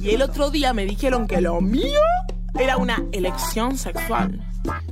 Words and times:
Y 0.00 0.10
el 0.10 0.22
otro 0.22 0.50
día 0.50 0.72
me 0.72 0.84
dijeron 0.84 1.26
que 1.26 1.40
lo 1.40 1.60
mío 1.60 2.00
era 2.58 2.76
una 2.76 3.02
elección 3.12 3.76
sexual. 3.76 4.40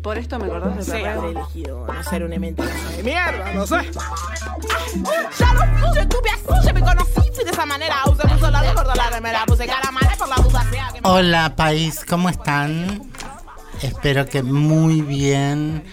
Por 0.03 0.19
esto 0.19 0.39
me 0.39 0.47
acordás 0.47 0.77
de 0.77 0.85
Sí, 0.85 1.05
habré 1.05 1.31
elegido 1.31 1.87
no 1.87 2.03
ser 2.05 2.25
una 2.25 2.39
mentirosa 2.39 2.91
de 2.97 3.03
mierda, 3.03 3.53
no 3.55 3.67
sé. 3.67 3.77
Ya 5.39 5.55
lo 5.55 5.61
fui, 5.79 5.95
yo 5.95 6.01
estuve 6.01 6.31
así, 6.31 6.67
yo 6.67 6.75
me 6.75 6.81
conocí, 6.81 7.21
fui 7.35 7.45
de 7.45 7.51
esa 7.51 7.67
manera. 7.67 7.97
Usé 8.07 8.27
mucho 8.27 8.51
la 8.51 9.11
remera, 9.11 9.45
puse 9.47 9.67
cara 9.67 9.91
mala 9.91 10.15
por 10.17 10.29
la 10.29 10.37
duda 10.37 10.65
sea 10.71 10.89
que 10.93 11.01
me... 11.01 11.09
Hola 11.09 11.57
país, 11.57 12.05
¿cómo 12.09 12.29
están? 12.29 13.11
Espero 13.83 14.27
que 14.27 14.43
muy 14.43 15.03
bien. 15.03 15.85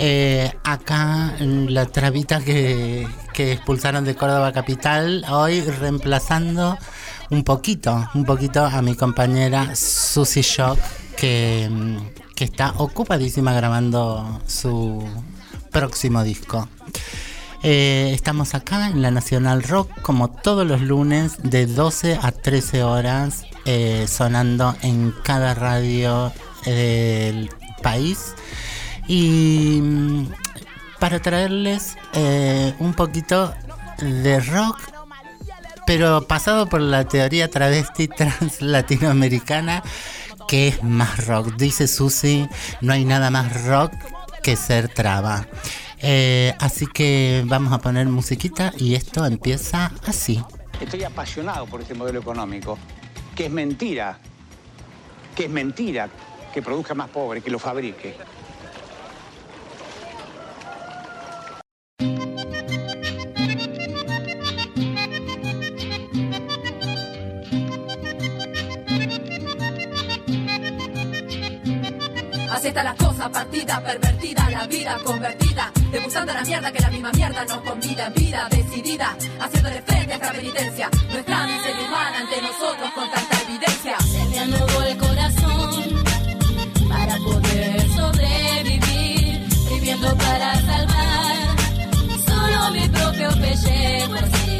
Eh, 0.00 0.52
acá 0.62 1.34
la 1.40 1.86
trabita 1.86 2.40
que, 2.40 3.08
que 3.32 3.52
expulsaron 3.52 4.04
de 4.04 4.14
Córdoba 4.14 4.52
Capital, 4.52 5.24
hoy 5.28 5.60
reemplazando 5.62 6.78
un 7.30 7.44
poquito, 7.44 8.08
un 8.14 8.24
poquito 8.24 8.64
a 8.64 8.80
mi 8.82 8.94
compañera 8.94 9.74
Susie 9.74 10.42
Shock, 10.42 10.78
que, 11.16 11.68
que 12.34 12.44
está 12.44 12.72
ocupadísima 12.76 13.52
grabando 13.52 14.40
su 14.46 15.04
próximo 15.70 16.22
disco. 16.22 16.68
Eh, 17.62 18.12
estamos 18.14 18.54
acá 18.54 18.88
en 18.88 19.02
la 19.02 19.10
Nacional 19.10 19.64
Rock 19.64 19.90
como 20.02 20.28
todos 20.28 20.64
los 20.64 20.80
lunes 20.80 21.38
de 21.42 21.66
12 21.66 22.20
a 22.22 22.30
13 22.30 22.84
horas 22.84 23.42
eh, 23.64 24.06
sonando 24.08 24.76
en 24.82 25.12
cada 25.24 25.54
radio 25.54 26.32
del 26.64 27.50
país 27.82 28.34
y 29.08 29.80
mm, 29.82 30.28
para 31.00 31.20
traerles 31.20 31.96
eh, 32.12 32.74
un 32.78 32.94
poquito 32.94 33.52
de 33.98 34.38
rock 34.38 34.78
pero 35.88 36.20
pasado 36.26 36.66
por 36.66 36.82
la 36.82 37.06
teoría 37.06 37.48
travesti 37.48 38.08
trans 38.08 38.60
latinoamericana 38.60 39.82
que 40.46 40.68
es 40.68 40.82
más 40.82 41.26
rock 41.26 41.54
dice 41.56 41.88
Susi 41.88 42.46
no 42.82 42.92
hay 42.92 43.06
nada 43.06 43.30
más 43.30 43.64
rock 43.64 43.94
que 44.42 44.54
ser 44.54 44.88
traba. 44.88 45.46
Eh, 46.02 46.52
así 46.58 46.86
que 46.86 47.42
vamos 47.46 47.72
a 47.72 47.78
poner 47.78 48.06
musiquita 48.06 48.70
y 48.76 48.96
esto 48.96 49.24
empieza 49.24 49.90
así. 50.06 50.44
Estoy 50.78 51.04
apasionado 51.04 51.64
por 51.64 51.80
este 51.80 51.94
modelo 51.94 52.20
económico, 52.20 52.78
que 53.34 53.46
es 53.46 53.50
mentira, 53.50 54.18
que 55.34 55.44
es 55.44 55.50
mentira 55.50 56.10
que 56.52 56.60
produzca 56.60 56.94
más 56.94 57.08
pobre, 57.08 57.40
que 57.40 57.50
lo 57.50 57.58
fabrique. 57.58 58.14
Así 72.58 72.66
está 72.66 72.82
la 72.82 72.94
cosa, 72.96 73.30
partida, 73.30 73.80
pervertida, 73.80 74.50
la 74.50 74.66
vida 74.66 74.98
convertida, 75.04 75.70
degustando 75.92 76.34
la 76.34 76.42
mierda 76.42 76.72
que 76.72 76.80
la 76.80 76.90
misma 76.90 77.12
mierda 77.12 77.44
nos 77.44 77.58
convida, 77.58 78.08
vida 78.08 78.48
decidida, 78.50 79.16
haciéndole 79.38 79.80
frente 79.82 80.12
a 80.12 80.16
esta 80.16 80.32
penitencia, 80.32 80.90
nuestra 81.08 81.46
miseria 81.46 81.86
humana 81.86 82.18
ante 82.18 82.42
nosotros 82.42 82.90
con 82.96 83.10
tanta 83.12 83.42
evidencia. 83.42 83.96
Me 84.30 84.38
anudó 84.40 84.82
el 84.82 84.98
corazón 84.98 86.04
para 86.88 87.16
poder 87.18 87.90
sobrevivir, 87.90 89.48
viviendo 89.70 90.16
para 90.16 90.54
salvar 90.60 91.56
solo 92.26 92.70
mi 92.72 92.88
propio 92.88 93.30
pellejo. 93.40 94.57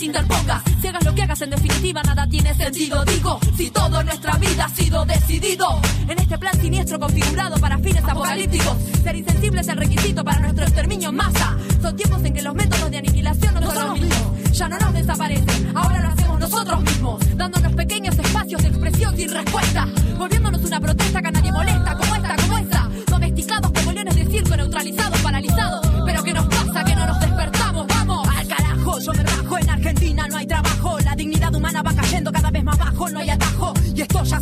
No. 0.00 0.62
Si 0.80 0.88
hagas 0.88 1.04
lo 1.04 1.14
que 1.14 1.22
hagas, 1.22 1.42
en 1.42 1.50
definitiva, 1.50 2.02
nada 2.02 2.26
tiene 2.26 2.54
sentido. 2.54 3.04
Digo, 3.04 3.38
si 3.54 3.70
todo 3.70 4.00
en 4.00 4.06
nuestra 4.06 4.38
vida 4.38 4.64
ha 4.64 4.68
sido 4.70 5.04
decidido. 5.04 5.78
En 6.08 6.18
este 6.18 6.38
plan 6.38 6.58
siniestro 6.58 6.98
configurado 6.98 7.60
para 7.60 7.78
fines 7.78 8.02
apocalípticos. 8.02 8.76
Ser 9.02 9.16
insensible 9.16 9.60
es 9.60 9.68
el 9.68 9.76
requisito 9.76 10.24
para 10.24 10.40
nuestro 10.40 10.64
exterminio 10.64 11.10
en 11.10 11.16
masa. 11.16 11.54
Son 11.82 11.94
tiempos 11.94 12.24
en 12.24 12.32
que 12.32 12.40
los 12.40 12.54
métodos 12.54 12.90
de 12.90 12.96
aniquilación 12.96 13.54
no, 13.54 13.74
son 13.74 13.88
los 13.88 14.00
mismos. 14.00 14.52
Ya 14.52 14.68
no 14.68 14.78
nos 14.78 14.94
desaparecen, 14.94 15.76
ahora 15.76 16.00
lo 16.00 16.08
hacemos 16.08 16.40
nosotros 16.40 16.80
mismos. 16.82 17.36
Dándonos 17.36 17.74
pequeños 17.74 18.18
espacios 18.18 18.62
de 18.62 18.68
expresión 18.68 19.14
sin 19.18 19.30
respuesta. 19.30 19.86
Volviéndonos 20.16 20.62
una 20.62 20.80
protesta 20.80 21.20
que 21.20 21.28
a 21.28 21.30
nadie 21.30 21.52
molesta, 21.52 21.94
como 21.98 22.16
esta, 22.16 22.36
como 22.36 22.58
esta. 22.58 22.88
Domesticados 23.06 23.70
como 23.70 23.92
leones 23.92 24.14
de 24.14 24.24
circo, 24.24 24.56
neutralizados, 24.56 25.20
paralizados. 25.20 25.86
Pero 26.06 26.24
¿qué 26.24 26.32
nos 26.32 26.46
pasa? 26.46 26.84
Que 26.84 26.96
no 26.96 27.06
nos 27.06 27.20
despertamos, 27.20 27.86
vamos. 27.86 28.28
Al 28.28 28.48
carajo, 28.48 28.98
yo 28.98 29.12
me 29.12 29.39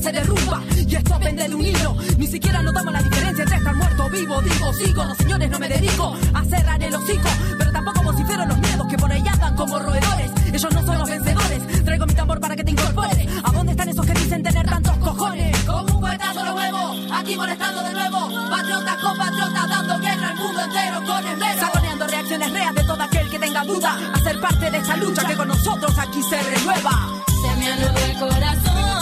se 0.09 0.13
derrumba. 0.13 0.63
Y 0.75 0.95
esto 0.95 1.19
pende 1.21 1.49
de 1.49 1.55
un 1.55 1.65
hilo. 1.65 1.97
Ni 2.17 2.27
siquiera 2.27 2.63
notamos 2.63 2.93
la 2.93 3.03
diferencia 3.03 3.43
entre 3.43 3.59
estar 3.59 3.75
muerto 3.75 4.07
o 4.07 4.11
vivo. 4.11 4.41
Digo, 4.43 4.73
sigo, 4.73 5.05
no 5.05 5.15
señores, 5.15 5.51
no 5.51 5.59
me 5.59 5.69
dedico 5.69 6.17
a 6.35 6.45
cerrar 6.45 6.83
el 6.83 6.95
hocico. 6.95 7.29
Pero 7.59 7.73
tampoco 7.73 8.03
vocifero 8.03 8.47
los 8.47 8.59
miedos 8.59 8.87
que 8.89 8.97
por 8.97 9.13
ahí 9.13 9.25
andan 9.29 9.55
como 9.55 9.79
roedores. 9.79 10.31
Ellos 10.53 10.75
no 10.75 10.87
son 10.87 10.99
los 10.99 11.09
vencedores. 11.11 11.85
Traigo 11.85 12.07
mi 12.07 12.15
tambor 12.15 12.41
para 12.41 12.57
que 12.57 12.65
te 12.65 12.71
incorpores. 12.71 13.29
¿A 13.45 13.53
dónde 13.53 13.73
están 13.73 13.89
esos 13.89 14.07
que 14.07 14.15
dicen 14.15 14.43
tener 14.43 14.67
tantos 14.67 14.97
cojones? 14.97 15.57
Como 15.65 15.95
un 15.95 16.01
puetazo 16.01 16.45
lo 16.45 16.53
nuevo, 16.53 16.95
aquí 17.13 17.37
molestando 17.37 17.83
de 17.83 17.93
nuevo. 17.93 18.49
Patriotas 18.51 18.97
con 19.03 19.19
patriotas 19.19 19.69
dando 19.69 19.99
guerra 19.99 20.31
al 20.31 20.37
mundo 20.37 20.61
entero 20.65 21.05
con 21.07 21.27
esmero. 21.27 21.61
Saboneando 21.61 22.07
reacciones 22.07 22.53
reas 22.53 22.75
de 22.75 22.85
todo 22.85 23.03
aquel 23.03 23.31
que 23.31 23.39
tenga 23.39 23.65
duda. 23.65 23.99
A 24.15 24.19
ser 24.21 24.41
parte 24.41 24.71
de 24.71 24.79
esta 24.79 24.97
lucha 24.97 25.25
que 25.27 25.37
con 25.37 25.49
nosotros 25.49 25.99
aquí 25.99 26.23
se 26.23 26.43
renueva. 26.43 27.09
Se 27.43 27.57
me 27.57 28.11
el 28.11 28.19
corazón 28.19 28.98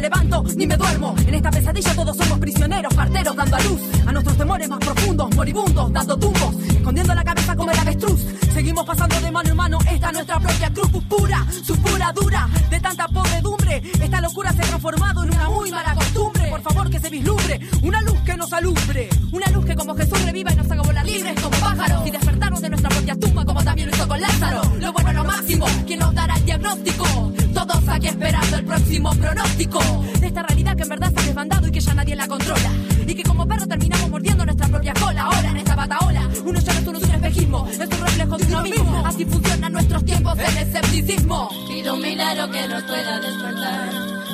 levanto, 0.00 0.44
ni 0.56 0.66
me 0.66 0.76
duermo. 0.76 1.14
En 1.26 1.34
esta 1.34 1.50
pesadilla 1.50 1.94
todos 1.94 2.16
somos 2.16 2.38
prisioneros, 2.38 2.94
parteros 2.94 3.36
dando 3.36 3.56
a 3.56 3.60
luz 3.60 3.80
a 4.06 4.12
nuestros 4.12 4.36
temores 4.36 4.68
más 4.68 4.78
profundos, 4.78 5.34
moribundos, 5.34 5.92
dando 5.92 6.16
tumbos, 6.16 6.54
escondiendo 6.68 7.14
la 7.14 7.24
cabeza 7.24 7.56
como 7.56 7.70
el 7.70 7.78
avestruz. 7.78 8.20
Seguimos 8.52 8.84
pasando 8.84 9.20
de 9.20 9.30
mano 9.30 9.50
en 9.50 9.56
mano, 9.56 9.78
esta 9.90 10.06
es 10.08 10.12
nuestra 10.12 10.40
propia 10.40 10.72
cruz 10.72 10.90
pura, 11.08 11.46
su 11.62 11.76
pura 11.76 12.12
dura, 12.12 12.48
de 12.70 12.80
tanta 12.80 13.06
podredumbre. 13.08 13.82
Esta 14.00 14.20
locura 14.20 14.52
se 14.52 14.62
ha 14.62 14.66
transformado 14.66 15.24
en 15.24 15.30
una 15.30 15.48
muy 15.48 15.70
mala 15.70 15.94
costumbre. 15.94 16.50
Por 16.50 16.62
favor, 16.62 16.90
que 16.90 17.00
se 17.00 17.10
vislumbre, 17.10 17.60
una 17.82 18.02
luz 18.02 18.18
que 18.24 18.36
nos 18.36 18.52
alumbre, 18.52 19.08
una 19.32 19.46
luz 19.48 19.64
que 19.64 19.74
como 19.74 19.94
Jesús 19.94 20.22
reviva 20.24 20.52
y 20.52 20.56
nos 20.56 20.70
haga 20.70 20.82
volar 20.82 21.06
libres 21.06 21.40
como 21.40 21.56
pájaros 21.58 22.06
y 22.06 22.10
despertarnos 22.10 22.60
de 22.60 22.70
nuestra 22.70 22.88
propia 22.90 23.16
tumba, 23.16 23.44
como 23.44 23.62
también 23.62 23.90
lo 23.90 23.96
hizo 23.96 24.08
con 24.08 24.20
Lázaro. 24.20 24.62
Lo 24.78 24.92
bueno, 24.92 25.12
lo 25.12 25.24
máximo, 25.24 25.66
quien 25.86 25.98
nos 26.00 26.14
dará 26.14 26.34
el 26.34 26.44
diagnóstico. 26.44 27.32
Aquí 27.90 28.06
esperando 28.06 28.56
el 28.56 28.64
próximo 28.64 29.10
pronóstico 29.14 29.80
de 30.20 30.26
esta 30.28 30.42
realidad 30.44 30.76
que 30.76 30.82
en 30.84 30.88
verdad 30.88 31.12
se 31.12 31.20
ha 31.20 31.22
desbandado 31.24 31.66
y 31.66 31.72
que 31.72 31.80
ya 31.80 31.92
nadie 31.92 32.14
la 32.14 32.28
controla. 32.28 32.70
Y 33.06 33.14
que 33.14 33.22
como 33.24 33.46
perro 33.46 33.66
terminamos 33.66 34.08
mordiendo 34.08 34.44
nuestra 34.46 34.68
propia 34.68 34.94
cola. 34.94 35.22
Ahora 35.22 35.50
en 35.50 35.56
esta 35.56 35.74
bataola, 35.74 36.28
uno 36.44 36.60
ya 36.60 36.72
no 36.72 36.78
es 36.78 36.86
un, 36.86 36.96
es 36.96 37.02
un 37.02 37.10
espejismo, 37.10 37.68
es 37.68 37.78
un 37.80 37.90
reflejo 37.90 38.36
de 38.38 38.44
uno 38.46 38.62
mismo. 38.62 39.02
Así 39.04 39.24
funcionan 39.24 39.72
nuestros 39.72 40.04
tiempos 40.04 40.36
del 40.36 40.56
escepticismo. 40.56 41.50
Pido 41.68 41.94
un 41.94 42.00
milagro 42.00 42.50
que 42.50 42.68
nos 42.68 42.82
pueda 42.84 43.20
despertar. 43.20 43.88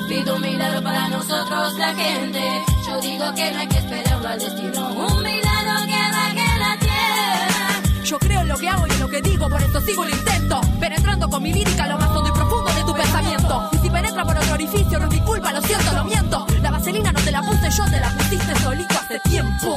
Pido 0.09 0.37
un 0.37 0.43
milagro 0.43 0.83
para 0.83 1.09
nosotros, 1.09 1.79
la 1.79 1.95
gente. 1.95 2.43
Yo 2.87 3.01
digo 3.01 3.35
que 3.35 3.53
no 3.53 3.59
hay 3.59 3.69
que 3.69 3.79
esperarlo 3.79 4.29
al 4.29 4.39
destino. 4.39 4.93
Un 4.93 5.23
milagro 5.23 5.87
que 5.87 6.03
baje 6.13 6.59
la 6.59 6.79
tierra. 6.79 8.05
Yo 8.05 8.19
creo 8.19 8.41
en 8.43 8.49
lo 8.49 8.59
que 8.59 8.69
hago 8.69 8.87
y 8.87 8.91
en 8.91 9.01
lo 9.01 9.09
que 9.09 9.23
digo, 9.23 9.49
por 9.49 9.63
eso 9.63 9.81
sigo 9.81 10.05
el 10.05 10.11
intento. 10.11 10.61
Penetrando 10.79 11.29
con 11.29 11.43
mi 11.43 11.53
lírica 11.53 11.89
lo 11.89 11.99
más 11.99 12.11
hondo 12.11 12.29
y 12.29 12.33
profundo 12.33 12.66
Y 13.73 13.79
si 13.79 13.89
penetra 13.89 14.25
por 14.27 14.37
otro 14.37 14.53
orificio, 14.53 14.99
no 14.99 15.07
es 15.07 15.11
mi 15.11 15.21
culpa, 15.21 15.51
lo 15.51 15.63
siento, 15.63 15.91
lo 15.93 16.05
miento. 16.05 16.47
La 16.61 16.71
vaselina 16.71 17.13
no 17.13 17.21
te 17.21 17.33
la 17.33 17.41
puse 17.41 17.71
yo, 17.71 17.85
te 17.87 17.99
la 17.99 18.11
pusiste 18.11 18.55
solito 18.57 18.95
hace 18.99 19.19
tiempo. 19.21 19.75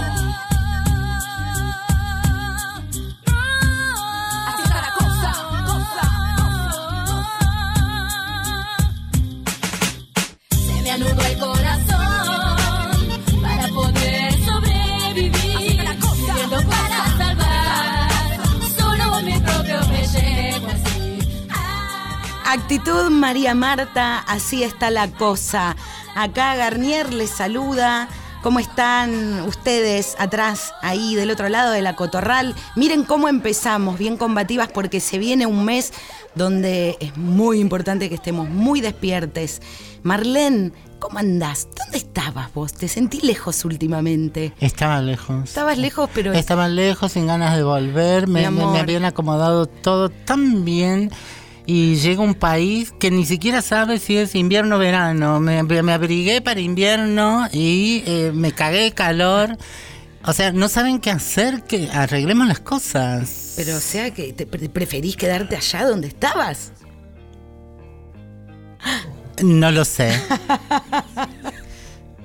Actitud 22.52 23.12
María 23.12 23.54
Marta, 23.54 24.18
así 24.18 24.64
está 24.64 24.90
la 24.90 25.08
cosa. 25.08 25.76
Acá 26.16 26.56
Garnier 26.56 27.14
les 27.14 27.30
saluda. 27.30 28.10
¿Cómo 28.42 28.60
están 28.60 29.42
ustedes 29.42 30.16
atrás, 30.18 30.74
ahí 30.82 31.14
del 31.14 31.30
otro 31.30 31.48
lado 31.48 31.72
de 31.72 31.84
la 31.84 31.96
cotorral? 31.96 32.56
Miren 32.76 33.04
cómo 33.04 33.28
empezamos, 33.28 34.00
bien 34.00 34.18
combativas, 34.18 34.70
porque 34.70 35.00
se 35.00 35.20
viene 35.20 35.46
un 35.46 35.64
mes 35.64 35.94
donde 36.34 36.98
es 37.00 37.16
muy 37.18 37.60
importante 37.60 38.10
que 38.10 38.16
estemos 38.16 38.50
muy 38.50 38.82
despiertes. 38.82 39.62
Marlene, 40.02 40.72
¿cómo 40.98 41.20
andás? 41.20 41.68
¿Dónde 41.78 42.00
estabas 42.00 42.52
vos? 42.52 42.74
Te 42.74 42.88
sentí 42.88 43.22
lejos 43.22 43.64
últimamente. 43.64 44.54
Estaba 44.60 45.02
lejos. 45.02 45.50
Estabas 45.50 45.78
lejos, 45.78 46.10
pero... 46.16 46.34
Estaba 46.34 46.68
lejos, 46.68 47.12
sin 47.12 47.28
ganas 47.28 47.56
de 47.56 47.62
volver. 47.62 48.28
Me 48.28 48.44
habían 48.46 49.06
acomodado 49.06 49.68
todo 49.68 50.10
tan 50.10 50.66
bien. 50.66 51.12
Y 51.72 51.98
llega 51.98 52.24
un 52.24 52.34
país 52.34 52.92
que 53.00 53.12
ni 53.12 53.28
siquiera 53.28 53.62
sabe 53.62 54.00
si 54.00 54.18
es 54.18 54.34
invierno 54.34 54.78
o 54.78 54.80
verano. 54.80 55.40
Me, 55.40 55.62
me 55.62 55.94
abrigué 55.94 56.42
para 56.42 56.60
invierno 56.62 57.48
y 57.52 58.02
eh, 58.08 58.32
me 58.34 58.52
cagué 58.54 58.80
de 58.86 58.92
calor. 58.92 59.56
O 60.26 60.34
sea, 60.34 60.52
no 60.52 60.68
saben 60.68 61.00
qué 61.00 61.12
hacer, 61.12 61.62
que 61.66 61.88
arreglemos 61.92 62.48
las 62.48 62.60
cosas. 62.60 63.54
Pero 63.56 63.78
o 63.78 63.80
sea 63.82 64.10
que 64.12 64.34
te 64.34 64.48
pre- 64.48 64.68
preferís 64.68 65.16
quedarte 65.16 65.56
allá 65.58 65.86
donde 65.86 66.08
estabas. 66.08 66.72
No 69.44 69.70
lo 69.70 69.86
sé. 69.86 70.20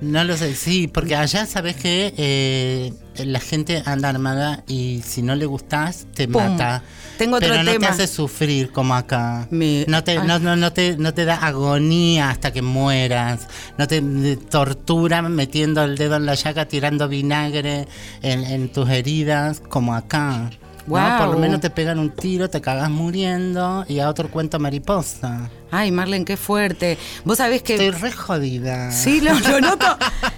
No 0.01 0.23
lo 0.23 0.35
sé, 0.37 0.55
sí, 0.55 0.87
porque 0.87 1.15
allá 1.15 1.45
sabes 1.45 1.75
que 1.77 2.13
eh, 2.17 2.93
la 3.25 3.39
gente 3.39 3.81
anda 3.85 4.09
armada 4.09 4.63
y 4.67 5.01
si 5.05 5.21
no 5.21 5.35
le 5.35 5.45
gustas 5.45 6.05
te 6.13 6.27
Pum. 6.27 6.43
mata. 6.43 6.83
Tengo 7.17 7.37
otro 7.37 7.47
Pero 7.49 7.63
no 7.63 7.71
tema. 7.71 7.87
te 7.87 7.93
hace 7.93 8.07
sufrir 8.07 8.71
como 8.71 8.93
acá. 8.93 9.47
Me- 9.51 9.85
No, 9.87 10.03
te, 10.03 10.17
ah. 10.17 10.23
no, 10.25 10.37
no, 10.37 10.57
no 10.57 10.73
te, 10.73 10.97
no 10.97 11.13
te 11.13 11.23
da 11.23 11.35
agonía 11.35 12.29
hasta 12.29 12.51
que 12.51 12.61
mueras. 12.61 13.47
No 13.77 13.87
te, 13.87 14.01
te 14.01 14.35
tortura 14.35 15.21
metiendo 15.21 15.81
el 15.83 15.97
dedo 15.97 16.17
en 16.17 16.25
la 16.25 16.35
llaga, 16.35 16.65
tirando 16.65 17.07
vinagre 17.07 17.87
en, 18.21 18.43
en 18.43 18.69
tus 18.69 18.89
heridas, 18.89 19.61
como 19.69 19.95
acá. 19.95 20.49
¿no? 20.51 20.65
Guau. 20.87 21.17
Por 21.25 21.33
lo 21.35 21.39
menos 21.39 21.61
te 21.61 21.69
pegan 21.69 21.97
un 21.99 22.09
tiro, 22.11 22.49
te 22.49 22.59
cagas 22.61 22.89
muriendo 22.91 23.85
y 23.87 23.99
a 23.99 24.09
otro 24.09 24.29
cuento 24.29 24.59
mariposa. 24.59 25.49
Ay, 25.71 25.91
Marlene, 25.91 26.25
qué 26.25 26.37
fuerte. 26.37 26.97
Vos 27.23 27.37
sabés 27.39 27.61
que... 27.63 27.73
Estoy 27.73 27.91
re 27.91 28.11
jodida. 28.11 28.91
Sí, 28.91 29.19
lo, 29.21 29.33
lo 29.39 29.59
noto, 29.61 29.97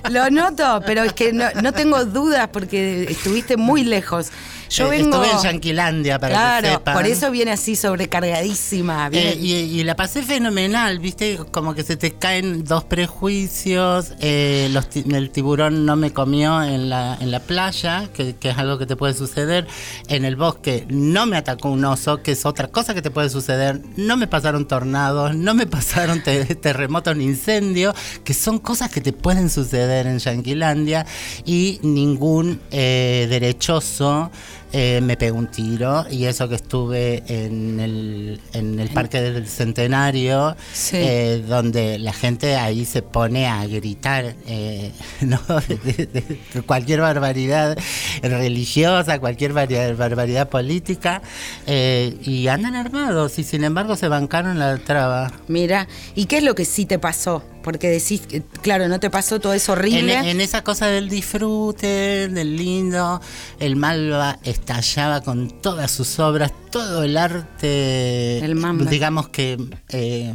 lo 0.10 0.30
noto, 0.30 0.82
pero 0.86 1.04
es 1.04 1.14
que 1.14 1.32
no, 1.34 1.46
no 1.62 1.74
tengo 1.74 2.06
dudas 2.06 2.50
porque 2.52 3.04
estuviste 3.10 3.58
muy 3.58 3.84
lejos. 3.84 4.28
Yo 4.70 4.88
Eh, 4.88 4.98
vengo... 4.98 5.24
Estuve 5.24 5.38
en 5.38 5.44
Yanquilandia, 5.44 6.20
para 6.20 6.34
que 6.34 6.40
Claro, 6.40 6.68
sepan. 6.80 6.94
por 6.96 7.06
eso 7.06 7.32
viene 7.32 7.52
así 7.52 7.76
sobrecargadísima. 7.76 9.10
viene- 9.10 9.32
Eh, 9.32 9.38
y, 9.40 9.54
y 9.80 9.84
la 9.84 9.96
pasé 9.96 10.24
fenomenal, 10.24 11.00
viste, 11.00 11.38
como 11.52 11.74
que 11.74 11.84
se 11.84 11.96
te 11.98 12.12
caen 12.14 12.64
dos 12.64 12.84
prejuicios. 12.84 14.14
eh, 14.20 14.70
los 14.72 14.88
el 14.96 15.30
tiburón 15.32 15.86
no 15.86 15.96
me 15.96 16.12
comió 16.12 16.62
en 16.64 16.90
la, 16.90 17.18
en 17.20 17.32
la 17.32 17.40
playa, 17.40 18.10
que, 18.14 18.36
que 18.36 18.50
es 18.50 18.58
algo 18.58 18.78
que 18.78 18.86
te 18.86 18.96
puede 18.96 19.14
suceder. 19.14 19.68
En 20.08 20.26
el 20.26 20.36
bosque 20.36 20.86
no 20.90 21.26
me 21.26 21.38
atacó 21.38 21.70
un 21.70 21.84
oso, 21.86 22.22
que 22.22 22.32
es 22.34 22.46
otra 22.46 22.68
cosa 22.68 22.94
que 22.94 23.02
te 23.02 23.12
puede 23.12 23.30
suceder. 23.30 23.82
No 23.96 24.18
me 24.18 24.28
pasaron 24.28 24.68
tornados, 24.68 25.17
no 25.34 25.54
me 25.54 25.66
pasaron 25.68 26.22
te- 26.24 26.56
terremotos 26.56 27.16
ni 27.16 27.26
incendios, 27.26 27.96
que 28.24 28.34
son 28.34 28.60
cosas 28.60 28.90
que 28.92 29.02
te 29.02 29.14
pueden 29.14 29.50
suceder 29.50 30.08
en 30.08 30.20
Yanquilandia. 30.20 31.06
Y 31.46 31.80
ningún 31.84 32.60
eh, 32.72 33.28
derechoso. 33.30 34.32
Eh, 34.74 35.00
me 35.02 35.16
pegó 35.18 35.38
un 35.38 35.48
tiro 35.48 36.06
y 36.12 36.26
eso 36.26 36.48
que 36.50 36.56
estuve 36.56 37.24
en 37.28 37.80
el, 37.80 38.42
en 38.54 38.80
el 38.80 38.90
Parque 38.90 39.22
del 39.22 39.48
Centenario, 39.48 40.56
Sí. 40.74 40.98
eh, 41.00 41.44
donde 41.48 42.00
la 42.00 42.14
gente 42.14 42.56
ahí 42.56 42.86
se 42.86 43.02
pone 43.02 43.48
a 43.48 43.66
gritar 43.68 44.36
eh, 44.48 44.92
¿no? 45.22 45.40
de, 45.68 45.78
de- 45.78 46.06
de 46.54 46.62
cualquier 46.66 47.02
barbaridad 47.02 47.78
religiosa, 48.22 49.20
cualquier 49.20 49.54
barbaridad 49.54 50.50
política, 50.50 51.22
eh, 51.66 52.18
y 52.24 52.48
andan 52.48 52.76
armados 52.76 53.40
y 53.40 53.44
sin 53.44 53.64
embargo 53.64 53.96
se 53.96 54.08
bancaron 54.08 54.60
la 54.60 54.78
traba. 54.78 55.32
Mira, 55.48 55.88
¿y 56.16 56.26
qué 56.26 56.38
es 56.38 56.44
lo 56.44 56.56
que 56.56 56.66
sí 56.66 56.86
te 56.86 57.00
pasó? 57.00 57.44
Porque 57.68 57.90
decís, 57.90 58.22
claro, 58.62 58.88
no 58.88 58.98
te 58.98 59.10
pasó 59.10 59.42
todo 59.42 59.52
eso 59.52 59.74
En, 59.74 59.80
horrible. 59.80 60.32
en 60.32 60.40
esa 60.40 60.64
cosa 60.64 60.88
del 60.88 61.10
disfrute, 61.10 62.30
del 62.30 62.56
lindo, 62.56 63.20
el 63.60 63.76
Malva 63.76 64.40
estallaba 64.44 65.20
con 65.20 65.50
todas 65.60 65.92
sus 65.92 66.18
obras, 66.20 66.54
todo 66.72 67.04
el 67.04 67.18
arte, 67.18 68.38
El 68.38 68.58
digamos 68.90 69.28
que 69.28 69.58
eh, 69.90 70.34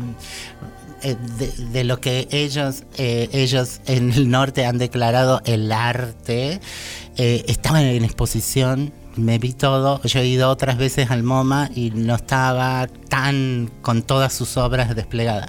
eh, 1.02 1.16
de, 1.38 1.52
de 1.72 1.84
lo 1.84 2.02
que 2.02 2.28
ellos, 2.32 2.82
eh, 2.98 3.30
ellos 3.32 3.80
en 3.86 4.12
el 4.12 4.28
norte 4.28 4.66
han 4.66 4.76
declarado 4.76 5.40
el 5.46 5.72
arte, 5.72 6.60
eh, 7.16 7.44
estaba 7.48 7.82
en 7.82 8.04
exposición. 8.04 8.92
Me 9.16 9.38
vi 9.38 9.54
todo, 9.54 10.02
yo 10.02 10.20
he 10.20 10.26
ido 10.26 10.50
otras 10.50 10.76
veces 10.76 11.10
al 11.10 11.22
MoMA 11.22 11.70
y 11.74 11.92
no 11.92 12.14
estaba 12.14 12.88
tan 13.08 13.72
con 13.80 14.02
todas 14.02 14.34
sus 14.34 14.58
obras 14.58 14.94
desplegadas. 14.94 15.48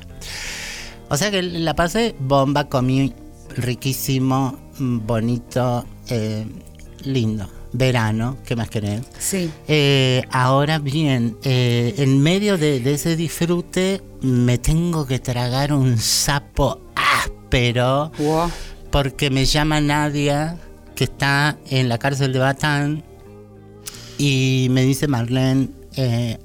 O 1.13 1.17
sea 1.17 1.29
que 1.29 1.43
la 1.43 1.75
pasé 1.75 2.15
bomba, 2.19 2.69
comí 2.69 3.13
riquísimo, 3.55 4.57
bonito, 4.79 5.85
eh, 6.09 6.43
lindo. 7.03 7.47
Verano, 7.71 8.37
¿qué 8.43 8.55
más 8.55 8.67
querés? 8.67 9.01
Sí. 9.19 9.51
Eh, 9.67 10.23
ahora 10.31 10.79
bien, 10.79 11.37
eh, 11.43 11.93
en 11.99 12.19
medio 12.19 12.57
de, 12.57 12.79
de 12.79 12.95
ese 12.95 13.15
disfrute 13.15 14.01
me 14.21 14.57
tengo 14.57 15.05
que 15.05 15.19
tragar 15.19 15.71
un 15.71 15.99
sapo 15.99 16.81
áspero 16.95 18.11
Wow. 18.17 18.49
porque 18.89 19.29
me 19.29 19.45
llama 19.45 19.81
Nadia, 19.81 20.57
que 20.95 21.03
está 21.03 21.59
en 21.69 21.89
la 21.89 21.99
cárcel 21.99 22.33
de 22.33 22.39
Batán, 22.39 23.03
y 24.17 24.65
me 24.71 24.81
dice 24.81 25.07
Marlene, 25.07 25.69
eh, 25.95 26.39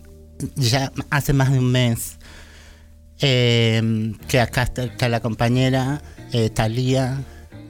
ya 0.56 0.92
hace 1.08 1.32
más 1.32 1.50
de 1.52 1.58
un 1.58 1.72
mes, 1.72 2.17
eh, 3.20 4.12
que 4.28 4.40
acá 4.40 4.62
está, 4.62 5.08
la 5.08 5.20
compañera 5.20 6.02
eh, 6.32 6.50
Talía 6.50 7.18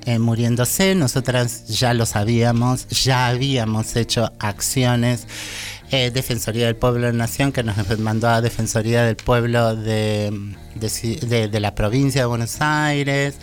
eh, 0.05 0.19
muriéndose, 0.19 0.95
nosotras 0.95 1.67
ya 1.69 1.93
lo 1.93 2.07
sabíamos, 2.07 2.89
ya 2.89 3.27
habíamos 3.29 3.95
hecho 3.97 4.33
acciones. 4.39 5.27
Eh, 5.91 6.11
Defensoría 6.11 6.67
del 6.67 6.77
Pueblo 6.77 7.07
de 7.07 7.13
Nación 7.13 7.53
que 7.53 7.63
nos 7.63 7.77
mandó 7.99 8.29
a 8.29 8.41
Defensoría 8.41 9.05
del 9.05 9.17
Pueblo 9.17 9.75
de, 9.75 10.31
de 10.75 11.49
de- 11.49 11.61
la 11.61 11.75
provincia 11.75 12.21
de 12.23 12.27
Buenos 12.27 12.57
Aires. 12.61 13.35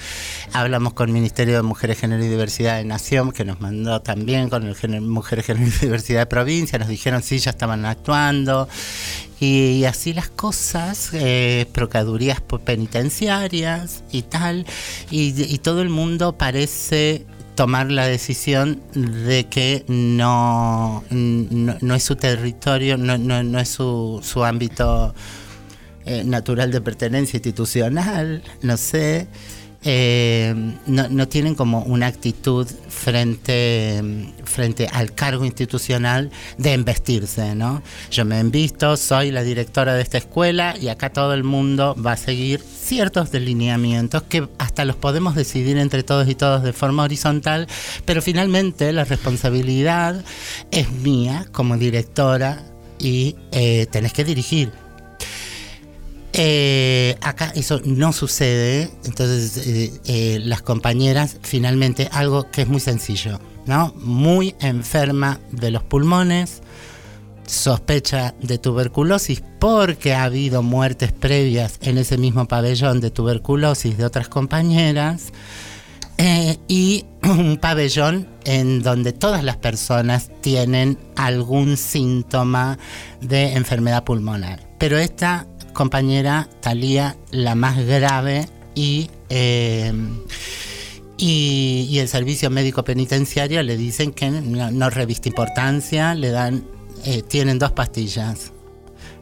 Hablamos 0.54 0.94
con 0.94 1.10
el 1.10 1.14
Ministerio 1.14 1.56
de 1.56 1.62
Mujeres, 1.64 2.00
Género 2.00 2.24
y 2.24 2.28
Diversidad 2.28 2.78
de 2.78 2.86
Nación 2.86 3.32
que 3.32 3.46
nos 3.46 3.60
mandó 3.62 4.02
también 4.02 4.50
con 4.50 4.64
el 4.68 4.76
Género- 4.76 5.02
Mujeres, 5.04 5.46
Género 5.46 5.68
y 5.68 5.80
Diversidad 5.80 6.20
de 6.22 6.26
Provincia. 6.28 6.78
Nos 6.80 6.88
dijeron 6.88 7.24
sí, 7.24 7.40
ya 7.40 7.50
estaban 7.52 7.86
actuando. 7.86 8.68
Y, 9.40 9.84
así 9.84 10.14
las 10.14 10.30
cosas, 10.30 11.10
eh, 11.14 11.66
procuradurías 11.74 12.40
po- 12.40 12.60
penitenciarias 12.60 14.04
y 14.12 14.22
tal, 14.22 14.66
y 15.12 15.58
todo 15.58 15.82
el 15.82 15.90
mundo 15.90 16.38
parece 16.38 17.26
tomar 17.56 17.92
la 17.92 18.06
decisión 18.06 18.82
de 18.94 19.48
que 19.50 19.86
no, 19.88 21.04
no, 21.10 21.96
es 21.96 22.04
su 22.04 22.16
territorio, 22.16 22.98
no, 22.98 23.18
no, 23.18 23.44
no 23.44 23.60
es 23.60 23.70
su, 23.70 24.20
su 24.24 24.44
ámbito 24.44 25.16
eh, 26.06 26.24
natural 26.24 26.72
de 26.72 26.82
pertenencia 26.82 27.38
institucional, 27.38 28.44
no 28.62 28.78
sé, 28.78 29.28
eh, 29.88 30.56
no, 30.88 31.28
tienen 31.28 31.54
como 31.54 31.84
una 31.84 32.08
actitud 32.08 32.68
frente, 32.90 34.02
frente 34.44 34.88
al 34.92 35.14
cargo 35.14 35.46
institucional 35.46 36.32
de 36.58 36.74
embestirse, 36.74 37.54
¿no? 37.54 37.84
Yo 38.10 38.26
me 38.26 38.40
embisto, 38.40 38.98
soy 38.98 39.30
la 39.30 39.44
directora 39.44 39.94
de 39.94 40.02
esta 40.02 40.18
escuela 40.18 40.76
y 40.76 40.88
acá 40.88 41.12
todo 41.12 41.36
el 41.36 41.44
mundo 41.44 41.96
va 42.04 42.14
a 42.14 42.18
seguir 42.18 42.62
ciertos 42.62 43.30
delineamientos 43.32 44.24
que 44.24 44.50
hasta 44.58 44.86
los 44.86 44.96
podemos 44.96 45.36
decidir 45.36 45.78
entre 45.78 46.02
todos 46.02 46.28
y 46.28 46.34
todos 46.34 46.64
de 46.64 46.74
forma 46.74 47.04
horizontal, 47.04 47.68
pero 48.06 48.24
finalmente 48.24 48.92
la 48.92 49.04
responsabilidad 49.04 50.26
es 50.72 50.92
mía 50.92 51.46
como 51.52 51.78
directora 51.78 52.64
y 52.98 53.36
eh, 53.52 53.86
tenés 53.92 54.14
que 54.14 54.24
dirigir. 54.24 54.85
Eh, 56.38 57.16
acá 57.22 57.54
eso 57.56 57.80
no 57.86 58.12
sucede, 58.12 58.92
entonces 59.06 59.56
eh, 59.68 59.94
eh, 60.04 60.40
las 60.44 60.62
compañeras 60.62 61.38
finalmente 61.44 62.10
algo 62.12 62.52
que 62.52 62.64
es 62.64 62.68
muy 62.68 62.82
sencillo, 62.82 63.40
¿no? 63.66 63.94
Muy 63.96 64.54
enferma 64.60 65.40
de 65.52 65.72
los 65.72 65.84
pulmones, 65.84 66.62
sospecha 67.48 68.36
de 68.42 68.58
tuberculosis 68.58 69.44
porque 69.60 70.14
ha 70.14 70.26
habido 70.26 70.62
muertes 70.62 71.14
previas 71.14 71.78
en 71.82 71.98
ese 71.98 72.18
mismo 72.18 72.50
pabellón 72.50 73.00
de 73.00 73.12
tuberculosis 73.12 73.98
de 73.98 74.04
otras 74.04 74.28
compañeras 74.28 75.32
y 76.68 77.06
un 77.24 77.56
pabellón 77.62 78.28
en 78.44 78.84
donde 78.84 79.14
todas 79.14 79.42
las 79.42 79.56
personas 79.56 80.30
tienen 80.42 80.98
algún 81.16 81.78
síntoma 81.78 82.78
de 83.22 83.54
enfermedad 83.54 84.04
pulmonar. 84.04 84.68
Pero 84.78 84.98
esta 84.98 85.48
compañera 85.76 86.50
Talía 86.62 87.16
la 87.30 87.54
más 87.54 87.78
grave 87.86 88.48
y, 88.74 89.12
eh, 89.30 89.94
y, 91.18 91.88
y 91.90 92.00
el 92.00 92.08
servicio 92.08 92.50
médico 92.50 92.84
penitenciario 92.84 93.62
le 93.64 93.78
dicen 93.78 94.12
que 94.12 94.30
no, 94.32 94.72
no 94.72 94.90
reviste 94.90 95.30
importancia, 95.30 96.14
le 96.16 96.30
dan, 96.32 96.66
eh, 97.06 97.22
tienen 97.22 97.60
dos 97.60 97.72
pastillas. 97.72 98.52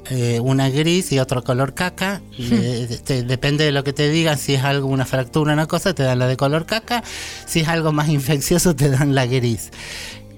eh, 0.10 0.39
una 0.41 0.69
gris 0.69 1.12
y 1.13 1.19
otro 1.19 1.43
color 1.43 1.74
caca. 1.74 2.22
Le- 2.38 2.88
te- 2.88 3.24
depende 3.24 3.63
de 3.63 3.72
lo 3.72 3.83
que 3.86 3.93
te 3.93 4.10
digan, 4.10 4.38
si 4.38 4.53
es 4.55 4.63
algo, 4.63 4.88
una 4.88 5.05
fractura, 5.05 5.53
una 5.53 5.65
cosa, 5.67 5.93
te 5.93 6.03
dan 6.03 6.19
la 6.19 6.27
de 6.27 6.36
color 6.36 6.65
caca. 6.65 7.03
Si 7.48 7.62
es 7.62 7.67
algo 7.69 7.91
más 7.93 8.10
infeccioso, 8.10 8.75
te 8.75 8.89
dan 8.89 9.15
la 9.15 9.25
gris. 9.27 9.69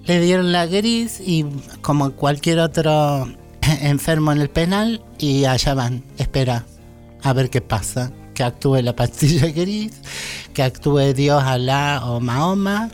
Le 0.06 0.20
dieron 0.22 0.52
la 0.52 0.68
gris 0.68 1.20
y 1.20 1.46
como 1.82 2.12
cualquier 2.12 2.60
otro 2.60 3.28
enfermo 3.82 4.32
en 4.32 4.42
el 4.42 4.50
penal 4.50 5.02
y 5.18 5.46
allá 5.46 5.74
van, 5.74 6.04
espera 6.18 6.66
a 7.24 7.34
ver 7.34 7.50
qué 7.50 7.62
pasa, 7.62 8.12
que 8.34 8.44
actúe 8.44 8.82
la 8.82 8.96
pastilla 8.96 9.48
gris, 9.56 9.94
que 10.54 10.64
actúe 10.64 11.14
Dios, 11.14 11.44
Alá 11.44 12.02
o 12.06 12.20
Mahoma. 12.20 12.90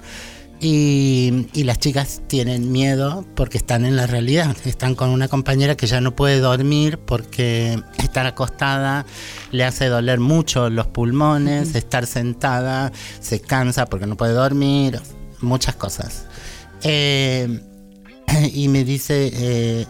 Y, 0.64 1.48
y 1.54 1.64
las 1.64 1.80
chicas 1.80 2.22
tienen 2.28 2.72
miedo 2.72 3.26
porque 3.34 3.58
están 3.58 3.84
en 3.84 3.96
la 3.96 4.06
realidad, 4.06 4.56
están 4.66 4.94
con 4.94 5.10
una 5.10 5.28
compañera 5.28 5.76
que 5.76 5.88
ya 5.88 6.02
no 6.02 6.16
puede 6.16 6.40
dormir 6.40 7.00
porque 7.00 7.82
estar 7.98 8.28
acostada 8.28 9.08
le 9.50 9.64
hace 9.64 9.88
doler 9.88 10.20
mucho 10.20 10.70
los 10.70 10.86
pulmones, 10.86 11.74
estar 11.74 12.06
sentada 12.06 12.92
se 13.20 13.42
cansa 13.42 13.88
porque 13.88 14.06
no 14.06 14.16
puede 14.16 14.34
dormir, 14.34 15.00
muchas 15.40 15.76
cosas. 15.78 16.26
Eh, 16.84 17.60
y 18.54 18.68
me 18.68 18.84
dice, 18.84 19.32
eh, 19.34 19.88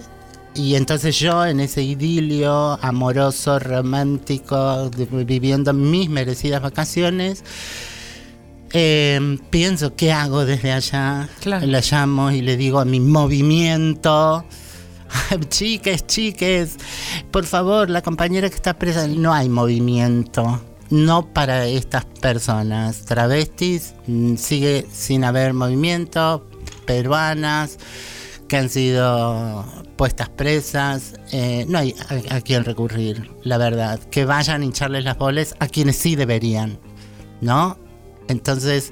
y 0.53 0.75
entonces 0.75 1.17
yo 1.20 1.46
en 1.46 1.60
ese 1.60 1.81
idilio 1.81 2.77
amoroso, 2.84 3.60
romántico, 3.60 4.89
de- 4.89 5.05
viviendo 5.24 5.74
mis 5.74 6.10
merecidas 6.10 6.62
vacaciones, 6.62 7.43
eh, 8.74 9.38
pienso, 9.50 9.96
¿qué 9.96 10.12
hago 10.12 10.46
desde 10.46 10.72
allá? 10.72 11.27
Claro. 11.41 11.65
La 11.67 11.81
llamo 11.81 12.31
y 12.31 12.41
le 12.41 12.55
digo 12.58 12.79
a 12.79 12.86
mi 12.86 13.00
movimiento. 13.00 14.46
Chiques, 15.50 16.08
chiques, 16.08 16.77
por 17.31 17.46
favor, 17.46 17.89
la 17.89 18.01
compañera 18.01 18.50
que 18.50 18.55
está 18.55 18.74
presa, 18.77 19.08
no 19.08 19.34
hay 19.34 19.50
movimiento. 19.50 20.62
No 20.89 21.34
para 21.34 21.65
estas 21.67 22.05
personas. 22.05 23.01
Travestis, 23.05 23.93
mm, 24.08 24.36
sigue 24.36 24.86
sin 24.91 25.24
haber 25.25 25.53
movimiento. 25.53 26.48
Peruanas 26.86 27.77
que 28.51 28.58
han 28.58 28.67
sido 28.70 29.63
puestas 29.96 30.27
presas. 30.27 31.13
eh, 31.31 31.65
no 31.70 31.77
hay 31.77 31.96
a, 32.29 32.36
a 32.36 32.41
quien 32.41 32.65
recurrir, 32.65 33.29
la 33.43 33.58
verdad. 33.58 33.98
Que 34.12 34.25
vayan 34.25 34.62
a 34.62 34.65
hincharles 34.65 35.05
las 35.05 35.17
bolas 35.17 35.55
a 35.60 35.67
quienes 35.67 35.96
sí 35.96 36.17
deberían, 36.17 36.77
¿no? 37.39 37.77
Entonces, 38.27 38.91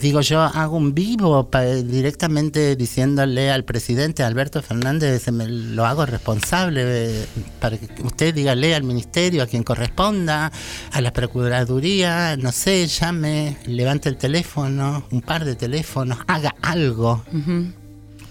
digo 0.00 0.20
yo, 0.20 0.40
hago 0.40 0.76
un 0.76 0.94
vivo 0.94 1.48
directamente 1.84 2.74
diciéndole 2.74 3.52
al 3.52 3.64
presidente 3.64 4.24
Alberto 4.24 4.60
Fernández, 4.62 5.30
me- 5.30 5.46
lo 5.48 5.86
hago 5.86 6.04
responsable 6.04 7.24
para 7.60 7.78
que 7.78 8.02
usted 8.02 8.34
dígale 8.34 8.74
al 8.74 8.82
ministerio, 8.82 9.44
a 9.44 9.46
quien 9.46 9.62
corresponda, 9.62 10.50
a 10.90 11.00
la 11.00 11.12
Procuraduría, 11.12 12.36
no 12.36 12.50
sé, 12.50 12.88
llame, 12.88 13.58
levante 13.66 14.08
el 14.08 14.16
teléfono, 14.16 15.04
un 15.12 15.20
par 15.20 15.44
de 15.44 15.54
teléfonos, 15.54 16.18
haga 16.26 16.52
algo, 16.62 17.22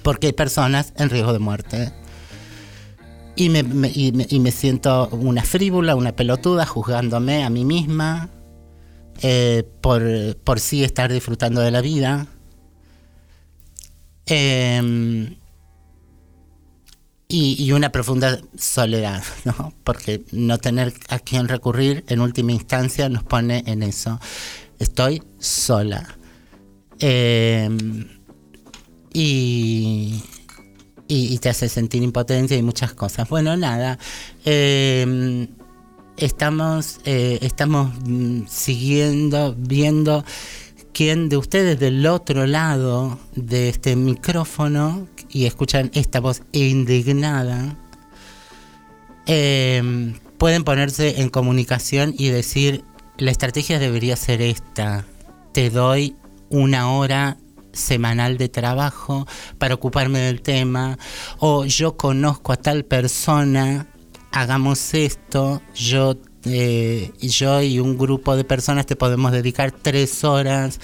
porque 0.04 0.28
hay 0.28 0.34
personas 0.34 0.94
en 0.98 1.10
riesgo 1.10 1.34
de 1.34 1.40
muerte. 1.40 1.92
Y 3.36 3.50
me, 3.50 3.60
y 3.94 4.40
me- 4.40 4.52
siento 4.52 5.08
una 5.10 5.44
fríbula, 5.44 5.96
una 5.96 6.12
pelotuda, 6.16 6.66
juzgándome 6.66 7.44
a 7.44 7.50
mí 7.50 7.64
misma 7.66 8.30
eh, 9.22 9.64
por, 9.82 10.04
por 10.44 10.60
sí 10.60 10.84
estar 10.84 11.12
disfrutando 11.12 11.62
de 11.62 11.72
la 11.72 11.82
vida. 11.82 12.28
Em, 14.26 15.38
y, 17.28 17.56
y 17.64 17.72
una 17.72 17.92
profunda 17.92 18.40
soledad, 18.58 19.24
¿no? 19.46 19.74
Porque 19.84 20.24
no 20.32 20.58
tener 20.58 20.94
a 21.10 21.20
quien 21.20 21.48
recurrir 21.48 22.04
en 22.10 22.20
última 22.20 22.52
instancia 22.52 23.08
nos 23.10 23.24
pone 23.24 23.64
en 23.66 23.84
eso. 23.84 24.20
Estoy 24.80 25.24
sola. 25.40 26.18
Em, 27.00 28.08
y, 29.14 30.24
y, 31.08 31.38
te 31.40 31.50
hace 31.50 31.68
sentir 31.70 32.04
impotencia 32.04 32.58
y 32.58 32.64
muchas 32.64 32.94
cosas. 32.94 33.28
Bueno, 33.30 33.58
nada. 33.58 34.00
em, 34.46 35.48
estamos, 36.18 37.00
eh, 37.06 37.40
estamos 37.42 37.92
mm, 38.06 38.44
siguiendo, 38.48 39.56
viendo 39.58 40.24
quién 40.94 41.30
de 41.30 41.38
ustedes 41.38 41.80
del 41.80 42.06
otro 42.06 42.46
lado 42.48 43.20
de 43.36 43.70
este 43.70 43.96
micrófono 43.96 45.08
y 45.30 45.46
escuchan 45.46 45.92
esta 45.94 46.20
voz 46.20 46.44
indignada, 46.52 47.76
eh, 49.26 50.14
pueden 50.38 50.64
ponerse 50.64 51.22
en 51.22 51.30
comunicación 51.30 52.14
y 52.18 52.30
decir, 52.30 52.84
la 53.18 53.32
estrategia 53.32 53.80
debería 53.80 54.16
ser 54.16 54.42
esta, 54.42 55.06
te 55.54 55.70
doy 55.70 56.16
una 56.50 56.92
hora 56.92 57.38
semanal 57.74 58.38
de 58.38 58.50
trabajo 58.50 59.28
para 59.58 59.76
ocuparme 59.76 60.20
del 60.20 60.42
tema, 60.42 60.98
o 61.40 61.66
yo 61.66 61.98
conozco 61.98 62.54
a 62.54 62.58
tal 62.58 62.86
persona, 62.86 63.88
hagamos 64.32 64.94
esto, 64.94 65.62
yo, 65.76 66.16
eh, 66.46 67.12
yo 67.20 67.62
y 67.62 67.80
un 67.80 67.98
grupo 67.98 68.36
de 68.36 68.44
personas 68.44 68.86
te 68.86 68.96
podemos 68.96 69.32
dedicar 69.32 69.72
tres 69.72 70.24
horas 70.24 70.80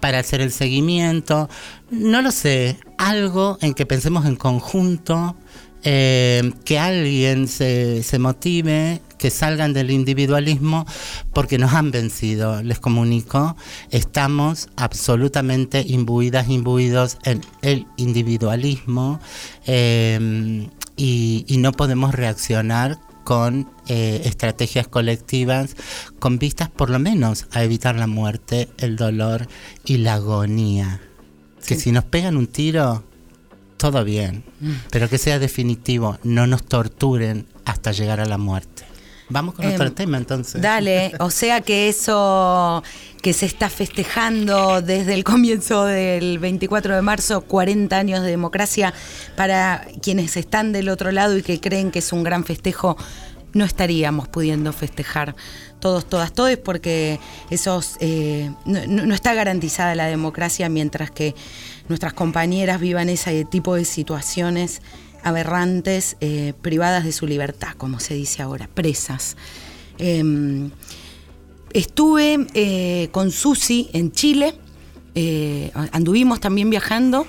para 0.00 0.18
hacer 0.18 0.40
el 0.40 0.52
seguimiento, 0.52 1.48
no 1.90 2.22
lo 2.22 2.30
sé, 2.30 2.78
algo 2.98 3.58
en 3.60 3.74
que 3.74 3.86
pensemos 3.86 4.26
en 4.26 4.36
conjunto, 4.36 5.36
eh, 5.84 6.52
que 6.64 6.78
alguien 6.78 7.48
se, 7.48 8.02
se 8.02 8.18
motive, 8.18 9.00
que 9.18 9.30
salgan 9.30 9.72
del 9.72 9.90
individualismo, 9.90 10.86
porque 11.32 11.58
nos 11.58 11.72
han 11.74 11.90
vencido, 11.90 12.62
les 12.62 12.78
comunico, 12.78 13.56
estamos 13.90 14.68
absolutamente 14.76 15.84
imbuidas, 15.86 16.48
imbuidos 16.48 17.18
en 17.24 17.42
el 17.62 17.86
individualismo 17.96 19.20
eh, 19.66 20.68
y, 20.96 21.44
y 21.48 21.56
no 21.58 21.72
podemos 21.72 22.14
reaccionar 22.14 22.98
con 23.24 23.70
eh, 23.86 24.22
estrategias 24.24 24.88
colectivas 24.88 25.76
con 26.18 26.38
vistas 26.38 26.68
por 26.68 26.90
lo 26.90 26.98
menos 26.98 27.46
a 27.52 27.62
evitar 27.62 27.94
la 27.96 28.06
muerte, 28.06 28.68
el 28.78 28.96
dolor 28.96 29.46
y 29.84 29.98
la 29.98 30.14
agonía. 30.14 31.00
Que 31.66 31.76
si 31.76 31.92
nos 31.92 32.04
pegan 32.04 32.36
un 32.36 32.46
tiro, 32.46 33.04
todo 33.80 34.04
bien, 34.04 34.44
pero 34.90 35.08
que 35.08 35.16
sea 35.16 35.38
definitivo, 35.38 36.18
no 36.22 36.46
nos 36.46 36.64
torturen 36.64 37.46
hasta 37.64 37.92
llegar 37.92 38.20
a 38.20 38.26
la 38.26 38.36
muerte. 38.36 38.84
Vamos 39.30 39.54
con 39.54 39.64
Em, 39.64 39.72
otro 39.72 39.90
tema 39.92 40.18
entonces. 40.18 40.60
Dale, 40.60 41.12
o 41.18 41.30
sea 41.30 41.62
que 41.62 41.88
eso 41.88 42.82
que 43.22 43.32
se 43.32 43.46
está 43.46 43.70
festejando 43.70 44.82
desde 44.82 45.14
el 45.14 45.24
comienzo 45.24 45.86
del 45.86 46.38
24 46.38 46.94
de 46.94 47.00
marzo, 47.00 47.40
40 47.40 47.96
años 47.96 48.22
de 48.22 48.28
democracia, 48.28 48.92
para 49.34 49.86
quienes 50.02 50.36
están 50.36 50.72
del 50.72 50.90
otro 50.90 51.10
lado 51.10 51.38
y 51.38 51.42
que 51.42 51.58
creen 51.58 51.90
que 51.90 52.00
es 52.00 52.12
un 52.12 52.22
gran 52.22 52.44
festejo, 52.44 52.98
no 53.54 53.64
estaríamos 53.64 54.28
pudiendo 54.28 54.74
festejar 54.74 55.34
todos, 55.80 56.04
todas, 56.06 56.32
todos, 56.34 56.56
porque 56.58 57.18
esos 57.48 57.96
eh, 58.00 58.50
no 58.66 59.14
está 59.14 59.32
garantizada 59.32 59.94
la 59.94 60.06
democracia 60.06 60.68
mientras 60.68 61.10
que 61.10 61.34
nuestras 61.90 62.12
compañeras 62.12 62.80
vivan 62.80 63.08
ese 63.08 63.44
tipo 63.44 63.74
de 63.74 63.84
situaciones 63.84 64.80
aberrantes, 65.24 66.16
eh, 66.20 66.54
privadas 66.62 67.04
de 67.04 67.10
su 67.10 67.26
libertad, 67.26 67.74
como 67.76 67.98
se 67.98 68.14
dice 68.14 68.42
ahora, 68.42 68.70
presas. 68.72 69.36
Em, 69.98 70.70
estuve 71.72 72.46
eh, 72.54 73.08
con 73.10 73.32
Susi 73.32 73.90
en 73.92 74.12
Chile, 74.12 74.54
eh, 75.16 75.72
anduvimos 75.92 76.40
también 76.40 76.70
viajando, 76.70 77.26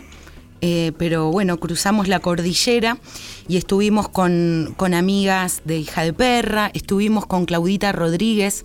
pero 1.00 1.32
bueno, 1.32 1.60
cruzamos 1.60 2.08
la 2.08 2.20
cordillera 2.20 3.00
y 3.48 3.58
estuvimos 3.58 4.10
con, 4.10 4.75
con 4.77 4.94
amigas 4.94 5.63
de 5.65 5.80
Hija 5.80 6.03
de 6.03 6.13
Perra, 6.13 6.70
estuvimos 6.75 7.25
con 7.25 7.46
Claudita 7.48 7.91
Rodríguez 7.91 8.63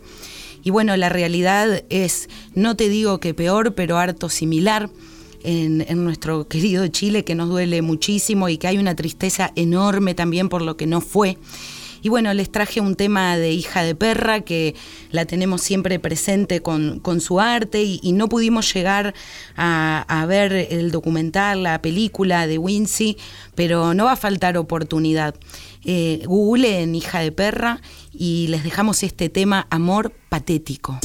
y 0.63 0.69
bueno, 0.69 0.95
la 0.99 1.09
realidad 1.09 1.85
es, 1.89 2.29
no 2.55 2.77
te 2.77 2.91
digo 2.91 3.19
que 3.19 3.33
peor, 3.33 3.75
pero 3.75 3.97
harto 3.97 4.29
similar 4.29 4.91
en, 5.47 6.05
nuestro 6.05 6.49
querido 6.49 6.87
Chile, 6.89 7.25
que 7.25 7.35
nos 7.35 7.49
duele 7.49 7.83
muchísimo 7.83 8.49
y 8.49 8.59
que 8.59 8.69
hay 8.69 8.79
una 8.79 8.97
tristeza 8.97 9.53
enorme 9.57 10.15
también 10.15 10.49
por 10.49 10.63
lo 10.63 10.77
que 10.77 10.87
no 10.87 11.01
fue. 11.01 11.39
Y 12.03 12.09
bueno, 12.09 12.33
les 12.35 12.53
traje 12.53 12.81
un 12.81 12.95
tema 12.95 13.37
de 13.37 13.51
hija 13.51 13.83
de 13.83 13.95
perra 13.95 14.43
que 14.43 14.77
la 15.11 15.25
tenemos 15.25 15.63
siempre 15.63 15.99
presente 15.99 16.61
con, 16.61 17.01
con 17.01 17.21
su 17.21 17.41
arte 17.41 17.83
y, 17.83 18.13
no 18.13 18.29
pudimos 18.29 18.73
llegar 18.73 19.13
a, 19.57 20.05
a 20.09 20.27
ver 20.27 20.53
el 20.53 20.93
documental, 20.93 21.65
la 21.65 21.83
película 21.83 22.47
de 22.47 22.59
Wincy, 22.59 23.17
pero 23.57 23.93
no 23.95 24.05
va 24.05 24.13
a 24.13 24.17
faltar 24.17 24.57
oportunidad. 24.57 25.35
Eh, 25.85 26.23
Google 26.27 26.83
en 26.83 26.95
hija 26.95 27.21
de 27.21 27.33
perra 27.33 27.81
y 28.13 28.49
les 28.49 28.65
dejamos 28.65 29.03
este 29.03 29.29
tema 29.29 29.67
Amor 29.71 30.13
Patético. 30.29 30.99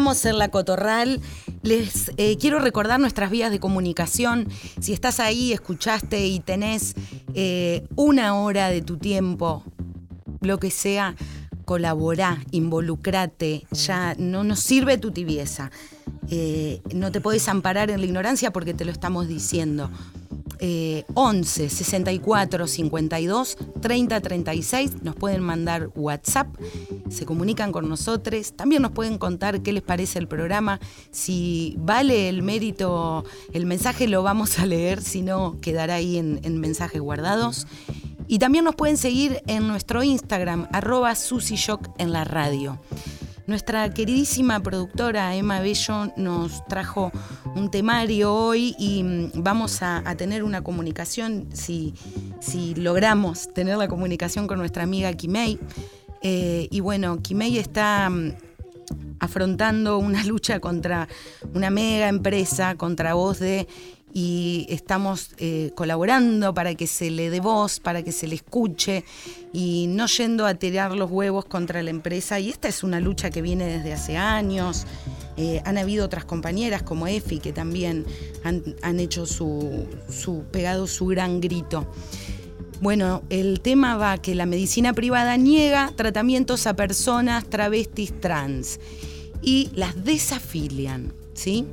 En 0.00 0.38
la 0.38 0.48
Cotorral. 0.48 1.20
Les 1.62 2.10
eh, 2.16 2.38
quiero 2.38 2.58
recordar 2.58 2.98
nuestras 2.98 3.30
vías 3.30 3.50
de 3.50 3.60
comunicación. 3.60 4.48
Si 4.80 4.94
estás 4.94 5.20
ahí, 5.20 5.52
escuchaste 5.52 6.26
y 6.26 6.40
tenés 6.40 6.94
eh, 7.34 7.86
una 7.96 8.34
hora 8.34 8.70
de 8.70 8.80
tu 8.80 8.96
tiempo, 8.96 9.62
lo 10.40 10.58
que 10.58 10.70
sea, 10.70 11.16
colaborá, 11.66 12.42
involucrate. 12.50 13.66
Ya 13.72 14.14
no 14.18 14.42
nos 14.42 14.60
sirve 14.60 14.96
tu 14.96 15.10
tibieza. 15.10 15.70
Eh, 16.30 16.80
no 16.94 17.12
te 17.12 17.20
podés 17.20 17.46
amparar 17.48 17.90
en 17.90 18.00
la 18.00 18.06
ignorancia 18.06 18.54
porque 18.54 18.72
te 18.72 18.86
lo 18.86 18.92
estamos 18.92 19.28
diciendo. 19.28 19.90
Eh, 20.60 21.04
11 21.12 21.68
64 21.68 22.66
52 22.66 23.58
30 23.80 24.20
36 24.20 25.02
nos 25.02 25.14
pueden 25.14 25.42
mandar 25.42 25.90
WhatsApp, 25.94 26.48
se 27.08 27.26
comunican 27.26 27.72
con 27.72 27.88
nosotros, 27.88 28.52
también 28.54 28.82
nos 28.82 28.92
pueden 28.92 29.18
contar 29.18 29.62
qué 29.62 29.72
les 29.72 29.82
parece 29.82 30.18
el 30.18 30.28
programa, 30.28 30.80
si 31.10 31.76
vale 31.78 32.28
el 32.28 32.42
mérito, 32.42 33.24
el 33.52 33.66
mensaje 33.66 34.08
lo 34.08 34.22
vamos 34.22 34.58
a 34.58 34.66
leer, 34.66 35.02
si 35.02 35.22
no 35.22 35.60
quedará 35.60 35.94
ahí 35.94 36.18
en, 36.18 36.40
en 36.42 36.60
mensajes 36.60 37.00
guardados. 37.00 37.66
Y 38.28 38.38
también 38.38 38.64
nos 38.64 38.76
pueden 38.76 38.96
seguir 38.96 39.42
en 39.48 39.66
nuestro 39.66 40.04
Instagram, 40.04 40.68
arroba 40.70 41.16
susishock 41.16 41.88
en 41.98 42.12
la 42.12 42.22
radio. 42.22 42.78
Nuestra 43.50 43.92
queridísima 43.92 44.60
productora 44.60 45.34
Emma 45.34 45.58
Bello 45.58 46.12
nos 46.16 46.64
trajo 46.66 47.10
un 47.56 47.68
temario 47.68 48.32
hoy 48.32 48.76
y 48.78 49.02
mm, 49.02 49.42
vamos 49.42 49.82
a, 49.82 50.04
tener 50.16 50.44
una 50.44 50.62
comunicación, 50.62 51.48
si, 51.52 51.92
si 52.38 52.76
logramos 52.76 53.52
tener 53.52 53.76
la 53.76 53.88
comunicación 53.88 54.46
con 54.46 54.60
nuestra 54.60 54.84
amiga 54.84 55.12
Kimei. 55.14 55.58
Eh, 56.22 56.68
y 56.70 56.78
bueno, 56.78 57.20
Kimei 57.22 57.58
está 57.58 58.08
mm, 58.08 58.34
afrontando 59.18 59.98
una 59.98 60.22
lucha 60.24 60.60
contra 60.60 61.08
una 61.52 61.70
mega 61.70 62.06
empresa, 62.06 62.76
contra 62.76 63.14
de 63.40 63.66
y 64.12 64.66
estamos 64.68 65.30
eh, 65.38 65.70
colaborando 65.74 66.52
para 66.52 66.74
que 66.74 66.86
se 66.86 67.10
le 67.10 67.30
dé 67.30 67.40
voz, 67.40 67.80
para 67.80 68.02
que 68.02 68.12
se 68.12 68.26
le 68.26 68.34
escuche 68.34 69.04
y 69.52 69.86
no 69.88 70.06
yendo 70.06 70.46
a 70.46 70.54
tirar 70.54 70.92
los 70.92 71.10
huevos 71.10 71.44
contra 71.44 71.82
la 71.82 71.90
empresa. 71.90 72.40
Y 72.40 72.48
esta 72.48 72.68
es 72.68 72.82
una 72.82 73.00
lucha 73.00 73.30
que 73.30 73.42
viene 73.42 73.66
desde 73.66 73.92
hace 73.92 74.16
años. 74.16 74.86
Eh, 75.36 75.62
han 75.64 75.78
habido 75.78 76.04
otras 76.04 76.24
compañeras 76.24 76.82
como 76.82 77.06
Efi 77.06 77.38
que 77.38 77.52
también 77.52 78.04
han, 78.44 78.62
han 78.82 79.00
hecho 79.00 79.26
su, 79.26 79.86
su, 80.08 80.44
pegado 80.50 80.86
su 80.86 81.06
gran 81.06 81.40
grito. 81.40 81.86
Bueno, 82.80 83.22
el 83.28 83.60
tema 83.60 83.96
va 83.96 84.18
que 84.18 84.34
la 84.34 84.46
medicina 84.46 84.94
privada 84.94 85.36
niega 85.36 85.92
tratamientos 85.96 86.66
a 86.66 86.74
personas 86.74 87.44
travestis 87.44 88.18
trans 88.20 88.80
y 89.42 89.70
las 89.74 90.02
desafilian, 90.02 91.12
¿sí? 91.34 91.66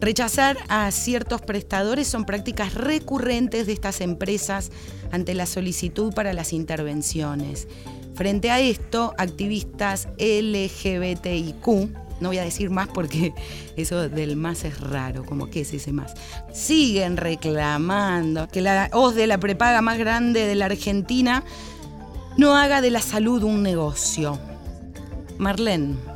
Rechazar 0.00 0.56
a 0.68 0.90
ciertos 0.92 1.42
prestadores 1.42 2.08
son 2.08 2.24
prácticas 2.24 2.74
recurrentes 2.74 3.66
de 3.66 3.74
estas 3.74 4.00
empresas 4.00 4.70
ante 5.12 5.34
la 5.34 5.44
solicitud 5.44 6.14
para 6.14 6.32
las 6.32 6.54
intervenciones. 6.54 7.68
Frente 8.14 8.50
a 8.50 8.60
esto, 8.60 9.14
activistas 9.18 10.08
LGBTIQ, 10.18 11.66
no 12.20 12.28
voy 12.28 12.38
a 12.38 12.44
decir 12.44 12.70
más 12.70 12.88
porque 12.88 13.34
eso 13.76 14.08
del 14.08 14.36
más 14.36 14.64
es 14.64 14.80
raro, 14.80 15.24
como 15.24 15.50
que 15.50 15.62
es 15.62 15.74
ese 15.74 15.92
más, 15.92 16.14
siguen 16.52 17.18
reclamando 17.18 18.48
que 18.48 18.62
la 18.62 18.88
OS 18.92 19.14
de 19.14 19.26
la 19.26 19.38
prepaga 19.38 19.82
más 19.82 19.98
grande 19.98 20.46
de 20.46 20.54
la 20.54 20.66
Argentina 20.66 21.44
no 22.38 22.56
haga 22.56 22.80
de 22.80 22.90
la 22.90 23.02
salud 23.02 23.42
un 23.42 23.62
negocio. 23.62 24.38
Marlene. 25.38 26.09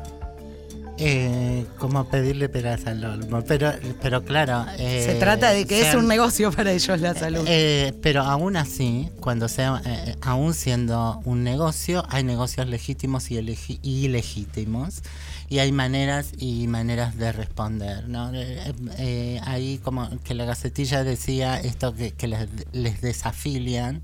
Eh, 0.97 1.65
como 1.77 2.05
pedirle 2.07 2.47
peras 2.47 2.85
al 2.87 3.03
olmo. 3.03 3.41
Pero, 3.47 3.73
pero 4.01 4.23
claro. 4.23 4.65
eh, 4.77 5.03
Se 5.05 5.15
trata 5.15 5.51
de 5.51 5.65
que 5.65 5.81
es 5.81 5.87
sean- 5.87 5.97
un 5.99 6.07
negocio 6.07 6.51
para 6.51 6.71
ellos 6.71 7.01
la 7.01 7.13
salud. 7.13 7.43
Eh, 7.47 7.93
pero 8.01 8.21
aún 8.21 8.55
así, 8.55 9.09
cuando 9.19 9.47
sea, 9.49 9.81
eh, 9.85 10.15
aún 10.21 10.53
siendo 10.53 11.21
un 11.25 11.43
negocio, 11.43 12.05
hay 12.09 12.23
negocios 12.23 12.67
legítimos 12.67 13.29
y 13.31 13.37
ilegítimos. 13.83 15.01
Y 15.47 15.59
hay 15.59 15.71
maneras 15.71 16.29
y 16.39 16.65
maneras 16.67 17.17
de 17.17 17.31
responder, 17.31 18.07
¿no? 18.09 18.33
Eh, 18.33 18.73
eh, 18.97 19.39
ahí 19.43 19.79
como 19.83 20.09
que 20.23 20.33
la 20.33 20.43
gacetilla 20.45 21.03
decía 21.03 21.59
esto 21.59 21.93
que, 21.93 22.11
que 22.13 22.27
les, 22.27 22.47
les 22.73 22.99
desafilian. 23.01 24.01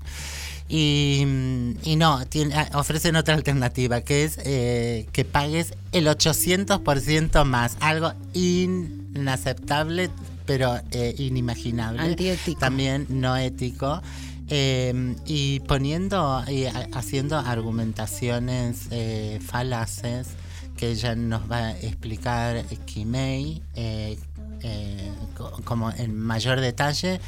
Y, 0.68 1.24
mm, 1.26 1.70
y 1.84 1.96
no, 1.96 2.24
tiene- 2.26 2.54
ah, 2.54 2.68
ofrecen 2.74 3.16
otra 3.16 3.34
alternativa, 3.34 4.00
que 4.00 4.24
es 4.24 4.38
eh, 4.44 5.06
que 5.12 5.24
pagues 5.24 5.74
el 5.92 6.06
800% 6.06 7.44
más, 7.44 7.76
algo 7.80 8.12
inaceptable, 8.34 10.10
pero 10.46 10.78
eh, 10.90 11.14
inimaginable. 11.18 12.00
Antiético. 12.02 12.58
También 12.60 13.06
no 13.08 13.36
ético. 13.36 14.00
Eh, 14.48 15.14
y 15.24 15.60
poniendo 15.60 16.42
y 16.48 16.64
ha- 16.66 16.88
haciendo 16.94 17.38
argumentaciones 17.38 18.86
eh, 18.90 19.38
falaces 19.44 20.28
que 20.76 20.90
ella 20.90 21.14
nos 21.14 21.50
va 21.50 21.68
a 21.68 21.78
explicar 21.78 22.64
Kimei 22.84 23.62
eh, 23.76 24.18
eh, 24.62 25.10
co- 25.36 25.52
como 25.64 25.90
en 25.92 26.18
mayor 26.18 26.60
detalle 26.60 27.20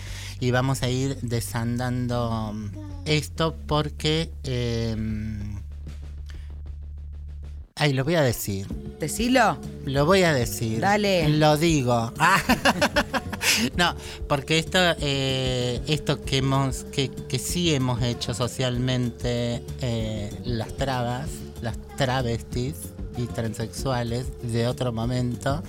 y 0.44 0.50
vamos 0.50 0.82
a 0.82 0.90
ir 0.90 1.16
desandando 1.22 2.54
esto 3.06 3.56
porque 3.66 4.30
eh, 4.44 4.94
ay 7.76 7.92
lo 7.94 8.04
voy 8.04 8.16
a 8.16 8.22
decir 8.22 8.66
Decilo. 9.00 9.58
lo 9.84 10.06
voy 10.06 10.22
a 10.22 10.32
decir. 10.32 10.80
Dale. 10.80 11.28
Lo 11.28 11.56
digo. 11.56 12.12
Ah. 12.18 12.40
no, 13.76 13.94
porque 14.28 14.58
esto, 14.58 14.78
eh, 15.00 15.80
esto 15.86 16.22
que 16.22 16.38
hemos, 16.38 16.84
que, 16.84 17.10
que 17.10 17.38
sí 17.38 17.74
hemos 17.74 18.00
hecho 18.02 18.32
socialmente 18.32 19.62
eh, 19.82 20.30
las 20.44 20.74
trabas, 20.76 21.28
las 21.60 21.76
travestis 21.96 22.76
y 23.18 23.26
transexuales 23.26 24.26
de 24.42 24.68
otro 24.68 24.92
momento, 24.92 25.62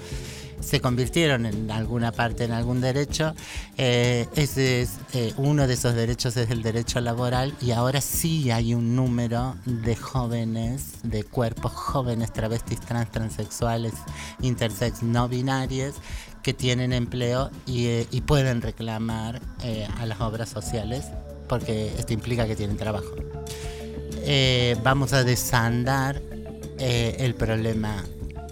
se 0.66 0.82
convirtieron 0.82 1.46
en 1.46 1.70
alguna 1.70 2.12
parte 2.12 2.44
en 2.44 2.52
algún 2.52 2.82
derecho. 2.82 3.34
Eh, 3.78 4.28
ese 4.36 4.82
es 4.82 4.98
eh, 5.14 5.34
uno 5.38 5.68
de 5.68 5.76
esos 5.76 5.94
derechos 5.94 6.36
es 6.38 6.50
el 6.50 6.64
derecho 6.64 7.00
laboral 7.02 7.54
y 7.62 7.72
ahora 7.72 8.02
sí 8.02 8.50
hay 8.50 8.74
un 8.74 8.96
número 8.96 9.56
de 9.66 9.96
jóvenes, 9.96 10.96
de 11.04 11.24
cuerpos 11.24 11.72
jóvenes, 11.72 12.34
travestis, 12.34 12.80
trans, 12.80 13.12
transexuales, 13.12 13.94
intersex, 14.42 15.04
no 15.04 15.30
binarios 15.30 15.96
que 16.42 16.54
tienen 16.54 16.94
empleo 16.94 17.52
y, 17.68 17.86
eh, 17.86 18.08
y 18.12 18.22
pueden 18.22 18.62
reclamar 18.62 19.42
a 20.00 20.06
las 20.06 20.22
obras 20.22 20.50
sociales 20.50 21.06
porque 21.48 21.94
esto 21.98 22.14
implica 22.14 22.48
que 22.48 22.56
tienen 22.56 22.78
trabajo. 22.78 23.16
Vamos 24.84 25.14
a 25.14 25.24
desandar 25.24 26.22
el 26.80 27.36
problema 27.36 28.04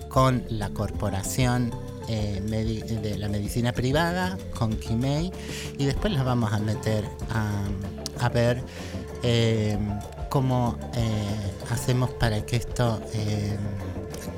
con 0.10 0.44
la 0.50 0.70
corporación 0.70 1.72
eh, 2.08 2.42
de 3.02 3.18
la 3.18 3.30
medicina 3.30 3.72
privada, 3.74 4.38
con 4.58 4.76
Kimei, 4.78 5.32
y 5.78 5.86
después 5.86 6.14
las 6.14 6.26
vamos 6.26 6.52
a 6.54 6.60
meter 6.60 7.06
a, 7.30 7.64
a 8.26 8.30
ver 8.30 8.62
eh, 9.24 9.78
cómo 10.30 10.78
eh, 10.96 11.72
hacemos 11.72 12.10
para 12.12 12.46
que 12.46 12.56
esto 12.58 13.00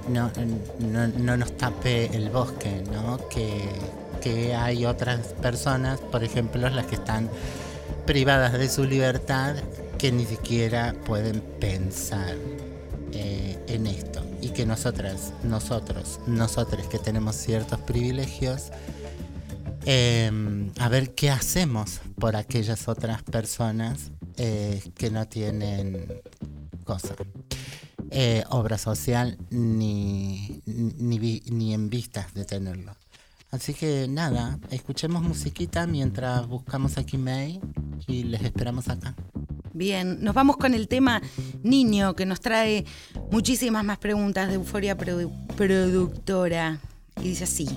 no, 0.10 0.32
no- 0.80 1.08
no 1.08 1.38
nos 1.38 1.58
tape 1.58 2.16
el 2.16 2.30
bosque, 2.30 2.84
¿no? 2.94 3.18
Que, 3.30 3.64
que 4.22 4.56
hay 4.56 4.86
otras 4.86 5.20
personas, 5.42 6.00
por 6.00 6.24
ejemplo, 6.24 6.68
las 6.70 6.86
que 6.86 6.96
están 6.96 7.30
privadas 8.06 8.54
de 8.54 8.70
su 8.70 8.84
libertad, 8.84 9.56
que 9.98 10.12
ni 10.12 10.26
siquiera 10.26 10.94
pueden 11.06 11.42
pensar 11.60 12.36
en 13.68 13.88
esto 13.88 14.22
y 14.46 14.50
que 14.50 14.64
nosotras, 14.68 15.34
nosotros, 15.44 16.20
nosotros 16.28 16.86
que 16.86 17.00
tenemos 17.00 17.36
ciertos 17.36 17.80
privilegios, 17.80 18.70
eh, 19.86 20.32
a 20.80 20.88
ver 20.88 21.16
qué 21.16 21.32
hacemos 21.32 22.00
por 22.20 22.36
aquellas 22.36 22.88
otras 22.88 23.24
personas 23.24 24.12
eh, 24.38 24.84
que 24.94 25.10
no 25.10 25.28
tienen 25.28 26.22
cosa. 26.84 27.16
eh, 28.12 28.44
obra 28.50 28.78
social 28.78 29.38
ni, 29.50 30.62
ni, 30.66 31.42
ni 31.50 31.74
en 31.74 31.90
vistas 31.90 32.32
de 32.36 32.46
tenerlo. 32.46 32.96
Así 33.50 33.74
que 33.74 34.08
nada, 34.08 34.60
escuchemos 34.70 35.24
musiquita 35.24 35.88
mientras 35.88 36.46
buscamos 36.48 37.00
a 37.00 37.04
Kimei 37.04 37.62
y 38.06 38.24
les 38.26 38.44
esperamos 38.44 38.90
acá. 38.90 39.16
Bien, 39.80 40.20
nos 40.24 40.34
vamos 40.34 40.56
con 40.56 40.74
el 40.74 40.88
tema 40.88 41.22
niño, 41.62 42.16
que 42.16 42.26
nos 42.26 42.40
trae 42.40 42.86
muchísimas 43.30 43.84
más 43.84 43.98
preguntas 43.98 44.48
de 44.48 44.54
Euforia 44.54 44.98
Produ- 44.98 45.30
Productora. 45.58 46.80
Y 47.22 47.24
dice 47.30 47.44
así. 47.44 47.68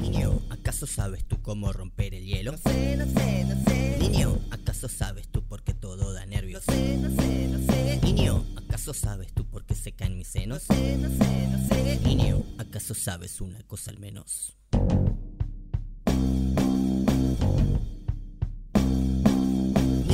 Niño, 0.00 0.40
¿acaso 0.50 0.84
sabes 0.84 1.24
tú 1.24 1.40
cómo 1.40 1.72
romper 1.72 2.12
el 2.14 2.24
hielo? 2.24 2.50
No 2.50 2.58
sé, 2.58 2.96
no 2.96 3.04
sé, 3.06 3.44
no 3.44 3.64
sé. 3.70 3.98
Niño, 4.00 4.36
¿acaso 4.50 4.88
sabes 4.88 5.28
tú 5.28 5.44
por 5.44 5.62
qué 5.62 5.74
todo 5.74 6.12
da 6.12 6.26
nervios? 6.26 6.64
No 6.66 6.74
sé, 6.74 6.96
no 6.98 7.08
sé, 7.22 7.48
no 7.48 7.72
sé. 7.72 8.00
Niño, 8.02 8.44
¿acaso 8.56 8.92
sabes 8.92 9.32
tú 9.32 9.46
por 9.46 9.64
qué 9.64 9.76
se 9.76 9.92
caen 9.92 10.18
mis 10.18 10.26
senos? 10.26 10.64
No 10.68 10.74
sé, 10.74 10.96
no 10.98 11.08
sé, 11.08 11.46
no 11.52 11.68
sé. 11.68 12.00
Niño, 12.04 12.42
¿acaso 12.58 12.94
sabes 12.94 13.40
una 13.40 13.62
cosa 13.62 13.92
al 13.92 14.00
menos? 14.00 14.56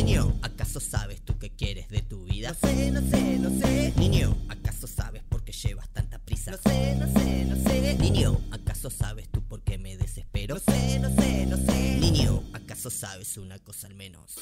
Niño, 0.08 0.38
¿acaso 0.40 0.80
sabes 0.80 1.20
tú 1.20 1.38
qué 1.38 1.50
quieres 1.50 1.90
de 1.90 2.00
tu 2.00 2.24
vida? 2.24 2.56
No 2.62 2.68
sé, 2.70 2.90
no 2.90 3.00
sé, 3.02 3.38
no 3.38 3.50
sé. 3.60 3.92
Niño, 3.98 4.34
¿acaso 4.48 4.86
sabes 4.86 5.22
por 5.22 5.44
qué 5.44 5.52
llevas 5.52 5.86
tanta 5.90 6.18
prisa? 6.18 6.52
No 6.52 6.56
sé, 6.56 6.96
no 6.96 7.06
sé, 7.12 7.44
no 7.44 7.56
sé. 7.56 7.94
Niño, 8.00 8.40
¿acaso 8.50 8.88
sabes 8.88 9.28
tú 9.28 9.42
por 9.42 9.62
qué 9.62 9.76
me 9.76 9.98
desespero? 9.98 10.54
No 10.54 10.60
sé, 10.62 10.98
no 10.98 11.10
sé, 11.14 11.44
no 11.44 11.58
sé. 11.58 11.98
Niño, 12.00 12.42
¿acaso 12.54 12.88
sabes 12.88 13.36
una 13.36 13.58
cosa 13.58 13.86
al 13.86 13.96
menos? 13.96 14.36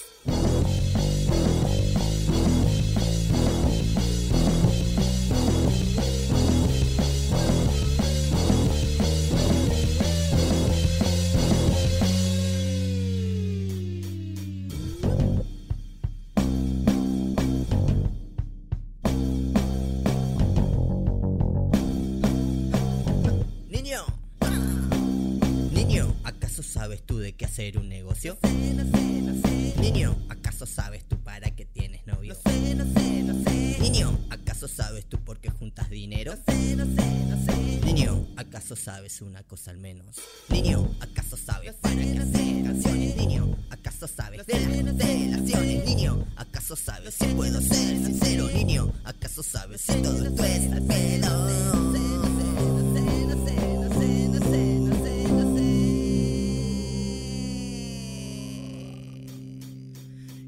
Qué 27.35 27.45
hacer 27.45 27.79
un 27.79 27.89
negocio? 27.89 28.39
No 28.43 28.49
sé, 28.49 28.75
no 28.75 28.85
sé, 28.85 29.23
no 29.23 29.49
sé. 29.49 29.75
Niño, 29.81 30.17
¿acaso 30.29 30.67
sabes 30.67 31.05
tú 31.07 31.19
para 31.23 31.51
qué 31.55 31.65
tienes 31.65 32.07
novio? 32.07 32.35
No 32.35 32.51
sé, 32.51 32.75
no 32.75 32.85
sé, 32.85 33.23
no 33.23 33.45
sé. 33.45 33.77
Niño, 33.81 34.19
¿acaso 34.31 34.69
sabes 34.69 35.07
tú 35.07 35.19
por 35.23 35.39
qué 35.41 35.51
juntas 35.51 35.91
dinero? 35.91 36.35
No 36.35 36.55
sé, 36.55 36.77
no 36.77 36.85
sé, 36.85 37.25
no 37.27 37.45
sé. 37.45 37.81
Niño, 37.85 38.27
¿acaso 38.37 38.77
sabes 38.77 39.21
una 39.23 39.43
cosa 39.43 39.71
al 39.71 39.79
menos? 39.79 40.17
Niño, 40.49 40.91
¿acaso 41.01 41.37
sabes 41.37 41.75
para 41.75 41.97
qué 41.97 42.19
hacer 42.19 42.65
canciones? 42.65 43.17
Niño, 43.17 43.57
¿acaso 43.71 44.09
sabes 44.09 44.47
de 44.47 44.61
las 44.61 44.83
constelaciones? 44.83 45.85
Niño, 45.85 46.27
¿acaso 46.37 46.77
sabes 46.77 47.15
si 47.15 47.27
puedo 47.27 47.61
ser 47.61 48.05
sincero? 48.05 48.49
Niño, 48.49 48.93
¿acaso 49.05 49.43
sabes 49.43 49.81
si 49.81 49.95
todo 50.03 50.25
esto 50.25 50.45
es 50.45 50.73
al 50.73 50.83
pedo? 50.83 52.36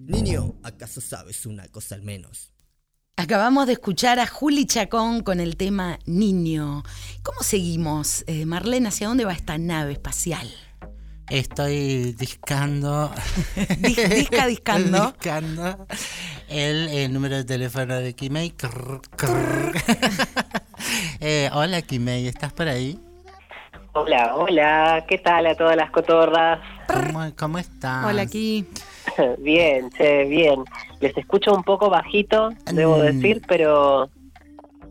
Niño, 0.08 0.54
¿acaso 0.64 1.02
sabes 1.02 1.44
una 1.44 1.68
cosa 1.68 1.94
al 1.94 2.00
menos? 2.02 2.50
Acabamos 3.18 3.66
de 3.66 3.74
escuchar 3.74 4.18
a 4.18 4.26
Juli 4.26 4.64
Chacón 4.64 5.20
con 5.22 5.38
el 5.38 5.58
tema 5.58 5.98
Niño. 6.06 6.82
¿Cómo 7.22 7.42
seguimos, 7.42 8.24
eh, 8.26 8.46
Marlene? 8.46 8.88
¿Hacia 8.88 9.06
dónde 9.08 9.26
va 9.26 9.34
esta 9.34 9.58
nave 9.58 9.92
espacial? 9.92 10.48
Estoy 11.28 12.14
discando. 12.14 13.12
Dis- 13.80 14.08
disca 14.08 14.46
discando. 14.46 15.08
discando 15.08 15.86
el, 16.48 16.88
eh, 16.88 17.08
número 17.10 17.36
de 17.36 17.44
teléfono 17.44 17.96
de 17.96 18.14
Kimei. 18.14 18.54
Eh, 21.20 21.50
hola 21.52 21.82
Kimei, 21.82 22.28
¿estás 22.28 22.52
por 22.54 22.66
ahí? 22.68 22.98
Hola, 23.92 24.36
hola, 24.36 25.04
¿qué 25.08 25.18
tal 25.18 25.44
a 25.46 25.54
todas 25.56 25.76
las 25.76 25.90
cotorras? 25.90 26.60
¿Cómo, 26.86 27.30
cómo 27.36 27.58
estás? 27.58 28.06
Hola, 28.06 28.22
aquí. 28.22 28.64
bien, 29.38 29.90
che, 29.90 30.24
bien. 30.24 30.64
Les 31.00 31.16
escucho 31.16 31.52
un 31.54 31.62
poco 31.64 31.88
bajito, 31.90 32.50
debo 32.72 32.96
Mm. 32.98 33.00
decir, 33.02 33.42
pero 33.46 34.10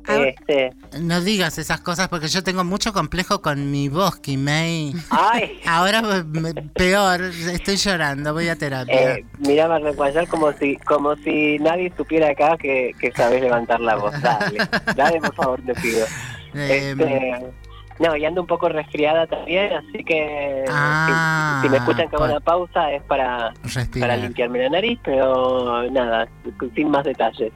este, 0.07 0.71
No 1.01 1.19
digas 1.19 1.57
esas 1.57 1.81
cosas 1.81 2.07
porque 2.07 2.27
yo 2.29 2.41
tengo 2.41 2.63
mucho 2.63 2.93
complejo 2.93 3.41
con 3.41 3.69
mi 3.71 3.89
voz, 3.89 4.15
Kimei. 4.21 4.93
ay, 5.11 5.59
Ahora 5.67 6.01
peor, 6.75 7.21
estoy 7.23 7.75
llorando, 7.75 8.33
voy 8.33 8.47
a 8.47 8.55
terapia. 8.55 9.15
eh, 9.17 9.25
mirá 9.39 9.67
Marlene 9.67 9.95
Guayar 9.97 10.27
como 10.29 10.53
si, 10.53 10.77
como 10.77 11.13
si 11.17 11.59
nadie 11.59 11.91
supiera 11.97 12.29
acá 12.29 12.55
que, 12.57 12.93
que 13.01 13.11
sabés 13.11 13.41
levantar 13.41 13.81
la 13.81 13.97
voz. 13.97 14.13
Dale, 14.21 14.59
dale 14.95 15.19
por 15.19 15.35
favor, 15.35 15.61
te 15.65 15.73
pido. 15.75 16.05
Eh, 16.53 16.91
Este, 16.91 17.66
no, 17.99 18.15
y 18.15 18.25
ando 18.25 18.41
un 18.41 18.47
poco 18.47 18.69
resfriada 18.69 19.25
también, 19.27 19.71
así 19.73 20.03
que 20.03 20.63
Ah, 20.69 21.59
si, 21.61 21.67
si 21.67 21.71
me 21.71 21.77
escuchan 21.77 22.09
que 22.09 22.15
hago 22.15 22.25
por- 22.25 22.29
una 22.31 22.39
pausa 22.39 22.91
es 22.91 23.03
para, 23.03 23.51
Respirar. 23.63 24.09
para 24.09 24.17
limpiarme 24.17 24.59
la 24.59 24.69
nariz, 24.69 24.99
pero 25.03 25.89
nada, 25.91 26.27
sin 26.75 26.89
más 26.91 27.03
detalles. 27.05 27.51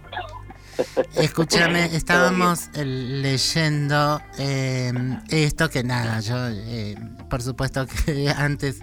Escúchame, 1.16 1.86
estábamos 1.96 2.70
eh, 2.76 2.86
leyendo 2.86 4.22
eh, 4.40 4.92
esto 5.30 5.70
que 5.70 5.84
nada, 5.84 6.20
yo 6.22 6.36
eh, 6.50 6.96
por 7.30 7.42
supuesto 7.42 7.86
que 8.06 8.30
antes 8.36 8.82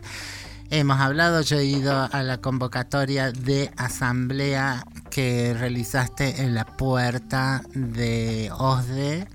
hemos 0.70 1.00
hablado, 1.00 1.40
yo 1.42 1.56
he 1.58 1.64
ido 1.64 2.08
a 2.12 2.22
la 2.22 2.38
convocatoria 2.38 3.32
de 3.32 3.70
asamblea 3.76 4.84
que 5.10 5.54
realizaste 5.58 6.42
en 6.42 6.54
la 6.54 6.64
puerta 6.66 7.62
de 7.74 8.50
OSDE. 8.56 9.26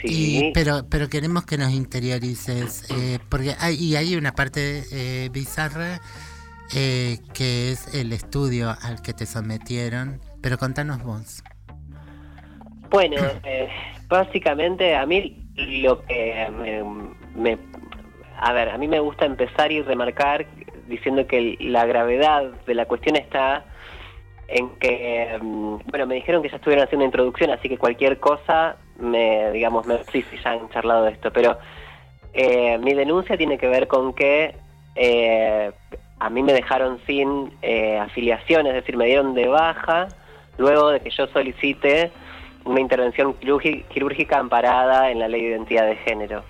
Sí. 0.00 0.46
y- 0.48 0.52
pero, 0.52 0.86
pero 0.88 1.08
queremos 1.08 1.44
que 1.44 1.58
nos 1.58 1.70
interiorices, 1.70 2.88
eh, 2.90 3.18
porque 3.28 3.54
hay, 3.60 3.74
y 3.76 3.96
hay 3.96 4.16
una 4.16 4.32
parte 4.32 4.84
eh, 4.92 5.28
bizarra 5.32 6.00
eh, 6.74 7.18
que 7.34 7.72
es 7.72 7.94
el 7.94 8.12
estudio 8.12 8.74
al 8.82 9.02
que 9.02 9.12
te 9.12 9.26
sometieron, 9.26 10.20
pero 10.42 10.58
contanos 10.58 11.02
vos. 11.02 11.42
Bueno, 12.90 13.16
eh, 13.44 13.68
básicamente 14.08 14.94
a 14.96 15.04
mí 15.06 15.44
lo 15.56 16.02
que 16.04 16.48
me, 16.58 16.82
me- 17.54 17.58
A 18.40 18.52
ver, 18.52 18.68
a 18.70 18.78
mí 18.78 18.86
me 18.88 19.00
gusta 19.00 19.26
empezar 19.26 19.72
y 19.72 19.82
remarcar 19.82 20.46
diciendo 20.88 21.26
que 21.26 21.56
la 21.60 21.84
gravedad 21.86 22.44
de 22.66 22.74
la 22.74 22.86
cuestión 22.86 23.16
está 23.16 23.64
en 24.48 24.70
que, 24.80 25.38
mm, 25.40 25.76
bueno, 25.90 26.06
me 26.06 26.14
dijeron 26.14 26.42
que 26.42 26.48
ya 26.48 26.56
estuvieron 26.56 26.84
haciendo 26.86 27.04
introducción, 27.04 27.50
así 27.50 27.68
que 27.68 27.76
cualquier 27.76 28.18
cosa, 28.18 28.76
me, 28.98 29.52
digamos, 29.52 29.84
me, 29.86 29.98
sí, 30.10 30.24
sí, 30.30 30.38
ya 30.42 30.52
han 30.52 30.68
charlado 30.70 31.04
de 31.04 31.12
esto, 31.12 31.30
pero 31.32 31.58
eh, 32.32 32.78
mi 32.78 32.94
denuncia 32.94 33.36
tiene 33.36 33.58
que 33.58 33.68
ver 33.68 33.86
con 33.88 34.14
que 34.14 34.54
eh, 34.94 35.70
a 36.18 36.30
mí 36.30 36.42
me 36.42 36.52
dejaron 36.54 36.98
sin 37.06 37.52
eh, 37.62 37.98
afiliación, 37.98 38.66
es 38.66 38.74
decir, 38.74 38.96
me 38.96 39.04
dieron 39.06 39.34
de 39.34 39.48
baja 39.48 40.08
luego 40.56 40.88
de 40.90 41.00
que 41.00 41.10
yo 41.10 41.26
solicite 41.28 42.10
una 42.64 42.80
intervención 42.80 43.38
quirúrgi- 43.38 43.84
quirúrgica 43.88 44.38
amparada 44.38 45.10
en 45.10 45.18
la 45.20 45.28
ley 45.28 45.42
de 45.42 45.48
identidad 45.50 45.86
de 45.86 45.96
género. 45.96 46.42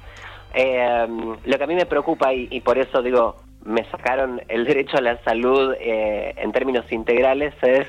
Eh, 0.54 1.06
lo 1.44 1.58
que 1.58 1.64
a 1.64 1.66
mí 1.66 1.74
me 1.74 1.84
preocupa 1.84 2.32
y 2.32 2.60
por 2.60 2.78
eso 2.78 3.02
digo, 3.02 3.36
me 3.68 3.84
sacaron 3.90 4.40
el 4.48 4.64
derecho 4.64 4.96
a 4.96 5.02
la 5.02 5.22
salud 5.24 5.74
eh, 5.78 6.32
en 6.36 6.52
términos 6.52 6.90
integrales 6.90 7.54
es 7.62 7.86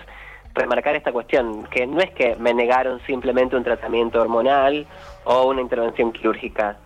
remarcar 0.53 0.95
esta 0.97 1.13
cuestión, 1.13 1.63
que 1.71 1.87
no 1.87 2.01
es 2.01 2.11
que 2.11 2.35
me 2.35 2.53
negaron 2.53 2.99
simplemente 3.07 3.55
un 3.55 3.63
tratamiento 3.63 4.21
hormonal 4.21 4.85
o 5.23 5.47
una 5.47 5.61
intervención 5.61 6.11
quirúrgica, 6.11 6.77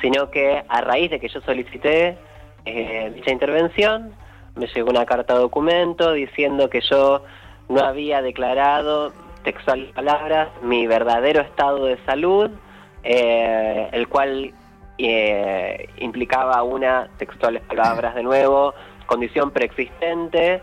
sino 0.00 0.30
que 0.30 0.62
a 0.68 0.80
raíz 0.80 1.10
de 1.10 1.18
que 1.18 1.28
yo 1.28 1.40
solicité 1.40 2.16
eh, 2.64 3.10
dicha 3.16 3.32
intervención, 3.32 4.12
me 4.54 4.68
llegó 4.68 4.90
una 4.90 5.06
carta 5.06 5.34
documento 5.34 6.12
diciendo 6.12 6.70
que 6.70 6.80
yo 6.82 7.24
no 7.68 7.80
había 7.80 8.22
declarado 8.22 9.12
textual 9.42 9.90
palabras 9.92 10.50
mi 10.62 10.86
verdadero 10.86 11.40
estado 11.40 11.86
de 11.86 11.98
salud, 12.04 12.50
eh, 13.02 13.88
el 13.90 14.06
cual 14.06 14.52
eh, 14.98 15.88
implicaba 15.98 16.62
una, 16.62 17.08
textuales 17.18 17.62
palabras 17.62 18.14
de 18.14 18.22
nuevo, 18.22 18.74
condición 19.06 19.50
preexistente, 19.50 20.62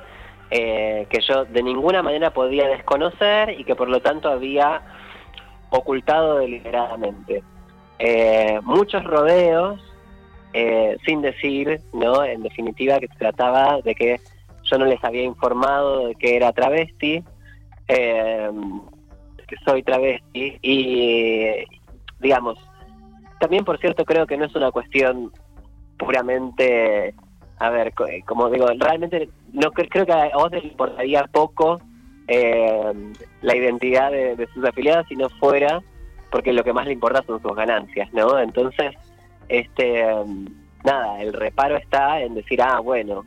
eh, 0.52 1.08
que 1.10 1.22
yo 1.22 1.46
de 1.46 1.64
ninguna 1.64 2.04
manera 2.04 2.32
podía 2.32 2.68
desconocer 2.68 3.60
y 3.60 3.64
que 3.64 3.76
por 3.76 3.90
lo 3.90 4.02
tanto 4.02 4.30
había 4.30 4.82
ocultado 5.70 6.38
deliberadamente. 6.38 7.44
Eh, 8.00 8.60
muchos 8.64 9.04
rodeos, 9.04 9.80
eh, 10.54 10.98
sin 11.06 11.22
decir, 11.22 11.80
¿no? 11.94 12.24
En 12.24 12.44
definitiva, 12.44 13.00
que 13.00 13.08
se 13.08 13.16
trataba 13.16 13.82
de 13.82 13.96
que 13.96 14.20
yo 14.64 14.78
no 14.78 14.86
les 14.86 15.04
había 15.04 15.24
informado 15.24 16.08
de 16.08 16.16
que 16.16 16.36
era 16.36 16.52
travesti, 16.52 17.24
eh, 17.88 18.52
que 19.48 19.56
soy 19.66 19.84
travesti, 19.84 20.60
y 20.62 21.66
digamos, 22.20 22.58
también 23.44 23.66
por 23.66 23.78
cierto 23.78 24.06
creo 24.06 24.26
que 24.26 24.38
no 24.38 24.46
es 24.46 24.56
una 24.56 24.72
cuestión 24.72 25.30
puramente, 25.98 27.14
a 27.60 27.70
ver, 27.70 27.94
eh, 28.10 28.24
como 28.26 28.50
digo, 28.50 28.68
realmente 28.80 29.28
no 29.52 29.70
cre- 29.74 29.90
creo 29.90 30.06
que 30.06 30.14
a 30.14 30.30
vos 30.34 30.50
le 30.50 30.60
importaría 30.60 31.26
poco 31.30 31.82
eh, 32.30 32.94
la 33.42 33.54
identidad 33.54 34.12
de, 34.12 34.48
sus 34.54 34.64
afiliados 34.64 35.08
si 35.10 35.18
no 35.18 35.28
fuera 35.28 35.82
porque 36.32 36.54
lo 36.54 36.64
que 36.64 36.72
más 36.72 36.86
le 36.86 36.94
importa 36.94 37.22
son 37.28 37.42
sus 37.42 37.54
ganancias, 37.54 38.08
¿no? 38.14 38.40
Entonces, 38.40 38.96
este, 39.50 40.06
nada, 40.86 41.22
el 41.22 41.34
reparo 41.34 41.76
está 41.76 42.22
en 42.22 42.36
decir, 42.36 42.62
ah, 42.62 42.80
bueno, 42.80 43.26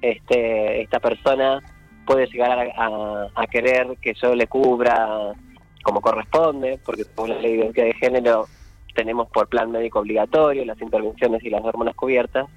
este, 0.00 0.80
esta 0.80 1.00
persona 1.00 1.60
puede 2.06 2.28
llegar 2.28 2.72
a 2.76 3.46
querer 3.48 3.96
que 4.00 4.14
yo 4.14 4.32
le 4.36 4.46
cubra 4.46 5.32
como 5.82 6.00
corresponde, 6.00 6.78
porque 6.86 7.02
según 7.02 7.30
la 7.30 7.38
ley 7.40 7.56
de 7.56 7.58
identidad 7.64 7.86
de 7.86 7.94
género 7.94 8.46
tenemos 8.96 9.28
por 9.28 9.48
plan 9.48 9.70
médico 9.70 10.00
obligatorio 10.00 10.64
las 10.64 10.80
intervenciones 10.80 11.44
y 11.44 11.50
las 11.50 11.62
hormonas 11.62 11.94
cubiertas, 11.94 12.48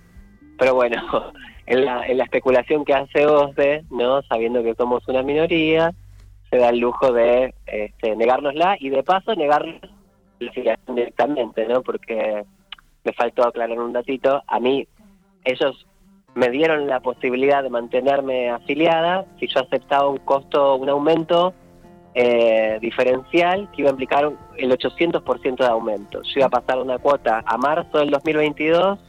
pero 0.58 0.74
bueno, 0.74 1.02
en 1.68 1.86
la, 1.86 2.08
en 2.08 2.18
la 2.18 2.24
especulación 2.24 2.84
que 2.86 2.96
hace 2.96 3.28
OSDE, 3.28 3.84
¿no? 3.92 4.24
sabiendo 4.24 4.64
que 4.64 4.74
somos 4.74 5.08
una 5.08 5.22
minoría, 5.22 5.94
se 6.50 6.58
da 6.58 6.70
el 6.70 6.80
lujo 6.80 7.12
de 7.12 7.54
este, 7.68 8.16
negárnosla 8.16 8.78
y 8.80 8.90
de 8.90 9.04
paso 9.04 9.36
negarnos 9.36 9.80
la 10.40 10.50
afiliación 10.50 10.96
directamente, 10.96 11.68
¿no? 11.68 11.82
Porque 11.82 12.44
me 13.04 13.14
faltó 13.14 13.44
aclarar 13.44 13.78
un 13.80 13.94
datito. 13.94 14.42
A 14.48 14.60
mí, 14.60 14.88
ellos 15.44 15.86
me 16.34 16.50
dieron 16.50 16.88
la 16.88 17.02
posibilidad 17.02 17.62
de 17.62 17.70
mantenerme 17.70 18.50
afiliada 18.50 19.26
si 19.40 19.48
yo 19.48 19.60
aceptaba 19.60 20.08
un 20.08 20.18
costo, 20.18 20.76
un 20.76 20.90
aumento 20.90 21.54
eh, 22.14 22.80
diferencial 22.82 23.70
que 23.72 23.82
iba 23.82 23.90
a 23.90 23.92
implicar 23.92 24.32
el 24.58 24.72
800% 24.72 25.58
de 25.58 25.68
aumento. 25.68 26.22
Yo 26.24 26.32
iba 26.38 26.48
a 26.48 26.50
pasar 26.50 26.80
una 26.80 26.98
cuota 26.98 27.44
a 27.46 27.58
marzo 27.58 28.00
del 28.00 28.10
2022, 28.10 29.00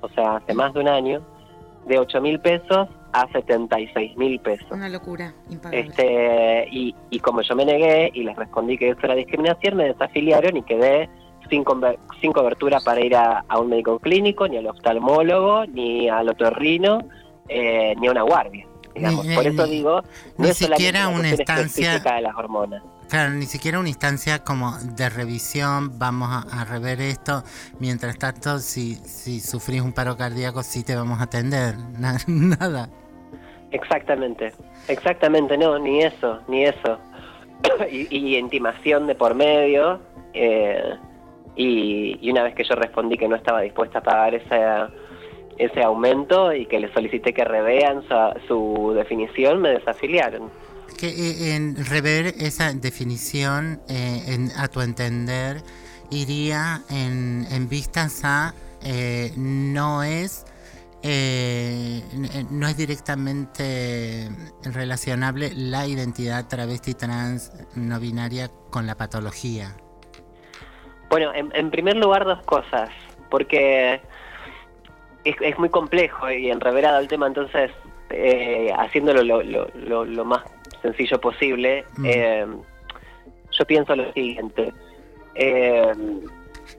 o 0.00 0.08
sea, 0.10 0.36
hace 0.36 0.54
más 0.54 0.74
de 0.74 0.80
un 0.80 0.88
año, 0.88 1.22
de 1.86 1.98
8 1.98 2.20
mil 2.20 2.40
pesos 2.40 2.88
a 3.12 3.28
76 3.30 4.16
mil 4.16 4.40
pesos. 4.40 4.66
Una 4.70 4.88
locura, 4.88 5.34
impagable. 5.50 5.80
Este, 5.80 6.68
y, 6.70 6.94
y 7.10 7.20
como 7.20 7.42
yo 7.42 7.54
me 7.54 7.64
negué 7.64 8.10
y 8.14 8.24
les 8.24 8.36
respondí 8.36 8.78
que 8.78 8.90
eso 8.90 9.00
era 9.02 9.14
discriminación, 9.14 9.76
me 9.76 9.84
desafiliaron 9.84 10.56
y 10.56 10.62
quedé 10.62 11.08
sin, 11.50 11.64
sin 12.20 12.32
cobertura 12.32 12.80
para 12.80 13.00
ir 13.04 13.14
a, 13.14 13.44
a 13.46 13.58
un 13.58 13.68
médico 13.68 13.98
clínico, 13.98 14.48
ni 14.48 14.56
al 14.56 14.66
oftalmólogo, 14.66 15.66
ni 15.66 16.08
al 16.08 16.28
otorrino, 16.28 17.00
eh, 17.48 17.94
ni 18.00 18.08
a 18.08 18.10
una 18.10 18.22
guardia. 18.22 18.66
Digamos. 18.94 19.24
Ni- 19.26 19.34
Por 19.34 19.46
eso 19.46 19.66
digo, 19.66 20.02
no 20.38 20.44
ni 20.44 20.50
es 20.50 20.56
siquiera 20.58 21.08
una 21.08 21.30
específica 21.30 22.14
de 22.16 22.20
las 22.22 22.34
hormonas. 22.36 22.82
Claro, 23.08 23.30
ni 23.32 23.44
siquiera 23.46 23.78
una 23.78 23.88
instancia 23.90 24.38
como 24.42 24.76
de 24.78 25.08
revisión, 25.10 25.98
vamos 25.98 26.30
a, 26.30 26.60
a 26.60 26.64
rever 26.64 27.00
esto. 27.00 27.42
Mientras 27.78 28.16
tanto, 28.18 28.58
si, 28.58 28.94
si 28.96 29.40
sufrís 29.40 29.82
un 29.82 29.92
paro 29.92 30.16
cardíaco, 30.16 30.62
sí 30.62 30.82
te 30.82 30.96
vamos 30.96 31.20
a 31.20 31.24
atender. 31.24 31.76
Na- 31.98 32.16
nada. 32.26 32.88
Exactamente, 33.70 34.52
exactamente, 34.88 35.56
no, 35.56 35.78
ni 35.78 36.02
eso, 36.02 36.40
ni 36.48 36.64
eso. 36.64 36.98
y, 37.90 38.06
y 38.14 38.36
intimación 38.36 39.06
de 39.06 39.14
por 39.14 39.34
medio. 39.34 40.00
eh, 40.34 40.94
y, 41.54 42.16
y 42.26 42.30
una 42.30 42.42
vez 42.44 42.54
que 42.54 42.64
yo 42.64 42.74
respondí 42.74 43.18
que 43.18 43.28
no 43.28 43.36
estaba 43.36 43.60
dispuesta 43.60 43.98
a 43.98 44.02
pagar 44.02 44.34
ese, 44.34 44.58
ese 45.58 45.82
aumento 45.82 46.52
y 46.52 46.66
que 46.66 46.80
le 46.80 46.92
solicité 46.92 47.32
que 47.32 47.44
revean 47.44 48.02
su, 48.08 48.14
su 48.48 48.92
definición, 48.94 49.60
me 49.60 49.70
desafiliaron. 49.70 50.50
Que 50.98 51.08
eh, 51.08 51.54
en 51.54 51.76
rever 51.86 52.34
esa 52.38 52.72
definición, 52.72 53.80
eh, 53.88 54.22
en- 54.28 54.50
a 54.56 54.68
tu 54.68 54.80
entender, 54.80 55.62
iría 56.10 56.82
en, 56.90 57.46
en 57.50 57.68
vistas 57.68 58.20
a 58.24 58.54
eh, 58.84 59.32
no 59.36 60.02
es 60.02 60.44
eh, 61.04 62.00
no 62.50 62.68
es 62.68 62.76
directamente 62.76 64.28
relacionable 64.62 65.50
la 65.54 65.86
identidad 65.86 66.46
travesti 66.46 66.94
trans 66.94 67.50
no 67.74 67.98
binaria 67.98 68.50
con 68.70 68.86
la 68.86 68.94
patología. 68.96 69.74
Bueno, 71.10 71.32
en, 71.34 71.50
en 71.54 71.70
primer 71.70 71.96
lugar 71.96 72.24
dos 72.24 72.42
cosas, 72.44 72.88
porque 73.30 74.00
es, 75.24 75.36
es 75.40 75.58
muy 75.58 75.68
complejo 75.68 76.30
y 76.30 76.50
enreverado 76.50 76.98
el 77.00 77.08
tema, 77.08 77.26
entonces 77.26 77.70
eh, 78.10 78.72
haciéndolo 78.76 79.22
lo, 79.22 79.42
lo- 79.42 79.68
lo- 79.74 80.04
lo 80.04 80.24
más 80.24 80.42
sencillo 80.82 81.20
posible, 81.20 81.84
Mm. 81.98 82.04
eh, 82.06 82.46
yo 83.58 83.64
pienso 83.66 83.94
lo 83.96 84.12
siguiente. 84.12 84.72
Eh, 85.34 85.92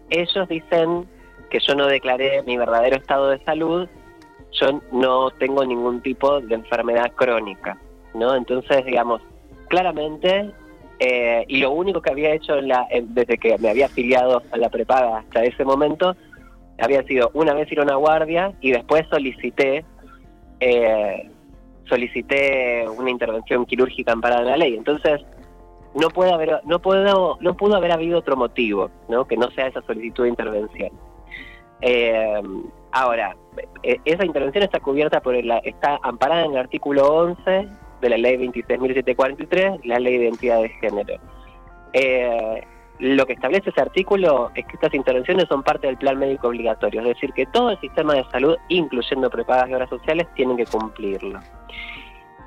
ellos 0.09 0.47
dicen 0.49 1.07
que 1.49 1.59
yo 1.59 1.75
no 1.75 1.87
declaré 1.87 2.43
mi 2.43 2.57
verdadero 2.57 2.97
estado 2.97 3.29
de 3.29 3.43
salud, 3.43 3.87
yo 4.51 4.81
no 4.91 5.31
tengo 5.31 5.65
ningún 5.65 6.01
tipo 6.01 6.39
de 6.41 6.55
enfermedad 6.55 7.11
crónica, 7.15 7.77
¿no? 8.13 8.35
Entonces, 8.35 8.85
digamos, 8.85 9.21
claramente, 9.69 10.51
eh, 10.99 11.45
y 11.47 11.57
lo 11.57 11.71
único 11.71 12.01
que 12.01 12.11
había 12.11 12.33
hecho 12.33 12.57
en 12.57 12.67
la, 12.67 12.85
en- 12.91 13.13
desde 13.13 13.37
que 13.37 13.57
me 13.57 13.69
había 13.69 13.87
afiliado 13.87 14.43
a 14.51 14.57
la 14.57 14.69
prepaga 14.69 15.17
hasta 15.19 15.43
ese 15.43 15.63
momento, 15.65 16.15
había 16.79 17.03
sido 17.03 17.31
una 17.33 17.53
vez 17.53 17.71
ir 17.71 17.79
a 17.79 17.83
una 17.83 17.95
guardia 17.95 18.53
y 18.61 18.71
después 18.71 19.05
solicité 19.09 19.85
eh, 20.59 21.29
solicité 21.85 22.85
una 22.87 23.09
intervención 23.09 23.65
quirúrgica 23.65 24.13
amparada 24.13 24.41
en 24.41 24.47
la 24.47 24.57
ley. 24.57 24.75
Entonces, 24.75 25.21
no 25.93 26.09
puede 26.09 26.31
haber 26.31 26.61
no 26.65 26.79
puedo 26.79 27.37
no 27.39 27.57
pudo 27.57 27.75
haber 27.75 27.91
habido 27.91 28.19
otro 28.19 28.35
motivo, 28.35 28.89
¿no? 29.09 29.25
Que 29.25 29.37
no 29.37 29.51
sea 29.51 29.67
esa 29.67 29.81
solicitud 29.81 30.23
de 30.23 30.29
intervención. 30.29 30.91
Eh, 31.81 32.41
Ahora, 32.93 33.35
eh, 33.81 33.97
esa 34.05 34.23
intervención 34.23 34.63
está 34.63 34.79
cubierta 34.79 35.19
por 35.19 35.33
el, 35.33 35.49
está 35.63 35.99
amparada 36.03 36.45
en 36.45 36.51
el 36.51 36.57
artículo 36.57 37.11
11 37.11 37.67
de 38.01 38.09
la 38.09 38.17
ley 38.17 38.37
26.743, 38.37 39.83
la 39.83 39.97
ley 39.97 40.19
de 40.19 40.25
identidad 40.25 40.61
de 40.61 40.69
género. 40.69 41.15
Lo 43.03 43.25
que 43.25 43.33
establece 43.33 43.69
ese 43.69 43.81
artículo 43.81 44.49
es 44.55 44.65
que 44.65 44.75
estas 44.75 44.93
intervenciones 44.93 45.49
son 45.49 45.61
parte 45.61 45.87
del 45.87 45.97
plan 45.97 46.17
médico 46.17 46.47
obligatorio, 46.47 47.01
es 47.01 47.07
decir, 47.07 47.33
que 47.33 47.45
todo 47.47 47.71
el 47.71 47.79
sistema 47.81 48.13
de 48.13 48.23
salud, 48.31 48.55
incluyendo 48.69 49.29
prepagas 49.29 49.69
y 49.69 49.73
obras 49.73 49.89
sociales, 49.89 50.25
tienen 50.35 50.55
que 50.55 50.65
cumplirlo. 50.65 51.41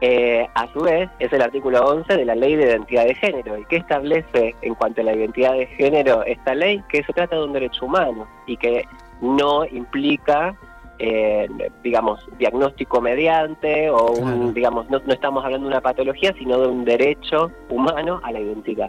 Eh, 0.01 0.47
a 0.55 0.67
su 0.73 0.81
vez, 0.81 1.11
es 1.19 1.31
el 1.33 1.43
artículo 1.43 1.81
11 1.87 2.17
de 2.17 2.25
la 2.25 2.35
ley 2.35 2.57
de 2.57 2.71
identidad 2.71 3.05
de 3.05 3.15
género. 3.15 3.59
¿Y 3.59 3.67
qué 3.67 3.77
establece 3.77 4.55
en 4.63 4.75
cuanto 4.75 5.03
a 5.03 5.05
la 5.05 5.15
identidad 5.15 5.53
de 5.53 5.67
género 5.67 6.23
esta 6.25 6.55
ley? 6.55 6.83
Que 6.89 7.03
se 7.05 7.13
trata 7.13 7.37
de 7.37 7.45
un 7.45 7.53
derecho 7.53 7.85
humano 7.85 8.27
y 8.47 8.57
que 8.57 8.87
no 9.21 9.67
implica, 9.67 10.55
eh, 10.99 11.49
digamos, 11.83 12.27
diagnóstico 12.39 13.03
mediante 13.03 13.91
o 13.91 14.13
un, 14.13 14.55
digamos, 14.55 14.89
no, 14.89 15.01
no 15.01 15.13
estamos 15.13 15.45
hablando 15.45 15.67
de 15.67 15.75
una 15.75 15.83
patología, 15.83 16.33
sino 16.39 16.59
de 16.61 16.69
un 16.69 16.85
derecho 16.85 17.51
humano 17.69 18.21
a 18.23 18.33
la 18.33 18.41
identidad. 18.41 18.89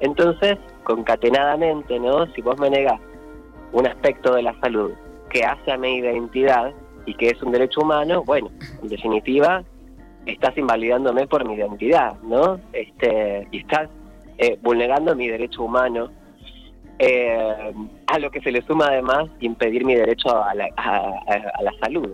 Entonces, 0.00 0.56
concatenadamente, 0.84 1.98
¿no? 1.98 2.26
Si 2.34 2.42
vos 2.42 2.58
me 2.58 2.70
negás 2.70 3.00
un 3.72 3.86
aspecto 3.86 4.34
de 4.34 4.42
la 4.42 4.58
salud 4.60 4.92
que 5.30 5.42
hace 5.44 5.72
a 5.72 5.76
mi 5.76 5.96
identidad 5.96 6.72
y 7.06 7.14
que 7.14 7.28
es 7.28 7.42
un 7.42 7.52
derecho 7.52 7.80
humano, 7.80 8.22
bueno, 8.24 8.50
en 8.82 8.88
definitiva, 8.88 9.64
estás 10.26 10.56
invalidándome 10.58 11.26
por 11.26 11.46
mi 11.46 11.54
identidad, 11.54 12.20
¿no? 12.22 12.60
Este, 12.72 13.46
y 13.50 13.58
estás 13.58 13.88
eh, 14.38 14.58
vulnerando 14.62 15.14
mi 15.14 15.28
derecho 15.28 15.64
humano, 15.64 16.10
eh, 16.98 17.72
a 18.06 18.18
lo 18.18 18.30
que 18.30 18.40
se 18.40 18.50
le 18.50 18.62
suma 18.62 18.86
además 18.86 19.28
impedir 19.40 19.84
mi 19.84 19.94
derecho 19.94 20.30
a 20.30 20.54
la 20.54 21.72
salud. 21.80 22.10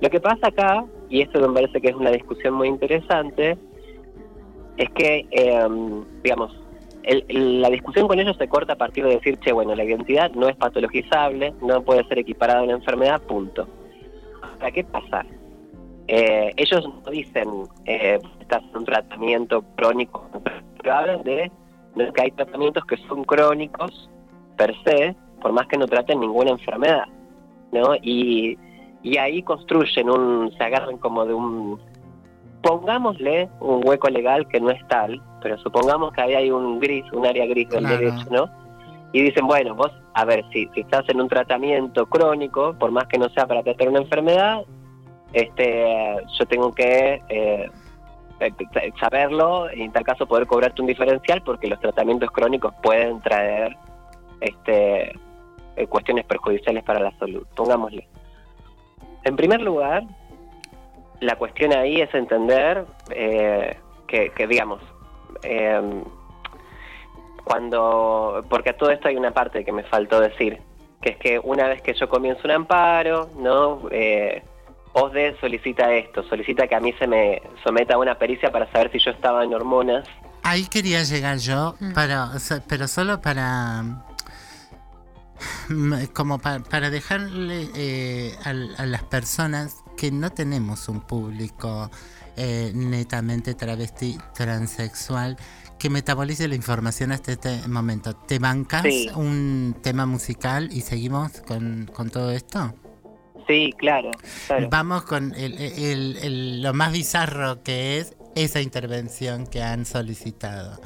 Lo 0.00 0.08
que 0.08 0.20
pasa 0.20 0.48
acá, 0.48 0.84
y 1.10 1.20
esto 1.20 1.46
me 1.46 1.54
parece 1.54 1.80
que 1.80 1.88
es 1.88 1.94
una 1.94 2.10
discusión 2.10 2.54
muy 2.54 2.68
interesante, 2.68 3.58
es 4.78 4.90
que, 4.90 5.26
eh, 5.30 5.68
digamos, 6.22 6.56
el- 7.02 7.60
la 7.62 7.70
discusión 7.70 8.08
con 8.08 8.18
ellos 8.20 8.36
se 8.36 8.48
corta 8.48 8.74
a 8.74 8.76
partir 8.76 9.04
de 9.04 9.14
decir, 9.16 9.38
che, 9.38 9.52
bueno, 9.52 9.74
la 9.74 9.84
identidad 9.84 10.30
no 10.32 10.48
es 10.48 10.56
patologizable, 10.56 11.54
no 11.62 11.82
puede 11.82 12.04
ser 12.04 12.18
equiparada 12.18 12.60
a 12.60 12.64
una 12.64 12.74
enfermedad, 12.74 13.20
punto. 13.22 13.66
Ahora, 14.42 14.70
¿qué 14.70 14.84
pasa? 14.84 15.24
Eh, 16.08 16.52
ellos 16.56 16.84
no 17.04 17.10
dicen, 17.10 17.48
eh, 17.84 18.18
estás 18.40 18.62
en 18.70 18.78
un 18.78 18.84
tratamiento 18.84 19.62
crónico, 19.76 20.28
pero 20.82 20.94
hablan 20.94 21.22
de 21.22 21.50
de 21.94 22.12
que 22.12 22.22
hay 22.22 22.30
tratamientos 22.30 22.84
que 22.84 22.96
son 23.08 23.24
crónicos 23.24 24.08
per 24.56 24.74
se, 24.84 25.16
por 25.40 25.52
más 25.52 25.66
que 25.66 25.76
no 25.76 25.86
traten 25.86 26.20
ninguna 26.20 26.50
enfermedad, 26.52 27.04
¿no? 27.72 27.96
Y, 28.02 28.56
y 29.02 29.16
ahí 29.16 29.42
construyen 29.42 30.08
un, 30.08 30.52
se 30.56 30.62
agarran 30.62 30.98
como 30.98 31.26
de 31.26 31.34
un, 31.34 31.80
pongámosle 32.62 33.48
un 33.60 33.86
hueco 33.86 34.08
legal 34.08 34.46
que 34.48 34.60
no 34.60 34.70
es 34.70 34.86
tal, 34.88 35.20
pero 35.42 35.58
supongamos 35.58 36.12
que 36.12 36.20
ahí 36.22 36.34
hay 36.34 36.50
un 36.50 36.78
gris, 36.78 37.04
un 37.12 37.26
área 37.26 37.46
gris 37.46 37.68
del 37.70 37.80
Claro. 37.80 37.98
derecho, 37.98 38.26
¿no? 38.30 38.50
Y 39.12 39.22
dicen, 39.22 39.46
bueno, 39.46 39.74
vos, 39.74 39.90
a 40.14 40.24
ver, 40.24 40.44
si, 40.52 40.68
si 40.74 40.80
estás 40.80 41.08
en 41.08 41.20
un 41.20 41.28
tratamiento 41.28 42.06
crónico, 42.06 42.74
por 42.78 42.90
más 42.92 43.06
que 43.06 43.18
no 43.18 43.28
sea 43.30 43.46
para 43.46 43.62
tratar 43.62 43.88
una 43.88 44.00
enfermedad, 44.00 44.62
este, 45.32 46.16
yo 46.38 46.46
tengo 46.46 46.72
que 46.74 47.20
eh, 47.28 47.70
eh, 48.40 48.92
saberlo 49.00 49.66
y 49.74 49.82
en 49.82 49.92
tal 49.92 50.04
caso 50.04 50.26
poder 50.26 50.46
cobrarte 50.46 50.80
un 50.80 50.88
diferencial 50.88 51.42
porque 51.42 51.68
los 51.68 51.80
tratamientos 51.80 52.30
crónicos 52.30 52.74
pueden 52.82 53.20
traer 53.20 53.76
este, 54.40 55.12
eh, 55.76 55.86
cuestiones 55.88 56.24
perjudiciales 56.24 56.84
para 56.84 57.00
la 57.00 57.12
salud, 57.18 57.46
pongámosle. 57.54 58.06
En 59.24 59.36
primer 59.36 59.60
lugar, 59.60 60.04
la 61.20 61.36
cuestión 61.36 61.72
ahí 61.72 62.00
es 62.00 62.12
entender 62.14 62.84
eh, 63.10 63.76
que, 64.06 64.30
que, 64.30 64.46
digamos, 64.46 64.80
eh, 65.42 66.02
cuando, 67.44 68.44
porque 68.48 68.70
a 68.70 68.76
todo 68.76 68.90
esto 68.90 69.08
hay 69.08 69.16
una 69.16 69.32
parte 69.32 69.64
que 69.64 69.72
me 69.72 69.82
faltó 69.84 70.20
decir, 70.20 70.60
que 71.02 71.10
es 71.10 71.16
que 71.18 71.38
una 71.38 71.66
vez 71.68 71.82
que 71.82 71.94
yo 71.94 72.08
comienzo 72.08 72.42
un 72.44 72.50
amparo, 72.52 73.30
¿no? 73.36 73.82
Eh, 73.90 74.42
OSDE 74.92 75.36
solicita 75.40 75.92
esto, 75.92 76.22
solicita 76.24 76.66
que 76.66 76.74
a 76.74 76.80
mí 76.80 76.92
se 76.98 77.06
me 77.06 77.40
someta 77.64 77.94
a 77.94 77.98
una 77.98 78.16
pericia 78.18 78.50
para 78.50 78.70
saber 78.72 78.90
si 78.92 78.98
yo 78.98 79.10
estaba 79.12 79.44
en 79.44 79.54
hormonas. 79.54 80.06
Ahí 80.42 80.66
quería 80.66 81.02
llegar 81.02 81.38
yo, 81.38 81.74
para, 81.94 82.24
o 82.34 82.38
sea, 82.38 82.62
pero 82.66 82.88
solo 82.88 83.20
para 83.20 83.82
mm, 85.68 86.04
como 86.14 86.38
pa- 86.38 86.60
para 86.60 86.90
dejarle 86.90 87.68
eh, 87.76 88.34
a, 88.44 88.52
las 88.86 89.02
personas 89.04 89.79
que 90.00 90.10
no 90.10 90.30
tenemos 90.32 90.88
un 90.88 91.00
público 91.02 91.90
eh, 92.38 92.72
netamente 92.74 93.54
travesti 93.54 94.16
transexual 94.34 95.36
que 95.78 95.90
metabolice 95.90 96.48
la 96.48 96.54
información 96.54 97.12
hasta 97.12 97.32
este 97.32 97.68
momento. 97.68 98.14
¿Te 98.16 98.38
bancas 98.38 98.82
Sí. 98.82 99.10
un 99.14 99.76
tema 99.82 100.06
musical 100.06 100.70
y 100.72 100.80
seguimos 100.80 101.32
con, 101.46 101.90
con 101.94 102.08
todo 102.08 102.30
esto? 102.30 102.72
Sí, 103.46 103.74
claro, 103.76 104.10
claro. 104.46 104.68
Vamos 104.70 105.02
con 105.02 105.34
el- 105.34 105.58
el- 105.60 106.16
el- 106.22 106.62
lo 106.62 106.72
más 106.72 106.92
bizarro 106.92 107.62
que 107.62 107.98
es 107.98 108.14
esa 108.36 108.62
intervención 108.62 109.46
que 109.46 109.62
han 109.62 109.84
solicitado. 109.84 110.80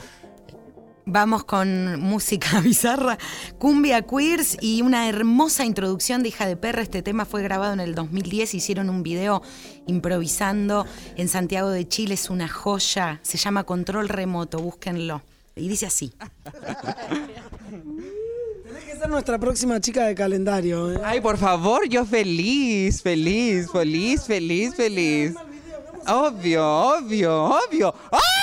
Vamos 1.07 1.45
con 1.45 2.01
música 2.01 2.61
bizarra, 2.65 3.19
cumbia 3.59 4.03
queers 4.03 4.57
y 4.61 4.81
una 4.81 5.07
hermosa 5.09 5.67
introducción 5.67 6.23
de 6.23 6.31
Hija 6.31 6.47
de 6.47 6.57
Perra. 6.57 6.81
Este 6.83 7.03
tema 7.03 7.27
fue 7.27 7.43
grabado 7.43 7.75
en 7.75 7.81
el 7.81 7.95
2010, 7.95 8.55
hicieron 8.55 8.89
un 8.89 9.03
video 9.03 9.43
improvisando 9.87 10.87
en 11.17 11.29
Santiago 11.29 11.69
de 11.69 11.87
Chile, 11.87 12.15
es 12.15 12.31
una 12.31 12.49
joya, 12.49 13.21
se 13.23 13.37
llama 13.37 13.65
Control 13.65 14.09
Remoto, 14.09 14.59
búsquenlo. 14.61 15.21
Y 15.57 15.69
dice 15.69 15.87
así. 15.87 16.15
Tenés 18.65 18.85
que 18.85 18.97
ser 18.97 19.09
nuestra 19.11 19.39
próxima 19.39 19.79
chica 19.81 20.07
de 20.07 20.15
calendario. 20.15 20.91
¿eh? 20.91 21.01
Ay, 21.05 21.21
por 21.21 21.37
favor, 21.37 21.87
yo 21.87 22.07
feliz, 22.07 23.03
feliz, 23.03 23.71
feliz, 23.71 24.25
feliz, 24.25 24.75
feliz. 24.75 25.35
Obvio, 26.07 26.67
obvio, 26.67 27.45
obvio, 27.45 27.89
obvio. 27.91 28.35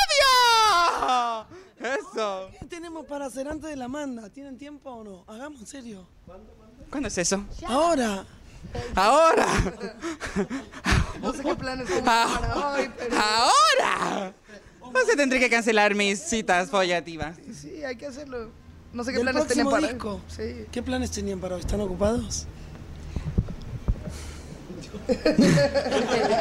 Eso. 1.83 2.49
¿Qué 2.59 2.65
tenemos 2.67 3.05
para 3.05 3.25
hacer 3.25 3.47
antes 3.47 3.69
de 3.69 3.75
la 3.75 3.87
manda? 3.87 4.29
¿Tienen 4.29 4.57
tiempo 4.57 4.89
o 4.91 5.03
no? 5.03 5.23
Hagamos 5.27 5.61
en 5.61 5.67
serio. 5.67 6.07
¿Cuándo 6.89 7.07
es 7.07 7.17
eso? 7.17 7.43
Ahora. 7.67 8.25
Ahora. 8.95 9.45
No 11.21 11.33
sé 11.33 11.43
qué 11.43 11.55
planes 11.55 11.87
tengo 11.87 12.03
Ah. 12.05 12.37
para 12.39 12.69
hoy, 12.73 12.91
pero... 12.97 13.15
Ahora. 13.17 14.33
No 14.93 15.05
se 15.05 15.15
tendré 15.15 15.39
que 15.39 15.49
cancelar 15.49 15.95
mis 15.95 16.19
citas 16.19 16.69
follativas. 16.69 17.37
Sí, 17.53 17.83
hay 17.83 17.95
que 17.95 18.07
hacerlo. 18.07 18.49
No 18.93 19.03
sé 19.03 19.11
qué 19.11 19.17
¿Del 19.19 19.27
planes 19.27 19.45
próximo 19.45 19.71
para 19.71 19.87
disco? 19.87 20.21
Sí. 20.27 20.65
¿Qué 20.71 20.83
planes 20.83 21.11
tenían 21.11 21.39
para 21.39 21.55
hoy? 21.55 21.61
¿Están 21.61 21.79
ocupados? 21.81 22.45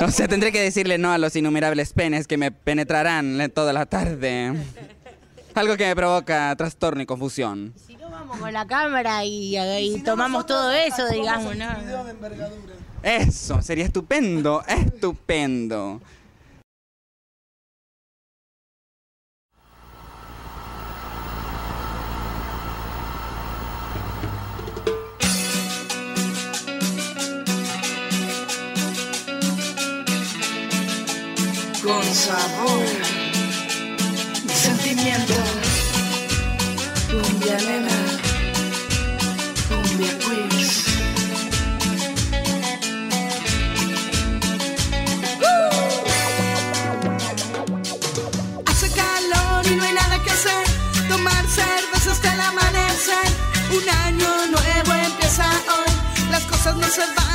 O 0.02 0.10
sea, 0.10 0.28
tendré 0.28 0.50
que 0.52 0.60
decirle 0.60 0.98
no 0.98 1.12
a 1.12 1.18
los 1.18 1.34
innumerables 1.36 1.92
penes 1.92 2.26
que 2.26 2.36
me 2.36 2.50
penetrarán 2.50 3.40
en 3.40 3.50
toda 3.50 3.72
la 3.72 3.86
tarde. 3.86 4.52
Algo 5.60 5.76
que 5.76 5.84
me 5.84 5.94
provoca 5.94 6.56
trastorno 6.56 7.02
y 7.02 7.06
confusión. 7.06 7.74
Vamos 8.10 8.38
con 8.38 8.50
la 8.50 8.66
cámara 8.66 9.26
y, 9.26 9.58
y 9.58 10.00
tomamos 10.00 10.46
todo 10.46 10.72
eso, 10.72 11.06
digamos, 11.10 11.54
¿no? 11.54 11.66
Eso, 13.02 13.60
sería 13.60 13.84
estupendo, 13.84 14.64
estupendo. 14.66 16.00
con 31.82 32.04
sabor, 32.14 32.86
sentimiento. 34.48 35.29
Un 53.72 53.88
año 53.88 54.28
nuevo 54.50 54.92
empieza 54.94 55.44
hoy. 55.48 56.28
Las 56.30 56.44
cosas 56.44 56.76
no 56.76 56.88
se 56.88 57.02
van 57.14 57.29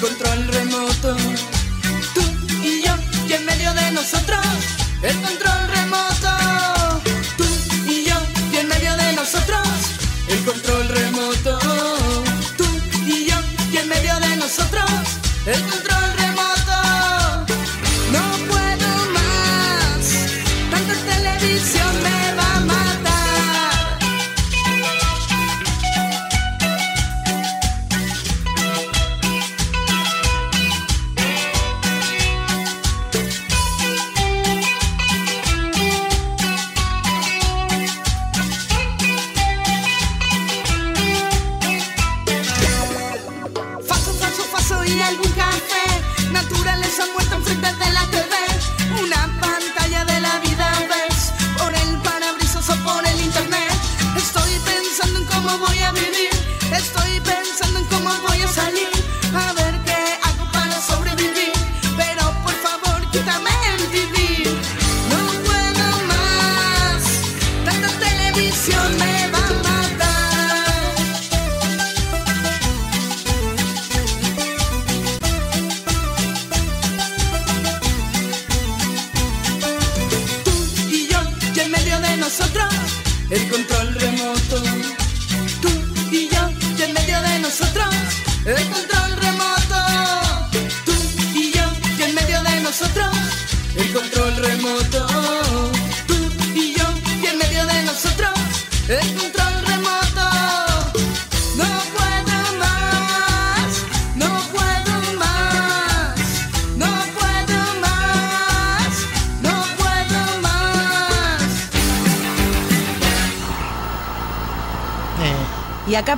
control 0.00 0.48
remoto. 0.48 1.16
Tú 2.14 2.22
y 2.62 2.82
yo, 2.82 2.94
y 3.28 3.32
en 3.32 3.44
medio 3.44 3.72
de 3.74 3.90
nosotros, 3.92 4.44
el 5.02 5.16
control 5.20 5.55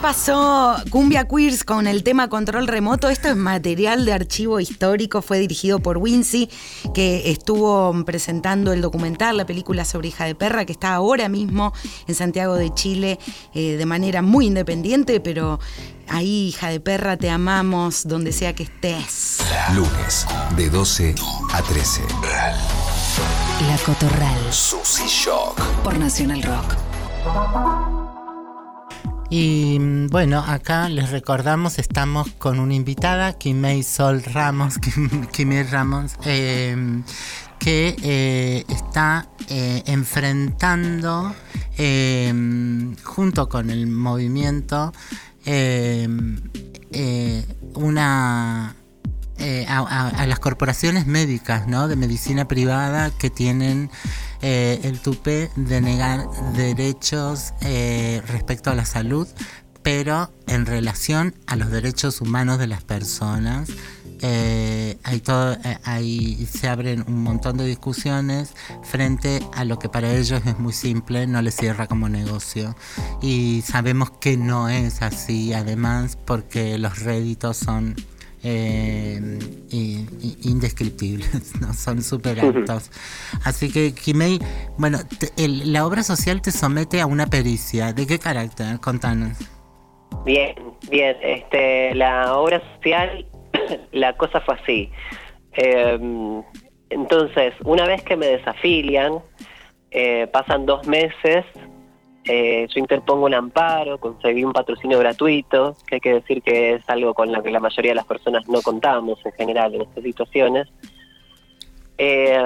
Pasó 0.03 0.77
Cumbia 0.91 1.27
Queers 1.27 1.65
con 1.65 1.89
el 1.89 2.05
tema 2.05 2.29
Control 2.29 2.69
Remoto. 2.69 3.09
Esto 3.09 3.29
es 3.29 3.37
material 3.37 4.05
de 4.05 4.13
archivo 4.13 4.61
histórico. 4.61 5.23
Fue 5.23 5.41
dirigido 5.41 5.81
por 5.81 5.99
Wincy, 5.99 6.49
que 6.95 7.31
estuvo 7.31 8.05
presentando 8.05 8.73
el 8.73 8.81
documental, 8.81 9.37
la 9.37 9.45
película 9.45 9.85
sobre 9.85 10.09
Hija 10.09 10.25
de 10.25 10.37
Perra, 10.37 10.65
que 10.65 10.73
está 10.73 10.95
ahora 10.95 11.29
mismo 11.29 11.73
en 12.07 12.15
Santiago 12.15 12.55
de 12.55 12.73
Chile 12.75 13.19
eh, 13.55 13.77
de 13.77 13.87
manera 13.87 14.23
muy 14.23 14.47
independiente, 14.47 15.21
pero 15.21 15.59
ahí, 16.07 16.49
Hija 16.49 16.69
de 16.69 16.79
Perra, 16.81 17.17
te 17.17 17.29
amamos 17.29 18.07
donde 18.07 18.33
sea 18.33 18.55
que 18.55 18.63
estés. 18.65 19.39
Lunes, 19.75 20.27
de 20.57 20.71
12 20.71 21.15
a 21.53 21.63
13. 21.63 22.03
La 23.67 23.77
Cotorral. 23.85 24.53
Susy 24.53 25.09
Shock. 25.09 25.61
Por 25.83 25.99
Nacional 25.99 26.43
Rock. 26.43 28.08
Y 29.31 29.79
mm, 29.79 30.07
bueno, 30.09 30.39
acá 30.47 30.89
les 30.89 31.11
recordamos, 31.11 31.79
estamos 31.79 32.29
con 32.39 32.59
una 32.61 32.75
invitada, 32.75 33.35
Kimei 33.35 33.83
Sol 33.83 34.23
Ramos, 34.23 34.79
Kim- 34.81 35.27
Kimei 35.27 35.65
Ramos, 35.65 36.13
eh, 36.25 37.03
que 37.59 37.95
eh, 38.03 38.65
está 38.69 39.29
eh, 39.49 39.83
enfrentando 39.87 41.35
eh, 41.77 42.33
junto 43.05 43.49
con 43.49 43.69
el 43.71 43.87
movimiento 43.87 44.93
eh, 45.45 46.09
eh, 46.93 47.45
una 47.75 48.75
eh, 49.39 49.67
a, 49.69 49.79
a- 49.81 50.09
a 50.09 50.27
las 50.27 50.39
corporaciones 50.39 51.07
médicas, 51.07 51.69
¿no? 51.69 51.87
De 51.87 51.97
medicina 51.97 52.49
privada 52.49 53.11
que 53.11 53.29
tienen 53.31 53.91
eh, 54.43 54.81
el 54.85 55.01
tupe 55.01 55.51
de 55.57 55.81
negar 55.81 56.27
derechos 56.55 57.55
eh, 57.63 58.23
respecto 58.29 58.71
a 58.71 58.75
la 58.75 58.85
salud, 58.85 59.27
pero 59.83 60.33
en 60.47 60.67
relación 60.67 61.35
a 61.47 61.57
los 61.57 61.71
derechos 61.71 62.21
humanos 62.21 62.59
de 62.59 62.67
las 62.67 62.85
personas. 62.85 63.71
Eh, 64.21 64.99
hay 65.05 65.21
todo, 65.21 65.53
eh, 65.53 65.79
hay, 65.85 66.47
se 66.47 66.69
abren 66.69 67.05
un 67.07 67.23
montón 67.23 67.57
de 67.57 67.65
discusiones 67.65 68.53
frente 68.83 69.41
a 69.55 69.65
lo 69.65 69.79
que 69.79 69.89
para 69.89 70.13
ellos 70.13 70.43
es 70.45 70.59
muy 70.59 70.73
simple, 70.73 71.27
no 71.27 71.41
les 71.41 71.55
cierra 71.57 71.87
como 71.87 72.09
negocio. 72.09 72.77
Y 73.23 73.63
sabemos 73.63 74.11
que 74.11 74.37
no 74.37 74.69
es 74.69 75.03
así, 75.03 75.53
además, 75.53 76.19
porque 76.25 76.79
los 76.79 76.99
réditos 76.99 77.57
son 77.57 77.95
eh, 78.43 79.39
indescriptibles, 80.43 81.55
¿no? 81.61 81.73
son 81.73 82.03
súper 82.03 82.41
altos. 82.41 82.91
Así 83.45 83.71
que, 83.71 83.93
Kimei, 83.95 84.39
bueno, 84.77 84.99
te- 85.19 85.33
el- 85.45 85.73
la 85.73 85.87
obra 85.87 86.03
social 86.03 86.41
te 86.43 86.51
somete 86.53 87.01
a 87.01 87.07
una 87.07 87.27
pericia. 87.27 87.93
¿De 87.93 88.07
qué 88.07 88.19
carácter? 88.19 88.79
Contanos. 88.81 89.37
Bien, 90.25 90.55
bien. 90.91 91.17
Este, 91.23 91.95
la 91.95 92.35
obra 92.37 92.61
social, 92.77 93.27
la 93.93 94.17
cosa 94.17 94.41
fue 94.41 94.55
así. 94.63 94.91
Eh, 95.53 96.43
entonces, 96.91 97.55
una 97.65 97.87
vez 97.87 98.03
que 98.03 98.17
me 98.17 98.27
desafilian, 98.27 99.15
eh, 99.91 100.27
pasan 100.33 100.67
dos 100.67 100.87
meses, 100.87 101.45
eh, 102.29 102.67
yo 102.69 102.79
interpongo 102.79 103.25
un 103.25 103.33
amparo, 103.33 103.99
conseguí 103.99 104.45
un 104.45 104.53
patrocinio 104.53 104.99
gratuito, 104.99 105.77
que 105.87 105.95
hay 105.95 106.01
que 106.01 106.13
decir 106.13 106.43
que 106.43 106.75
es 106.75 106.89
algo 106.89 107.15
con 107.15 107.33
lo 107.33 107.43
que 107.43 107.51
la 107.51 107.59
mayoría 107.59 107.93
de 107.93 107.97
las 107.97 108.05
personas 108.05 108.47
no 108.49 108.61
contamos 108.61 109.19
en 109.25 109.33
general 109.33 109.75
en 109.75 109.83
estas 109.83 110.05
situaciones. 110.05 110.69
Eh, 111.97 112.39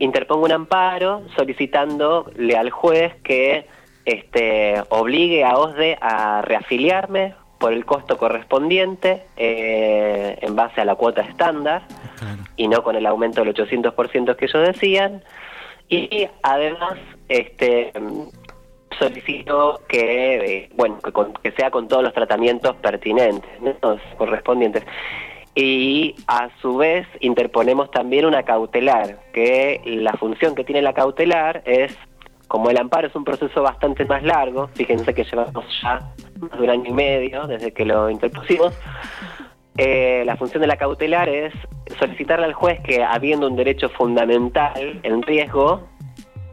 interpongo 0.00 0.44
un 0.44 0.52
amparo 0.52 1.22
solicitándole 1.36 2.56
al 2.56 2.70
juez 2.70 3.14
que 3.22 3.66
este, 4.04 4.82
obligue 4.88 5.44
a 5.44 5.56
OSDE 5.56 5.98
a 6.00 6.42
reafiliarme 6.42 7.34
por 7.58 7.72
el 7.72 7.84
costo 7.86 8.18
correspondiente 8.18 9.22
eh, 9.36 10.36
en 10.42 10.56
base 10.56 10.80
a 10.80 10.84
la 10.84 10.96
cuota 10.96 11.22
estándar 11.22 11.82
y 12.56 12.66
no 12.66 12.82
con 12.82 12.96
el 12.96 13.06
aumento 13.06 13.42
del 13.42 13.54
800% 13.54 14.34
que 14.34 14.44
ellos 14.46 14.66
decían. 14.66 15.22
Y 15.88 16.26
además 16.42 16.98
este, 17.28 17.92
solicito 18.98 19.80
que, 19.88 20.36
eh, 20.56 20.68
bueno, 20.74 20.98
que, 21.02 21.12
con- 21.12 21.32
que 21.34 21.52
sea 21.52 21.70
con 21.70 21.88
todos 21.88 22.02
los 22.02 22.12
tratamientos 22.12 22.76
pertinentes, 22.76 23.50
correspondientes. 24.16 24.84
Y 25.54 26.14
a 26.26 26.50
su 26.60 26.76
vez 26.76 27.06
interponemos 27.20 27.90
también 27.90 28.26
una 28.26 28.42
cautelar, 28.42 29.20
que 29.32 29.80
la 29.86 30.12
función 30.12 30.54
que 30.54 30.64
tiene 30.64 30.82
la 30.82 30.92
cautelar 30.92 31.62
es, 31.64 31.96
como 32.46 32.68
el 32.70 32.76
amparo 32.78 33.06
es 33.08 33.16
un 33.16 33.24
proceso 33.24 33.62
bastante 33.62 34.04
más 34.04 34.22
largo, 34.22 34.68
fíjense 34.74 35.14
que 35.14 35.24
llevamos 35.24 35.64
ya 35.82 36.12
más 36.40 36.58
de 36.58 36.62
un 36.62 36.70
año 36.70 36.90
y 36.90 36.92
medio 36.92 37.46
desde 37.46 37.72
que 37.72 37.86
lo 37.86 38.10
interpusimos, 38.10 38.78
eh, 39.78 40.22
la 40.26 40.36
función 40.36 40.60
de 40.60 40.66
la 40.66 40.76
cautelar 40.76 41.28
es 41.28 41.54
solicitarle 41.98 42.44
al 42.46 42.52
juez 42.54 42.80
que, 42.82 43.02
habiendo 43.02 43.46
un 43.46 43.56
derecho 43.56 43.88
fundamental 43.88 45.00
en 45.02 45.22
riesgo, 45.22 45.86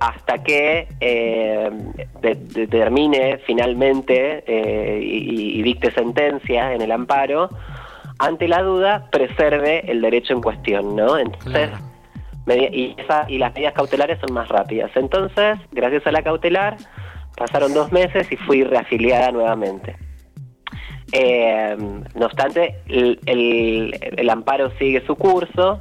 hasta 0.06 0.44
que 0.44 0.88
eh, 1.00 1.70
de- 2.22 2.36
determine 2.36 3.38
finalmente 3.46 4.44
eh, 4.46 5.00
y, 5.02 5.60
y 5.60 5.64
dicte 5.64 5.92
sentencia 5.92 6.74
en 6.74 6.82
el 6.82 6.92
amparo, 6.92 7.48
ante 8.20 8.48
la 8.50 8.62
duda, 8.62 9.08
preserve 9.12 9.90
el 9.90 10.02
derecho 10.02 10.34
en 10.34 10.42
cuestión, 10.42 10.96
¿no? 10.96 11.18
Entonces, 11.18 11.70
y, 12.74 12.96
esa- 12.98 13.26
y 13.30 13.38
las 13.38 13.54
medidas 13.54 13.74
cautelares 13.74 14.20
son 14.20 14.34
más 14.34 14.50
rápidas. 14.50 14.92
Entonces, 14.96 15.58
gracias 15.72 16.06
a 16.06 16.12
la 16.12 16.22
cautelar, 16.22 16.76
pasaron 17.38 17.74
dos 17.74 17.92
meses 17.94 18.30
y 18.30 18.36
fui 18.36 18.64
reafiliada 18.64 19.32
nuevamente. 19.32 19.96
Eh, 21.14 21.76
no 22.16 22.26
obstante, 22.26 22.76
el, 22.88 23.20
el- 23.26 23.98
el 24.18 24.30
amparo 24.30 24.72
sigue 24.80 25.06
su 25.06 25.16
curso 25.16 25.80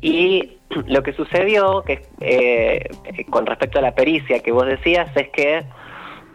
y 0.00 0.56
lo 0.86 1.02
que 1.02 1.12
sucedió, 1.12 1.82
que 1.82 2.02
eh, 2.20 2.88
con 3.30 3.46
respecto 3.46 3.78
a 3.78 3.82
la 3.82 3.94
pericia 3.94 4.40
que 4.40 4.52
vos 4.52 4.66
decías, 4.66 5.10
es 5.16 5.28
que, 5.30 5.64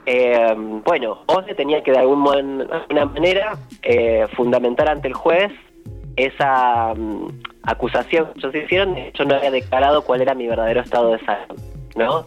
eh, 0.05 0.53
bueno, 0.83 1.23
OSDE 1.27 1.55
tenía 1.55 1.83
que 1.83 1.91
de 1.91 1.99
alguna 1.99 3.05
manera 3.05 3.57
eh, 3.81 4.27
fundamentar 4.35 4.89
ante 4.89 5.07
el 5.07 5.13
juez 5.13 5.51
esa 6.17 6.93
mm, 6.95 7.27
acusación 7.63 8.27
que 8.33 8.39
ellos 8.39 8.55
hicieron. 8.55 8.97
Hecho, 8.97 9.25
no 9.25 9.35
había 9.35 9.51
declarado 9.51 10.03
cuál 10.03 10.21
era 10.21 10.33
mi 10.33 10.47
verdadero 10.47 10.81
estado 10.81 11.11
de 11.11 11.19
salud, 11.25 11.59
¿no? 11.95 12.25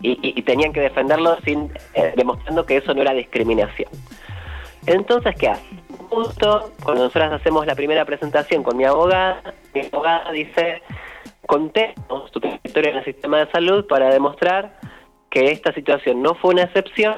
Y, 0.00 0.42
tenían 0.42 0.72
que 0.72 0.80
defenderlo 0.80 1.36
sin 1.44 1.70
demostrando 2.16 2.64
que 2.66 2.78
eso 2.78 2.94
no 2.94 3.02
era 3.02 3.12
discriminación. 3.12 3.90
Entonces, 4.86 5.34
¿qué 5.36 5.48
hace? 5.48 5.85
Cuando 6.08 7.04
nosotros 7.04 7.32
hacemos 7.32 7.66
la 7.66 7.74
primera 7.74 8.04
presentación 8.04 8.62
con 8.62 8.76
mi 8.76 8.84
abogada, 8.84 9.54
mi 9.74 9.82
abogada 9.82 10.30
dice, 10.32 10.82
contemos 11.46 12.30
tu 12.32 12.40
trayectoria 12.40 12.90
en 12.90 12.96
el 12.98 13.04
sistema 13.04 13.38
de 13.38 13.50
salud 13.50 13.86
para 13.86 14.10
demostrar 14.10 14.78
que 15.30 15.50
esta 15.50 15.72
situación 15.72 16.22
no 16.22 16.34
fue 16.34 16.54
una 16.54 16.62
excepción, 16.62 17.16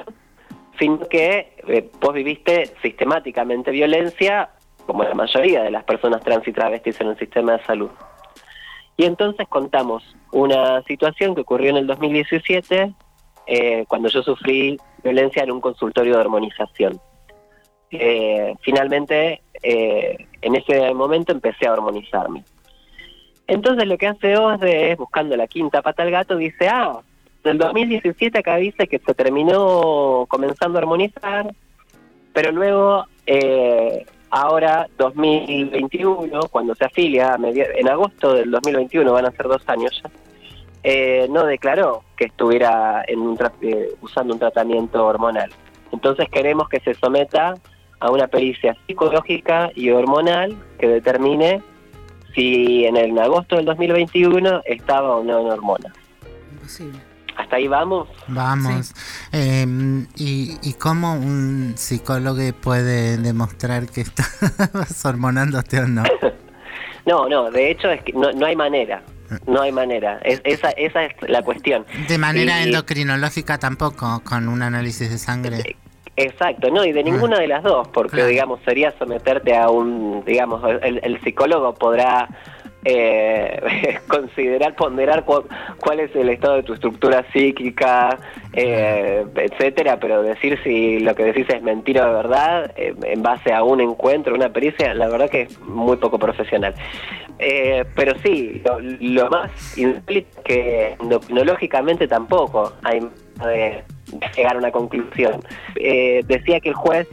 sino 0.78 1.00
que 1.08 1.54
eh, 1.66 1.90
vos 2.00 2.14
viviste 2.14 2.72
sistemáticamente 2.82 3.70
violencia, 3.70 4.50
como 4.86 5.04
la 5.04 5.14
mayoría 5.14 5.62
de 5.62 5.70
las 5.70 5.84
personas 5.84 6.22
trans 6.22 6.46
y 6.48 6.52
travestis 6.52 7.00
en 7.00 7.08
el 7.08 7.18
sistema 7.18 7.52
de 7.52 7.64
salud. 7.64 7.90
Y 8.96 9.04
entonces 9.04 9.46
contamos 9.48 10.02
una 10.32 10.82
situación 10.82 11.34
que 11.34 11.42
ocurrió 11.42 11.70
en 11.70 11.76
el 11.76 11.86
2017, 11.86 12.92
eh, 13.46 13.84
cuando 13.86 14.08
yo 14.08 14.22
sufrí 14.22 14.78
violencia 15.02 15.42
en 15.42 15.52
un 15.52 15.60
consultorio 15.60 16.14
de 16.14 16.20
hormonización. 16.20 17.00
Eh, 17.90 18.54
finalmente, 18.62 19.40
eh, 19.62 20.26
en 20.42 20.54
ese 20.54 20.92
momento 20.94 21.32
empecé 21.32 21.66
a 21.66 21.72
hormonizarme. 21.72 22.44
Entonces 23.46 23.86
lo 23.88 23.96
que 23.96 24.06
hace 24.08 24.36
OSDE 24.36 24.92
es, 24.92 24.98
buscando 24.98 25.36
la 25.36 25.46
quinta 25.46 25.80
pata 25.80 26.02
al 26.02 26.10
gato, 26.10 26.36
dice, 26.36 26.68
ah, 26.68 26.98
del 27.42 27.56
2017 27.58 28.38
acá 28.38 28.56
dice 28.56 28.86
que 28.86 28.98
se 28.98 29.14
terminó 29.14 30.26
comenzando 30.28 30.78
a 30.78 30.82
hormonizar, 30.82 31.50
pero 32.34 32.52
luego, 32.52 33.06
eh, 33.26 34.04
ahora 34.30 34.86
2021, 34.98 36.40
cuando 36.50 36.74
se 36.74 36.84
afilia, 36.84 37.36
en 37.42 37.88
agosto 37.88 38.34
del 38.34 38.50
2021, 38.50 39.12
van 39.12 39.26
a 39.26 39.30
ser 39.30 39.48
dos 39.48 39.62
años 39.68 39.98
ya, 40.02 40.10
eh, 40.82 41.26
no 41.30 41.44
declaró 41.46 42.02
que 42.16 42.26
estuviera 42.26 43.02
en 43.08 43.20
un 43.20 43.36
tra- 43.36 43.52
usando 44.02 44.34
un 44.34 44.38
tratamiento 44.40 45.06
hormonal. 45.06 45.50
Entonces 45.90 46.28
queremos 46.28 46.68
que 46.68 46.80
se 46.80 46.94
someta 46.94 47.54
a 48.00 48.10
una 48.10 48.26
pericia 48.28 48.76
psicológica 48.86 49.70
y 49.74 49.90
hormonal 49.90 50.56
que 50.78 50.86
determine 50.88 51.62
si 52.34 52.84
en 52.84 52.96
el 52.96 53.06
en 53.10 53.18
agosto 53.18 53.56
del 53.56 53.64
2021 53.64 54.62
estaba 54.66 55.16
o 55.16 55.24
no 55.24 55.40
en 55.40 55.46
hormonas. 55.48 55.92
Imposible. 56.52 57.00
Hasta 57.36 57.56
ahí 57.56 57.68
vamos. 57.68 58.08
Vamos. 58.26 58.92
Eh, 59.32 59.64
y, 60.16 60.56
¿Y 60.62 60.72
cómo 60.74 61.14
un 61.14 61.74
psicólogo 61.76 62.40
puede 62.60 63.16
demostrar 63.16 63.86
que 63.86 64.00
estás 64.02 65.04
hormonándote 65.04 65.80
o 65.80 65.86
no? 65.88 66.02
No, 67.06 67.26
no, 67.26 67.50
de 67.50 67.70
hecho 67.70 67.88
es 67.90 68.02
que 68.02 68.12
no, 68.12 68.30
no 68.32 68.44
hay 68.44 68.54
manera. 68.54 69.02
No 69.46 69.62
hay 69.62 69.72
manera. 69.72 70.18
Es- 70.24 70.42
esa, 70.44 70.68
esa 70.72 71.04
es 71.06 71.12
la 71.26 71.40
cuestión. 71.42 71.86
De 72.06 72.18
manera 72.18 72.60
Y- 72.60 72.64
endocrinológica 72.64 73.56
tampoco, 73.56 74.20
con 74.22 74.46
un 74.46 74.60
análisis 74.60 75.08
de 75.08 75.16
sangre. 75.16 75.76
Exacto, 76.20 76.68
no, 76.70 76.84
y 76.84 76.90
de 76.92 77.04
ninguna 77.04 77.38
de 77.38 77.46
las 77.46 77.62
dos, 77.62 77.86
porque 77.88 78.24
digamos 78.26 78.58
sería 78.64 78.92
someterte 78.98 79.56
a 79.56 79.70
un, 79.70 80.24
digamos, 80.26 80.62
el, 80.82 81.00
el 81.04 81.20
psicólogo 81.22 81.74
podrá 81.74 82.28
eh, 82.84 83.98
considerar, 84.08 84.74
ponderar 84.74 85.24
cu- 85.24 85.44
cuál 85.78 86.00
es 86.00 86.14
el 86.16 86.28
estado 86.30 86.56
de 86.56 86.62
tu 86.64 86.74
estructura 86.74 87.24
psíquica, 87.32 88.18
eh, 88.52 89.24
etcétera, 89.34 89.98
pero 90.00 90.22
decir 90.22 90.58
si 90.64 90.98
lo 90.98 91.14
que 91.14 91.24
decís 91.24 91.46
es 91.50 91.62
mentira 91.62 92.10
o 92.10 92.14
verdad, 92.14 92.72
eh, 92.76 92.94
en 93.04 93.22
base 93.22 93.52
a 93.52 93.62
un 93.62 93.80
encuentro, 93.80 94.34
una 94.34 94.52
pericia, 94.52 94.94
la 94.94 95.08
verdad 95.08 95.30
que 95.30 95.42
es 95.42 95.60
muy 95.60 95.98
poco 95.98 96.18
profesional. 96.18 96.74
Eh, 97.38 97.84
pero 97.94 98.14
sí, 98.24 98.60
lo, 98.64 98.80
lo 98.80 99.30
más 99.30 99.52
que 100.44 100.96
endocrinológicamente 101.00 102.08
tampoco 102.08 102.72
hay 102.82 103.00
de 103.44 103.84
llegar 104.36 104.56
a 104.56 104.58
una 104.58 104.70
conclusión. 104.70 105.40
Eh, 105.76 106.22
decía 106.26 106.60
que 106.60 106.70
el 106.70 106.74
juez 106.74 107.08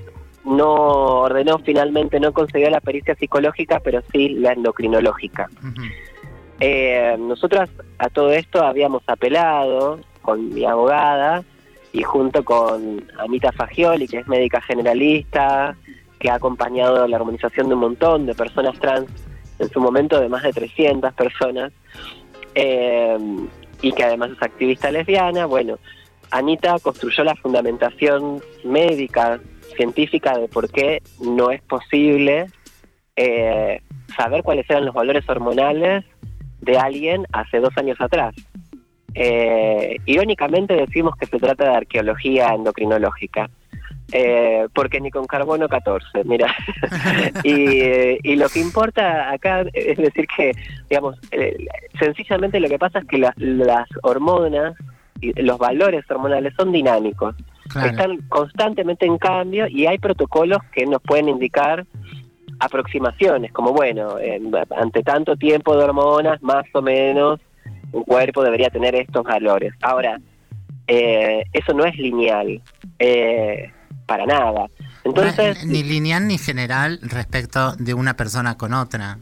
no 0.46 1.22
ordenó 1.22 1.60
finalmente, 1.60 2.20
no 2.20 2.32
concedió 2.34 2.70
la 2.70 2.80
pericia 2.80 3.16
psicológica, 3.16 3.80
pero 3.80 4.02
sí 4.12 4.30
la 4.30 4.54
endocrinológica. 4.54 5.50
Eh, 6.60 7.16
nosotros 7.20 7.70
a 7.98 8.10
todo 8.10 8.32
esto 8.32 8.64
habíamos 8.64 9.04
apelado 9.08 10.00
con 10.22 10.54
mi 10.54 10.64
abogada 10.64 11.44
y 11.92 12.04
junto 12.04 12.44
con 12.46 13.04
Anita 13.18 13.52
Fagioli, 13.52 14.08
que 14.08 14.20
es 14.20 14.28
médica 14.28 14.62
generalista, 14.62 15.76
que 16.20 16.30
ha 16.30 16.36
acompañado 16.36 17.08
la 17.08 17.18
armonización 17.18 17.68
de 17.68 17.74
un 17.74 17.82
montón 17.82 18.26
de 18.26 18.36
personas 18.36 18.80
trans, 18.80 19.10
en 19.60 19.70
su 19.70 19.80
momento 19.80 20.20
de 20.20 20.28
más 20.28 20.44
de 20.44 20.52
300 20.52 21.14
personas, 21.14 21.72
eh, 22.54 23.18
y 23.82 23.92
que 23.94 24.04
además 24.04 24.32
es 24.32 24.42
activista 24.42 24.92
lesbiana. 24.92 25.46
Bueno, 25.46 25.80
Anita 26.32 26.76
construyó 26.82 27.24
la 27.24 27.36
fundamentación 27.36 28.42
médica, 28.64 29.40
científica, 29.76 30.38
de 30.38 30.48
por 30.48 30.70
qué 30.70 31.02
no 31.22 31.52
es 31.52 31.62
posible 31.62 32.48
eh, 33.16 33.82
saber 34.16 34.44
cuáles 34.44 34.70
eran 34.70 34.86
los 34.86 34.94
valores 34.96 35.28
hormonales 35.30 36.06
de 36.62 36.78
alguien 36.78 37.26
hace 37.34 37.60
dos 37.60 37.76
años 37.78 37.98
atrás. 38.00 38.34
Eh, 39.14 39.98
irónicamente 40.06 40.74
decimos 40.76 41.16
que 41.18 41.26
se 41.26 41.40
trata 41.40 41.70
de 41.70 41.76
arqueología 41.78 42.50
endocrinológica, 42.54 43.50
eh, 44.12 44.68
porque 44.74 45.00
ni 45.00 45.10
con 45.10 45.26
carbono 45.26 45.68
14, 45.70 46.24
mira. 46.26 46.54
y, 47.44 47.80
eh, 47.82 48.20
y 48.24 48.36
lo 48.36 48.50
que 48.50 48.60
importa 48.60 49.32
acá 49.32 49.64
es 49.74 49.98
decir 49.98 50.28
que, 50.36 50.52
digamos, 50.90 51.18
eh, 51.32 51.56
sencillamente 52.00 52.60
lo 52.60 52.68
que 52.68 52.78
pasa 52.80 53.00
es 53.00 53.06
que 53.06 53.18
la- 53.18 53.34
las 53.38 53.88
hormonas 54.04 54.76
los 55.22 55.58
valores 55.58 56.04
hormonales 56.10 56.54
son 56.58 56.72
dinámicos, 56.72 57.36
Claro. 57.70 57.90
están 57.90 58.18
constantemente 58.30 59.06
en 59.06 59.18
cambio 59.18 59.68
y 59.68 59.88
hay 59.88 59.98
protocolos 59.98 60.60
que 60.72 60.86
nos 60.86 61.02
pueden 61.02 61.30
indicar 61.30 61.86
aproximaciones, 62.60 63.52
como 63.52 63.72
bueno, 63.74 64.20
en- 64.20 64.52
ante 64.78 65.04
tanto 65.04 65.36
tiempo 65.36 65.76
de 65.76 65.84
hormonas, 65.84 66.42
más 66.42 66.66
o 66.74 66.82
menos, 66.82 67.40
un 67.92 68.04
cuerpo 68.04 68.44
debería 68.44 68.70
tener 68.70 68.96
estos 68.96 69.24
valores. 69.24 69.74
Ahora, 69.82 70.20
eh, 70.88 71.44
eso 71.54 71.74
no 71.74 71.86
es 71.86 71.98
lineal, 71.98 72.62
eh, 73.00 73.72
para 74.06 74.26
nada. 74.26 74.68
Entonces, 75.04 75.66
ni 75.66 75.84
lineal 75.84 76.28
ni 76.28 76.38
general 76.38 77.00
respecto 77.02 77.76
de 77.78 77.94
una 77.94 78.16
persona 78.16 78.58
con 78.58 78.74
otra. 78.74 79.18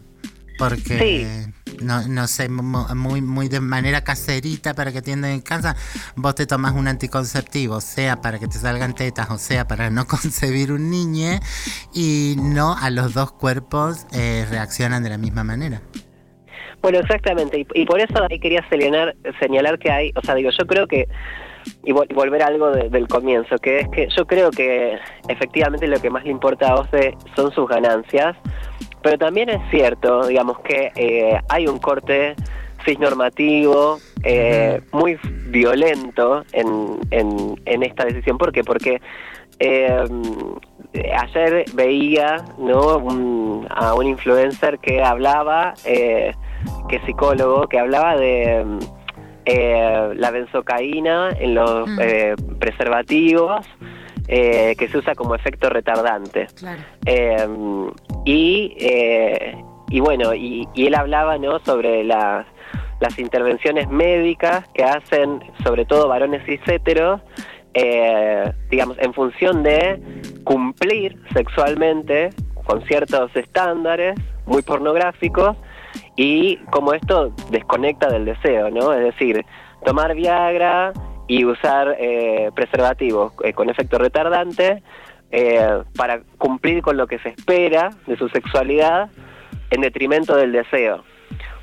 Porque, 0.58 1.46
no, 1.82 2.08
no 2.08 2.28
sé, 2.28 2.50
mu- 2.50 2.88
muy, 2.96 3.22
muy 3.22 3.48
de 3.50 3.60
manera 3.60 4.04
caserita 4.04 4.74
para 4.74 4.92
que 4.92 5.00
atiendan 5.00 5.32
en 5.32 5.42
casa, 5.42 5.76
vos 6.16 6.36
te 6.36 6.46
tomas 6.46 6.74
un 6.74 6.88
anticonceptivo, 6.88 7.82
sea 7.82 8.22
para 8.22 8.40
que 8.40 8.48
te 8.48 8.58
salgan 8.58 8.94
tetas 8.94 9.30
o 9.30 9.38
sea 9.38 9.68
para 9.68 9.90
no 9.90 10.06
concebir 10.08 10.72
un 10.72 10.90
niño, 10.90 11.40
y 11.94 12.36
no 12.38 12.76
a 12.78 12.90
los 12.90 13.14
dos 13.14 13.32
cuerpos 13.32 14.06
eh, 14.12 14.46
reaccionan 14.50 15.04
de 15.04 15.10
la 15.10 15.18
misma 15.18 15.44
manera. 15.44 15.82
Bueno, 16.82 17.00
exactamente, 17.00 17.66
y, 17.74 17.86
por 17.86 18.02
eso 18.02 18.14
ahí 18.30 18.40
quería 18.40 18.62
señalar, 18.70 19.16
señalar 19.40 19.80
que 19.80 19.90
hay, 19.90 20.12
o 20.16 20.22
sea, 20.22 20.36
digo, 20.36 20.50
yo 20.50 20.68
creo 20.68 20.86
que, 20.86 21.08
y 21.86 21.94
vol- 21.94 22.14
volver 22.14 22.44
a 22.44 22.48
algo 22.48 22.72
de- 22.72 22.90
del 22.90 23.08
comienzo, 23.08 23.58
que 23.58 23.80
es 23.80 23.88
que 23.88 24.10
yo 24.14 24.28
creo 24.28 24.52
que 24.52 24.98
efectivamente 25.30 25.88
lo 25.88 26.02
que 26.02 26.10
más 26.10 26.26
le 26.26 26.32
importa 26.32 26.72
a 26.72 26.76
OCE 26.76 27.16
son 27.38 27.54
sus 27.54 27.70
ganancias, 27.70 28.36
pero 29.04 29.18
también 29.18 29.50
es 29.50 29.62
cierto, 29.70 30.26
digamos, 30.28 30.60
que 30.62 30.92
eh, 30.96 31.40
hay 31.50 31.68
un 31.68 31.78
corte 31.78 32.36
cisnormativo 32.86 34.00
eh, 34.24 34.82
muy 34.92 35.18
violento 35.48 36.44
en, 36.52 37.00
en, 37.12 37.62
en 37.66 37.84
esta 37.84 38.06
decisión. 38.06 38.38
¿Por 38.38 38.52
qué? 38.52 38.64
Porque 38.64 39.02
eh, 39.60 40.04
ayer 41.20 41.66
veía 41.74 42.44
¿no? 42.58 42.98
un- 42.98 43.68
a 43.70 43.94
un 43.94 44.08
influencer 44.08 44.80
que 44.80 45.02
hablaba, 45.02 45.74
eh, 45.86 46.34
que 46.90 46.98
es 46.98 47.04
psicólogo, 47.06 47.68
que 47.68 47.80
hablaba 47.80 48.16
de 48.18 48.64
mm, 48.66 48.80
eh, 49.46 50.10
la 50.16 50.32
benzocaína 50.32 51.30
en 51.40 51.56
los 51.56 51.90
eh, 52.02 52.36
preservativos, 52.60 53.66
que 54.26 54.88
se 54.90 54.98
usa 54.98 55.14
como 55.16 55.36
efecto 55.36 55.70
retardante. 55.70 56.48
Claro. 56.56 56.82
Y, 58.26 58.76
eh, 58.80 59.64
y 59.90 60.00
bueno, 60.00 60.34
y, 60.34 60.68
él 60.76 60.96
hablaba 60.96 61.38
¿no? 61.38 61.60
sobre 61.60 62.04
las, 62.04 62.46
las 63.00 63.20
intervenciones 63.20 63.90
médicas 63.90 64.68
que 64.74 64.84
hacen 64.84 65.42
sobre 65.64 65.86
todo 65.86 66.08
varones 66.08 66.44
cis 66.46 66.62
heteros, 66.68 67.22
eh, 67.74 68.52
digamos, 68.70 68.98
en 69.00 69.14
función 69.14 69.64
de 69.64 70.02
cumplir 70.44 71.18
sexualmente 71.34 72.30
con 72.66 72.82
ciertos 72.86 73.36
estándares 73.36 74.16
muy 74.46 74.62
pornográficos 74.62 75.58
y 76.16 76.58
como 76.72 76.94
esto 76.94 77.34
desconecta 77.50 78.10
del 78.10 78.26
deseo, 78.26 78.70
¿no? 78.70 78.94
Es 78.94 79.04
decir, 79.04 79.46
tomar 79.84 80.16
Viagra 80.16 80.94
y 81.28 81.46
usar 81.46 81.96
eh, 82.00 82.52
preservativos 82.56 83.34
eh, 83.44 83.54
con 83.54 83.70
efecto 83.70 83.98
retardante 83.98 84.84
eh, 85.36 85.82
para 85.98 86.22
cumplir 86.38 86.84
con 86.84 86.96
lo 86.96 87.08
que 87.08 87.18
se 87.18 87.30
espera 87.30 87.90
de 88.06 88.16
su 88.18 88.30
sexualidad 88.30 89.10
en 89.72 89.82
detrimento 89.82 90.36
del 90.36 90.52
deseo. 90.52 91.04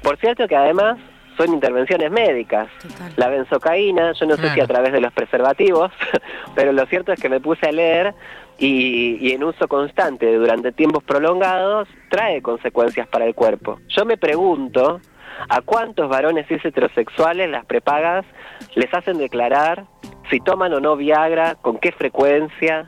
Por 0.03 0.19
cierto 0.19 0.49
que 0.49 0.57
además 0.57 0.99
son 1.37 1.55
intervenciones 1.55 2.11
médicas. 2.11 2.67
La 3.15 3.29
benzocaína, 3.29 4.11
yo 4.15 4.27
no 4.27 4.37
sé 4.37 4.51
si 4.51 4.61
a 4.61 4.67
través 4.67 4.93
de 4.93 5.01
los 5.01 5.13
preservativos, 5.13 5.93
pero 6.57 6.73
lo 6.73 6.85
cierto 6.87 7.13
es 7.13 7.21
que 7.21 7.29
me 7.29 7.39
puse 7.39 7.69
a 7.69 7.71
leer 7.71 8.13
y, 8.59 9.19
y 9.21 9.35
en 9.35 9.45
uso 9.45 9.69
constante 9.69 10.35
durante 10.35 10.73
tiempos 10.73 11.05
prolongados 11.05 11.87
trae 12.09 12.43
consecuencias 12.43 13.07
para 13.07 13.25
el 13.25 13.37
cuerpo. 13.37 13.79
Yo 13.87 14.05
me 14.05 14.17
pregunto 14.17 15.01
a 15.49 15.61
cuántos 15.61 16.09
varones 16.09 16.49
cis 16.49 16.65
heterosexuales 16.65 17.49
las 17.49 17.65
prepagas 17.67 18.27
les 18.75 18.93
hacen 18.93 19.17
declarar 19.17 19.85
si 20.29 20.41
toman 20.41 20.73
o 20.75 20.81
no 20.81 20.97
Viagra, 20.97 21.55
con 21.55 21.79
qué 21.79 21.93
frecuencia, 21.93 22.87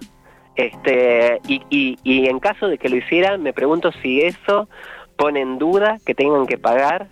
este 0.56 1.40
y, 1.48 1.62
y, 1.70 1.98
y 2.04 2.26
en 2.28 2.38
caso 2.38 2.68
de 2.68 2.78
que 2.78 2.88
lo 2.88 2.96
hicieran, 2.96 3.42
me 3.42 3.52
pregunto 3.52 3.90
si 4.02 4.20
eso 4.20 4.68
pone 5.16 5.40
en 5.40 5.58
duda 5.58 5.98
que 6.04 6.14
tengan 6.14 6.46
que 6.46 6.58
pagar 6.58 7.08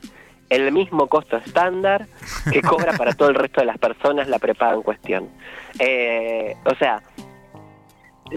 el 0.49 0.73
mismo 0.73 1.07
costo 1.07 1.37
estándar 1.37 2.07
que 2.53 2.61
cobra 2.61 2.93
para 2.99 3.13
todo 3.13 3.29
el 3.29 3.37
resto 3.37 3.61
de 3.61 3.67
las 3.67 3.79
personas 3.79 4.29
la 4.29 4.39
prepaga 4.41 4.75
en 4.75 4.83
cuestión. 4.83 5.29
Eh, 5.79 6.57
o 6.65 6.75
sea, 6.75 7.03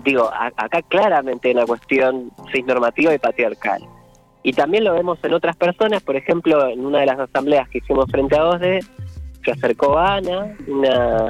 digo, 0.03 0.29
a- 0.31 0.51
acá 0.55 0.81
claramente 0.83 1.47
hay 1.49 1.55
una 1.55 1.65
cuestión 1.65 2.31
cisnormativa 2.51 3.13
y 3.13 3.17
patriarcal. 3.19 3.81
Y 4.43 4.53
también 4.53 4.83
lo 4.83 4.93
vemos 4.93 5.17
en 5.23 5.33
otras 5.33 5.55
personas, 5.55 6.03
por 6.03 6.15
ejemplo, 6.15 6.67
en 6.67 6.85
una 6.85 6.99
de 6.99 7.05
las 7.05 7.19
asambleas 7.19 7.67
que 7.69 7.77
hicimos 7.79 8.05
frente 8.11 8.37
a 8.37 8.45
OSDE, 8.45 8.79
se 9.43 9.51
acercó 9.51 9.97
Ana, 9.97 10.55
una, 10.67 11.29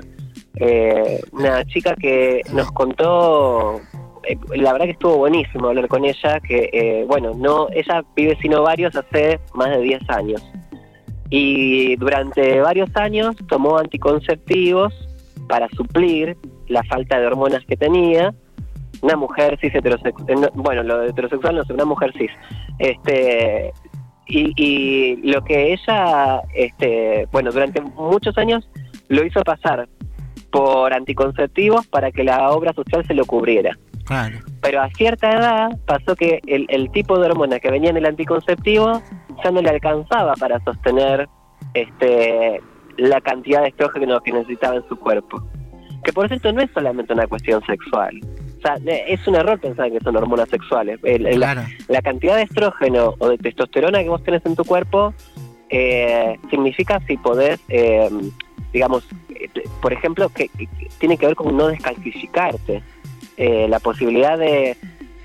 eh, 0.55 1.19
una 1.31 1.65
chica 1.65 1.95
que 1.95 2.41
nos 2.53 2.71
contó, 2.71 3.81
eh, 4.23 4.37
la 4.55 4.73
verdad 4.73 4.85
que 4.85 4.91
estuvo 4.91 5.17
buenísimo 5.17 5.69
hablar 5.69 5.87
con 5.87 6.05
ella, 6.05 6.39
que, 6.41 6.69
eh, 6.71 7.05
bueno, 7.07 7.31
no 7.35 7.67
ella 7.71 8.03
vive 8.15 8.37
sin 8.41 8.53
ovarios 8.53 8.95
hace 8.95 9.39
más 9.53 9.69
de 9.69 9.81
10 9.81 10.09
años. 10.09 10.43
Y 11.29 11.95
durante 11.95 12.61
varios 12.61 12.95
años 12.95 13.35
tomó 13.47 13.79
anticonceptivos 13.79 14.93
para 15.47 15.67
suplir 15.69 16.37
la 16.67 16.83
falta 16.83 17.19
de 17.19 17.25
hormonas 17.25 17.65
que 17.65 17.75
tenía. 17.75 18.33
Una 19.01 19.15
mujer 19.15 19.57
cis 19.59 19.73
heterosexual, 19.73 20.51
bueno, 20.53 20.83
lo 20.83 21.03
heterosexual 21.03 21.55
no 21.55 21.63
sé, 21.65 21.73
una 21.73 21.85
mujer 21.85 22.13
cis. 22.15 22.31
Este, 22.77 23.73
y, 24.27 24.53
y 24.55 25.15
lo 25.27 25.43
que 25.43 25.73
ella, 25.73 26.41
este, 26.53 27.27
bueno, 27.31 27.51
durante 27.51 27.81
muchos 27.81 28.37
años 28.37 28.69
lo 29.09 29.25
hizo 29.25 29.41
pasar 29.41 29.89
por 30.53 30.93
anticonceptivos 30.93 31.87
para 31.87 32.11
que 32.11 32.23
la 32.23 32.51
obra 32.51 32.71
social 32.73 33.03
se 33.07 33.15
lo 33.15 33.25
cubriera. 33.25 33.75
Claro. 34.05 34.37
Pero 34.61 34.81
a 34.83 34.89
cierta 34.91 35.31
edad 35.31 35.71
pasó 35.87 36.15
que 36.15 36.39
el, 36.45 36.67
el 36.69 36.91
tipo 36.91 37.17
de 37.17 37.25
hormona 37.25 37.59
que 37.59 37.71
venía 37.71 37.89
en 37.89 37.97
el 37.97 38.05
anticonceptivo 38.05 39.01
ya 39.43 39.49
no 39.51 39.61
le 39.63 39.69
alcanzaba 39.71 40.33
para 40.35 40.63
sostener 40.63 41.27
este 41.73 42.61
la 42.97 43.19
cantidad 43.21 43.63
de 43.63 43.69
estrógeno 43.69 44.19
que 44.21 44.31
necesitaba 44.31 44.75
en 44.75 44.87
su 44.87 44.95
cuerpo. 44.97 45.43
Que 46.03 46.13
por 46.13 46.27
cierto 46.27 46.53
no 46.53 46.61
es 46.61 46.69
solamente 46.71 47.13
una 47.13 47.25
cuestión 47.25 47.65
sexual. 47.65 48.19
O 48.59 48.61
sea, 48.61 48.75
es 49.07 49.27
un 49.27 49.35
error 49.35 49.59
pensar 49.59 49.91
que 49.91 49.99
son 50.01 50.15
hormonas 50.15 50.49
sexuales. 50.49 50.99
El- 51.03 51.25
el- 51.25 51.39
la, 51.39 51.65
la 51.87 52.01
cantidad 52.03 52.35
de 52.35 52.43
estrógeno 52.43 53.15
o 53.17 53.29
de 53.29 53.37
testosterona 53.39 54.03
que 54.03 54.09
vos 54.09 54.23
tenés 54.23 54.45
en 54.45 54.55
tu 54.55 54.63
cuerpo 54.65 55.13
eh, 55.69 56.37
significa 56.51 56.99
si 57.07 57.17
podés, 57.17 57.59
eh, 57.69 58.07
digamos, 58.73 59.07
eh, 59.29 59.49
por 59.81 59.93
ejemplo, 59.93 60.29
que, 60.29 60.49
tiene 60.97 61.17
que 61.17 61.27
ver 61.27 61.35
con 61.35 61.55
no 61.55 61.67
descalcificarte. 61.67 62.83
Eh, 63.37 63.67
la 63.67 63.79
posibilidad 63.79 64.37
de, 64.37 64.75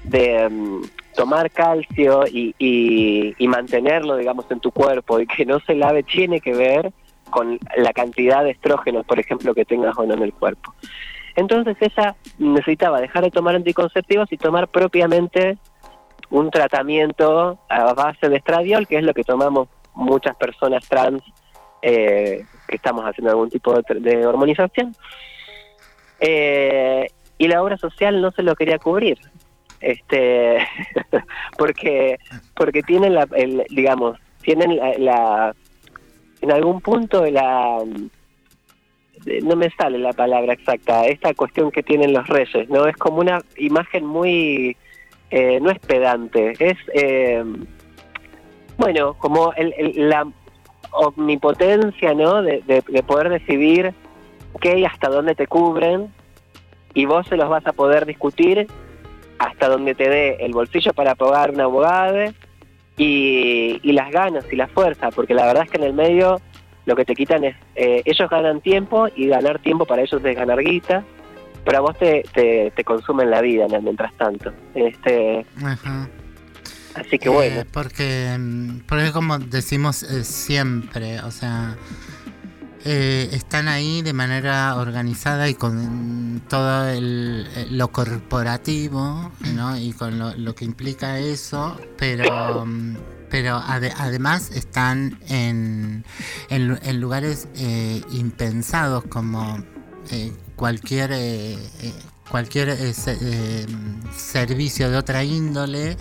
de, 0.05 0.49
mm, 0.49 0.83
tomar 1.17 1.51
calcio 1.51 2.25
y, 2.27 2.55
y, 2.59 3.35
y 3.37 3.49
mantenerlo, 3.49 4.17
digamos, 4.17 4.47
en 4.51 4.61
tu 4.61 4.71
cuerpo 4.71 5.19
y 5.19 5.27
que 5.27 5.45
no 5.45 5.59
se 5.61 5.75
lave 5.75 6.05
tiene 6.05 6.41
que 6.41 6.55
ver 6.55 6.93
con 7.31 7.59
la 7.77 7.93
cantidad 7.93 8.45
de 8.45 8.51
estrógenos, 8.51 9.05
por 9.05 9.19
ejemplo, 9.19 9.55
que 9.55 9.65
tengas 9.65 9.99
o 9.99 10.07
no 10.07 10.15
en 10.15 10.23
el 10.23 10.33
cuerpo. 10.33 10.75
Entonces 11.37 11.77
ella 11.81 12.17
necesitaba 12.39 13.01
dejar 13.01 13.25
de 13.25 13.31
tomar 13.31 13.55
anticonceptivos 13.55 14.31
y 14.33 14.37
tomar 14.37 14.69
propiamente 14.69 15.59
un 16.31 16.51
tratamiento 16.51 17.59
a 17.69 17.95
base 17.95 18.29
de 18.29 18.37
estradiol, 18.37 18.87
que 18.87 18.99
es 18.99 19.05
lo 19.05 19.15
que 19.15 19.25
tomamos 19.25 19.69
muchas 19.95 20.37
personas 20.37 20.87
trans 20.89 21.23
eh, 21.83 22.45
que 22.67 22.77
estamos 22.77 23.05
haciendo 23.05 23.31
algún 23.31 23.51
tipo 23.51 23.75
de, 23.75 23.83
de 24.01 24.27
hormonización. 24.27 24.95
Eh, 26.21 27.07
y 27.39 27.47
la 27.49 27.63
obra 27.63 27.77
social 27.77 28.21
no 28.21 28.33
se 28.33 28.43
lo 28.43 28.57
quería 28.57 28.79
cubrir, 28.79 29.19
este, 29.81 30.59
porque 31.59 32.19
porque 32.57 32.83
tienen 32.83 33.15
la, 33.15 33.29
el, 33.37 33.65
digamos, 33.71 34.19
tienen 34.43 34.77
la, 34.77 35.55
en 36.41 36.53
algún 36.53 36.81
punto 36.81 37.25
la 37.27 37.79
no 39.43 39.57
me 39.57 39.71
sale 39.71 39.99
la 39.99 40.13
palabra 40.13 40.53
exacta, 40.53 41.05
esta 41.07 41.35
cuestión 41.35 41.71
que 41.71 41.83
tienen 41.83 42.13
los 42.13 42.27
reyes, 42.29 42.69
¿no? 42.69 42.87
Es 42.87 42.97
como 42.97 43.19
una 43.19 43.41
imagen 43.57 44.07
muy, 44.07 44.77
eh, 45.31 45.59
no 45.61 45.71
es 45.71 45.79
pedante, 45.81 46.53
es, 46.59 46.77
eh, 46.95 47.43
bueno, 48.77 49.15
como 49.15 49.53
el- 49.55 49.75
el- 49.77 50.09
la 50.09 50.27
omnipotencia, 50.93 52.15
¿no? 52.15 52.43
De, 52.43 52.63
de- 52.67 52.83
de 52.87 53.03
poder 53.03 53.29
decidir 53.29 53.93
qué 54.61 54.79
y 54.79 54.85
hasta 54.85 55.09
dónde 55.09 55.35
te 55.35 55.47
cubren 55.47 56.13
y 56.95 57.05
vos 57.05 57.27
se 57.29 57.37
los 57.37 57.49
vas 57.49 57.67
a 57.67 57.73
poder 57.73 58.07
discutir 58.07 58.67
hasta 59.39 59.69
donde 59.69 59.95
te 59.95 60.09
dé 60.09 60.37
el 60.41 60.53
bolsillo 60.53 60.93
para 60.93 61.15
pagar 61.15 61.51
un 61.53 61.61
abogado 61.61 62.33
y, 62.97 63.79
y 63.83 63.93
las 63.93 64.11
ganas 64.11 64.45
y 64.51 64.57
la 64.57 64.67
fuerza, 64.67 65.11
porque 65.11 65.35
la 65.35 65.47
verdad 65.47 65.65
es 65.65 65.71
que 65.71 65.77
en 65.77 65.85
el 65.85 65.93
medio 65.95 66.41
lo 66.87 66.97
que 66.97 67.05
te 67.05 67.15
quitan 67.15 67.45
es, 67.45 67.55
eh, 67.77 68.03
ellos 68.05 68.29
ganan 68.31 68.61
tiempo 68.61 69.07
y 69.15 69.29
ganar 69.29 69.59
tiempo 69.61 69.85
para 69.85 70.03
ellos 70.03 70.25
es 70.25 70.37
ganar 70.37 70.59
guita, 70.61 71.05
pero 71.65 71.79
a 71.79 71.81
vos 71.83 71.97
te, 71.99 72.25
te, 72.33 72.73
te 72.75 72.83
consumen 72.85 73.31
la 73.31 73.43
vida 73.43 73.67
mientras 73.81 74.13
tanto. 74.15 74.51
Este. 74.75 75.45
Así 77.01 77.19
que 77.19 77.29
bueno. 77.29 77.61
Eh, 77.61 77.67
porque, 77.71 78.37
mm, 78.39 78.81
porque 78.87 79.13
como 79.13 79.39
decimos 79.39 80.03
eh, 80.03 80.25
siempre, 80.25 81.21
o 81.21 81.31
sea, 81.31 81.77
eh, 82.85 83.29
están 83.33 83.69
ahí 83.69 84.03
de 84.03 84.13
manera 84.13 84.77
organizada 84.77 85.49
y 85.49 85.55
con 85.55 86.43
todo 86.49 86.87
lo 87.71 87.89
corporativo, 87.93 89.33
¿no? 89.55 89.77
Y 89.79 89.93
con 89.93 90.19
lo, 90.19 90.55
que 90.55 90.65
implica 90.65 91.19
eso, 91.19 91.79
pero 91.97 92.65
mm, 92.67 92.97
pero 93.31 93.59
ade- 93.59 93.93
además 93.99 94.51
están 94.53 95.19
en, 95.29 96.05
en, 96.49 96.69
lu- 96.69 96.79
en 96.83 97.01
lugares 97.01 97.49
impensados 98.11 99.05
como 99.05 99.63
cualquier 100.57 101.11
cualquier 102.29 102.71
eh, 102.71 102.93
eh, 103.07 103.67
servicio 104.17 104.91
de 104.91 104.97
otra 104.97 105.25
índole, 105.25 105.97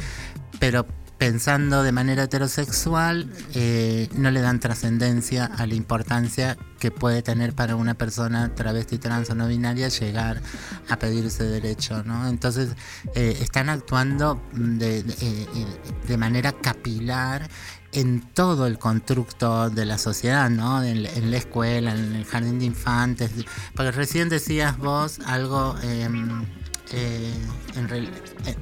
pero 0.60 0.86
pensando 1.18 1.84
de 1.84 1.92
manera 1.92 2.24
heterosexual, 2.24 3.32
eh, 3.56 4.08
no 4.16 4.30
le 4.32 4.42
dan 4.42 4.60
trascendencia 4.60 5.46
a 5.46 5.66
la 5.66 5.74
importancia 5.76 6.58
que 6.80 6.92
puede 6.92 7.24
tener 7.24 7.54
para 7.54 7.76
una 7.76 7.96
persona 7.96 8.54
travesti, 8.54 9.00
trans 9.00 9.30
o 9.32 9.36
no 9.36 9.48
binaria 9.48 9.88
llegar 9.90 10.42
a 10.90 11.00
pedir 11.00 11.26
ese 11.26 11.44
derecho, 11.46 12.04
¿no? 12.04 12.28
Entonces, 12.28 12.70
eh, 13.16 13.38
están 13.42 13.70
actuando 13.70 14.42
de, 14.54 15.02
de- 15.04 15.14
eh, 15.14 15.48
eh, 15.56 15.66
de 16.08 16.18
manera 16.18 16.52
capilar 16.52 17.50
en 17.94 18.22
todo 18.34 18.68
el 18.68 18.78
constructo 18.78 19.72
de 19.72 19.86
la 19.86 19.98
sociedad, 19.98 20.50
¿no? 20.52 20.84
En, 20.84 21.06
en 21.06 21.32
la 21.32 21.38
escuela, 21.38 21.94
en 21.96 22.16
el 22.16 22.26
jardín 22.26 22.60
de 22.60 22.66
infantes. 22.66 23.32
Porque 23.76 23.92
recién 23.92 24.30
decías 24.30 24.78
vos 24.78 25.20
algo 25.26 25.76
em, 25.82 26.46
eh, 26.92 27.34
en, 27.76 27.88
rel- 27.90 28.10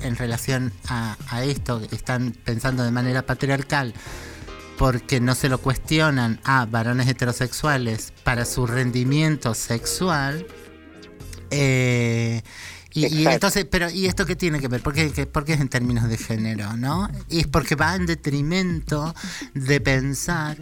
en 0.01 0.15
relación 0.15 0.71
a, 0.87 1.15
a 1.29 1.43
esto, 1.43 1.81
están 1.91 2.31
pensando 2.43 2.83
de 2.83 2.91
manera 2.91 3.25
patriarcal 3.25 3.93
porque 4.77 5.19
no 5.21 5.35
se 5.35 5.47
lo 5.47 5.59
cuestionan 5.59 6.39
a 6.43 6.65
varones 6.65 7.07
heterosexuales 7.07 8.11
para 8.23 8.43
su 8.45 8.67
rendimiento 8.67 9.53
sexual. 9.53 10.45
eh, 11.51 12.41
y, 12.93 13.25
entonces, 13.33 13.65
pero 13.69 13.89
¿y 13.89 14.05
esto 14.05 14.25
qué 14.25 14.37
tiene 14.37 14.59
que 14.61 14.69
ver? 14.69 14.81
¿Por 14.81 14.93
qué, 14.93 15.11
qué- 15.11 15.25
por 15.25 15.43
qué 15.43 15.53
es 15.53 15.59
en 15.61 15.67
términos 15.67 16.07
de 16.07 16.17
género, 16.17 16.77
no? 16.77 17.09
Y 17.29 17.39
es 17.41 17.47
porque 17.47 17.75
va 17.75 17.93
en 17.95 18.05
detrimento 18.05 19.13
de 19.53 19.81
pensar 19.81 20.57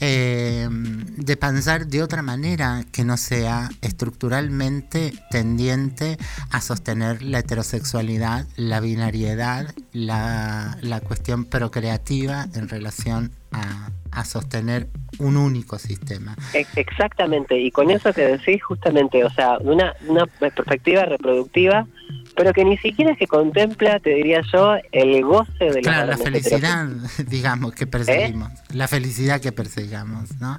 eh, 0.00 0.68
de 0.70 1.36
pensar 1.36 1.86
de 1.86 2.02
otra 2.02 2.22
manera 2.22 2.84
que 2.92 3.04
no 3.04 3.16
sea 3.16 3.68
estructuralmente 3.82 5.12
tendiente 5.30 6.18
a 6.50 6.60
sostener 6.60 7.22
la 7.22 7.40
heterosexualidad, 7.40 8.46
la 8.56 8.80
binariedad, 8.80 9.74
la, 9.92 10.78
la 10.82 11.00
cuestión 11.00 11.44
procreativa 11.44 12.46
en 12.54 12.68
relación 12.68 13.32
a, 13.52 13.90
a 14.10 14.24
sostener 14.24 14.88
un 15.18 15.36
único 15.36 15.78
sistema. 15.78 16.36
Ex- 16.52 16.76
Exactamente, 16.76 17.58
y 17.58 17.70
con 17.70 17.90
eso 17.90 18.12
que 18.12 18.22
decís 18.22 18.62
justamente, 18.62 19.24
o 19.24 19.30
sea, 19.30 19.58
una, 19.58 19.94
una 20.06 20.26
perspectiva 20.26 21.04
reproductiva, 21.04 21.86
pero 22.36 22.52
que 22.52 22.64
ni 22.64 22.76
siquiera 22.78 23.16
que 23.16 23.26
contempla, 23.26 23.98
te 23.98 24.10
diría 24.10 24.42
yo, 24.52 24.76
el 24.92 25.24
goce 25.24 25.64
de 25.72 25.80
Claro, 25.80 26.06
la 26.06 26.16
felicidad, 26.16 26.86
digamos, 27.26 27.74
que 27.74 27.86
perseguimos. 27.86 28.50
La 28.72 28.86
felicidad 28.86 29.40
que 29.40 29.50
perseguimos, 29.52 30.38
¿no? 30.40 30.56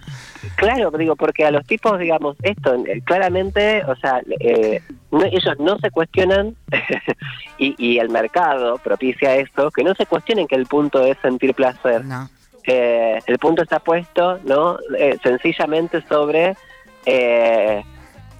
Claro, 0.56 0.92
digo, 0.92 1.16
porque 1.16 1.46
a 1.46 1.52
los 1.52 1.66
tipos, 1.66 1.98
digamos, 2.00 2.36
esto, 2.44 2.76
eh, 2.86 3.02
claramente, 3.06 3.84
o 3.86 3.96
sea, 3.96 4.22
eh, 4.42 4.82
no- 5.12 5.24
ellos 5.24 5.58
no 5.60 5.78
se 5.80 5.90
cuestionan, 5.92 6.56
y, 7.58 7.76
y 7.78 7.98
el 8.00 8.10
mercado 8.10 8.78
propicia 8.78 9.36
esto, 9.36 9.72
que 9.72 9.84
no 9.84 9.96
se 9.96 10.06
cuestionen 10.06 10.48
que 10.48 10.56
el 10.56 10.66
punto 10.66 11.06
es 11.06 11.18
sentir 11.22 11.54
placer. 11.54 12.04
Eh, 12.66 13.20
el 13.26 13.40
punto 13.40 13.64
está 13.64 13.80
puesto, 13.80 14.38
¿no? 14.44 14.78
Eh, 14.98 15.18
sencillamente 15.24 16.04
sobre 16.08 16.56
eh, 17.06 17.84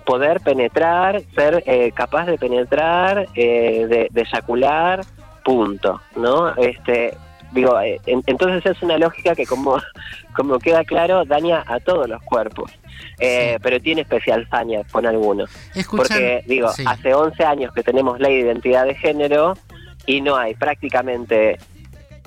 poder 0.10 0.40
penetrar, 0.40 1.22
ser 1.36 1.62
eh, 1.68 1.92
capaz 1.92 2.26
de 2.26 2.40
penetrar, 2.40 3.28
eh, 3.36 3.86
de, 3.88 4.08
de 4.10 4.22
eyacular, 4.22 5.02
punto, 5.44 6.02
¿no? 6.16 6.50
Este, 6.56 7.14
digo, 7.52 7.80
eh, 7.80 8.02
en- 8.08 8.24
entonces 8.26 8.66
es 8.66 8.82
una 8.82 8.98
lógica 8.98 9.36
que 9.36 9.46
como, 9.46 9.78
como 10.36 10.58
queda 10.58 10.84
claro, 10.84 11.26
daña 11.26 11.64
a 11.68 11.80
todos 11.80 12.10
los 12.10 12.24
cuerpos. 12.24 12.72
Eh, 13.20 13.60
Pero 13.62 13.80
tiene 13.80 14.02
especial 14.02 14.48
saña 14.50 14.82
con 14.92 15.06
algunos. 15.06 15.48
Escuchan- 15.76 15.98
Porque, 16.08 16.44
digo, 16.48 16.70
sí. 16.74 16.84
hace 16.88 17.14
11 17.14 17.44
años 17.46 17.72
que 17.76 17.84
tenemos 17.84 18.20
ley 18.20 18.38
de 18.38 18.48
identidad 18.48 18.86
de 18.86 18.96
género 18.96 19.54
y 20.08 20.22
no 20.22 20.36
hay 20.38 20.56
prácticamente... 20.56 21.60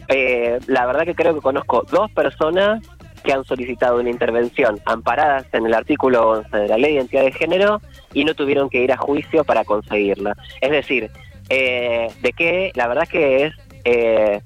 eh, 0.08 0.60
la 0.68 0.86
verdad 0.86 1.04
que 1.04 1.14
creo 1.16 1.34
que 1.34 1.40
conozco 1.40 1.84
dos 1.90 2.10
personas 2.12 2.80
que 3.22 3.32
han 3.32 3.44
solicitado 3.44 4.00
una 4.00 4.10
intervención 4.10 4.80
amparadas 4.84 5.46
en 5.52 5.66
el 5.66 5.74
artículo 5.74 6.28
11 6.30 6.56
de 6.56 6.68
la 6.68 6.76
ley 6.76 6.92
de 6.92 6.98
identidad 6.98 7.22
de 7.22 7.32
género 7.32 7.80
y 8.12 8.24
no 8.24 8.34
tuvieron 8.34 8.68
que 8.68 8.82
ir 8.82 8.92
a 8.92 8.96
juicio 8.96 9.44
para 9.44 9.64
conseguirla. 9.64 10.36
Es 10.60 10.70
decir, 10.70 11.10
eh, 11.48 12.08
de 12.20 12.32
que 12.32 12.72
la 12.74 12.88
verdad 12.88 13.08
que 13.08 13.44
es 13.44 13.54
eh, 13.84 14.40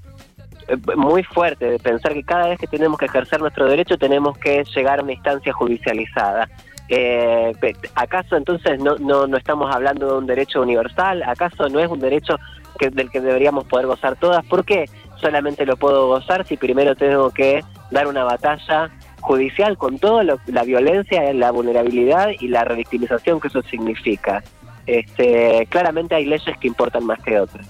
muy 0.97 1.23
fuerte 1.23 1.79
pensar 1.79 2.13
que 2.13 2.25
cada 2.25 2.49
vez 2.49 2.59
que 2.59 2.67
tenemos 2.67 2.99
que 2.99 3.07
ejercer 3.07 3.41
nuestro 3.41 3.69
derecho 3.69 3.97
tenemos 3.97 4.37
que 4.39 4.65
llegar 4.75 5.01
a 5.01 5.03
una 5.03 5.13
instancia 5.13 5.53
judicializada. 5.53 6.49
Eh, 6.89 7.53
¿Acaso 7.95 8.37
entonces 8.37 8.79
no, 8.81 8.97
no, 8.97 9.27
no 9.27 9.37
estamos 9.37 9.75
hablando 9.75 10.07
de 10.07 10.19
un 10.19 10.27
derecho 10.27 10.63
universal? 10.63 11.23
¿Acaso 11.25 11.69
no 11.69 11.81
es 11.81 11.89
un 11.89 12.01
derecho 12.01 12.39
que, 12.79 12.91
del 12.91 13.11
que 13.11 13.21
deberíamos 13.21 13.65
poder 13.65 13.87
gozar 13.87 14.17
todas? 14.17 14.45
¿Por 14.47 14.65
qué 14.65 14.87
solamente 15.21 15.67
lo 15.67 15.77
puedo 15.77 16.09
gozar 16.09 16.47
si 16.47 16.57
primero 16.57 16.95
tengo 16.97 17.31
que 17.31 17.65
dar 17.91 18.07
una 18.07 18.25
batalla 18.25 18.91
judicial 19.21 19.77
con 19.77 19.99
toda 19.99 20.23
la 20.25 20.63
violencia, 20.65 21.33
la 21.33 21.51
vulnerabilidad 21.51 22.31
y 22.39 22.49
la 22.49 22.65
revictimización 22.65 23.41
que 23.41 23.49
eso 23.49 23.63
significa? 23.63 24.43
Este, 24.87 25.67
claramente 25.69 26.15
hay 26.15 26.27
leyes 26.27 26.57
que 26.61 26.69
importan 26.69 27.05
más 27.05 27.21
que 27.23 27.41
otras. 27.41 27.67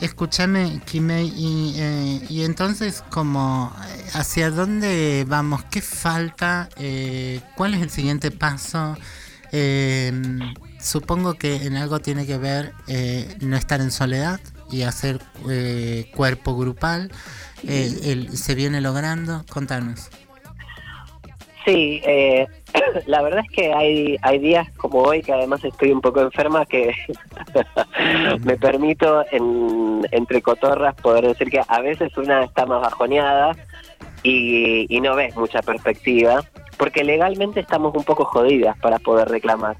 Escúchame, 0.00 0.80
Kimei, 0.84 1.32
y, 1.34 1.74
eh, 1.76 2.20
y 2.28 2.44
entonces, 2.44 3.02
como, 3.10 3.72
¿hacia 4.14 4.50
dónde 4.50 5.24
vamos? 5.26 5.64
¿Qué 5.64 5.82
falta? 5.82 6.68
Eh, 6.76 7.40
¿Cuál 7.56 7.74
es 7.74 7.82
el 7.82 7.90
siguiente 7.90 8.30
paso? 8.30 8.96
Eh, 9.50 10.12
supongo 10.78 11.34
que 11.34 11.66
en 11.66 11.76
algo 11.76 11.98
tiene 12.00 12.26
que 12.26 12.38
ver 12.38 12.72
eh, 12.86 13.36
no 13.40 13.56
estar 13.56 13.80
en 13.80 13.90
soledad 13.90 14.40
y 14.70 14.82
hacer 14.82 15.20
eh, 15.50 16.10
cuerpo 16.14 16.56
grupal. 16.56 17.10
El- 17.66 18.36
¿Se 18.36 18.54
viene 18.54 18.80
logrando? 18.80 19.44
Contanos. 19.50 20.10
Sí, 21.64 22.00
eh, 22.04 22.46
la 23.06 23.20
verdad 23.20 23.40
es 23.44 23.50
que 23.54 23.72
hay, 23.74 24.16
hay 24.22 24.38
días 24.38 24.66
como 24.76 25.00
hoy 25.00 25.22
que 25.22 25.32
además 25.32 25.62
estoy 25.64 25.90
un 25.92 26.00
poco 26.00 26.20
enferma 26.22 26.64
que 26.64 26.94
me 28.44 28.56
permito 28.56 29.24
en, 29.30 30.06
entre 30.12 30.40
cotorras 30.40 30.94
poder 30.94 31.26
decir 31.26 31.50
que 31.50 31.60
a 31.66 31.80
veces 31.80 32.16
una 32.16 32.44
está 32.44 32.64
más 32.64 32.80
bajoneada 32.80 33.54
y, 34.22 34.86
y 34.88 35.00
no 35.00 35.14
ves 35.14 35.36
mucha 35.36 35.60
perspectiva 35.60 36.42
porque 36.78 37.04
legalmente 37.04 37.60
estamos 37.60 37.94
un 37.94 38.04
poco 38.04 38.24
jodidas 38.24 38.78
para 38.78 38.98
poder 39.00 39.28
reclamar. 39.28 39.76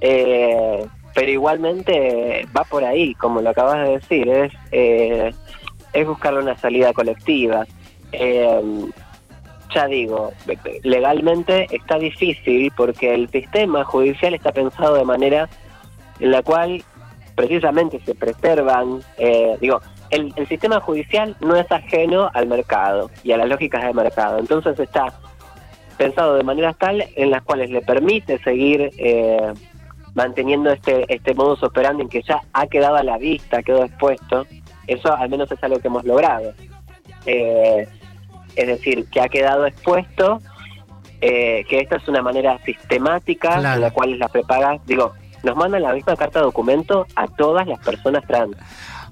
Eh, 0.00 0.84
pero 1.14 1.30
igualmente 1.30 2.46
va 2.56 2.64
por 2.64 2.84
ahí, 2.84 3.14
como 3.14 3.40
lo 3.40 3.50
acabas 3.50 3.86
de 3.86 3.98
decir, 3.98 4.28
es, 4.28 4.52
eh, 4.70 5.32
es 5.92 6.06
buscarle 6.06 6.40
una 6.40 6.56
salida 6.56 6.92
colectiva. 6.92 7.66
Eh, 8.12 8.90
ya 9.74 9.86
digo, 9.86 10.32
legalmente 10.82 11.66
está 11.74 11.98
difícil 11.98 12.70
porque 12.76 13.14
el 13.14 13.28
sistema 13.30 13.84
judicial 13.84 14.34
está 14.34 14.52
pensado 14.52 14.96
de 14.96 15.04
manera 15.04 15.48
en 16.20 16.30
la 16.30 16.42
cual 16.42 16.84
precisamente 17.34 17.98
se 18.04 18.14
preservan, 18.14 19.00
eh, 19.16 19.56
digo, 19.60 19.80
el, 20.10 20.32
el 20.36 20.46
sistema 20.46 20.78
judicial 20.80 21.36
no 21.40 21.56
es 21.56 21.70
ajeno 21.72 22.30
al 22.34 22.46
mercado 22.46 23.10
y 23.24 23.32
a 23.32 23.38
las 23.38 23.48
lógicas 23.48 23.82
del 23.82 23.94
mercado, 23.94 24.38
entonces 24.38 24.78
está 24.78 25.06
pensado 25.96 26.36
de 26.36 26.42
manera 26.42 26.72
tal 26.74 27.04
en 27.16 27.30
las 27.30 27.42
cuales 27.42 27.70
le 27.70 27.80
permite 27.80 28.38
seguir 28.40 28.90
eh, 28.98 29.52
manteniendo 30.14 30.70
este 30.70 31.04
este 31.12 31.34
modus 31.34 31.62
operandi 31.62 32.06
que 32.08 32.22
ya 32.22 32.40
ha 32.52 32.66
quedado 32.66 32.96
a 32.96 33.02
la 33.02 33.18
vista, 33.18 33.62
quedó 33.62 33.84
expuesto, 33.84 34.46
eso 34.86 35.14
al 35.16 35.28
menos 35.30 35.50
es 35.50 35.62
algo 35.64 35.78
que 35.78 35.88
hemos 35.88 36.04
logrado. 36.04 36.52
Eh, 37.26 37.88
es 38.56 38.66
decir, 38.66 39.06
que 39.10 39.20
ha 39.20 39.28
quedado 39.28 39.66
expuesto, 39.66 40.40
eh, 41.20 41.64
que 41.68 41.78
esta 41.78 41.96
es 41.96 42.08
una 42.08 42.20
manera 42.20 42.58
sistemática 42.64 43.58
Claro. 43.58 43.76
en 43.76 43.80
la 43.80 43.90
cual 43.90 44.18
las 44.18 44.30
prepagas, 44.30 44.80
digo, 44.86 45.12
nos 45.42 45.56
mandan 45.56 45.82
la 45.82 45.92
misma 45.92 46.16
carta 46.16 46.40
de 46.40 46.44
documento 46.46 47.06
a 47.16 47.26
todas 47.28 47.66
las 47.66 47.78
personas 47.80 48.24
trans. 48.26 48.56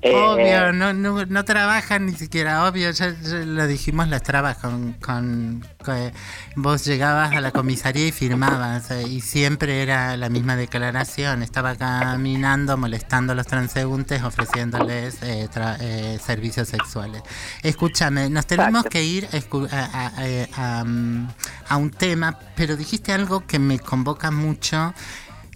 Eh, 0.02 0.14
Obvio, 0.14 0.72
no, 0.72 0.94
no, 0.94 1.26
no 1.26 1.44
trabajan 1.44 2.06
ni 2.06 2.14
siquiera, 2.14 2.64
obvio, 2.66 2.90
ya, 2.90 3.10
ya 3.20 3.34
lo 3.44 3.66
dijimos 3.66 4.08
las 4.08 4.22
trabas 4.22 4.56
con, 4.56 4.94
con, 4.94 5.62
con- 5.84 6.12
vos 6.56 6.86
llegabas 6.86 7.32
a 7.36 7.40
la 7.42 7.50
comisaría 7.50 8.06
y 8.06 8.10
firmabas 8.12 8.90
eh, 8.92 9.02
y 9.06 9.20
siempre 9.20 9.82
era 9.82 10.16
la 10.16 10.30
misma 10.30 10.56
declaración, 10.56 11.42
estaba 11.42 11.76
caminando 11.76 12.78
molestando 12.78 13.34
a 13.34 13.36
los 13.36 13.46
transeúntes 13.46 14.22
ofreciéndoles 14.22 15.18
eh, 15.22 15.48
tra- 15.52 15.76
eh, 15.80 16.18
servicios 16.24 16.68
sexuales. 16.68 17.22
Escúchame, 17.62 18.30
nos 18.30 18.46
tenemos 18.46 18.84
que 18.84 19.04
ir 19.04 19.26
a, 19.26 19.36
escu- 19.36 19.68
a- 19.70 19.84
a- 19.84 20.12
a- 20.16 20.78
a, 20.80 20.84
mm, 20.84 21.28
a 21.68 21.76
un 21.76 21.90
tema, 21.90 22.38
pero 22.56 22.74
dijiste 22.74 23.12
algo 23.12 23.46
que 23.46 23.58
me 23.58 23.78
convoca 23.78 24.30
mucho. 24.30 24.94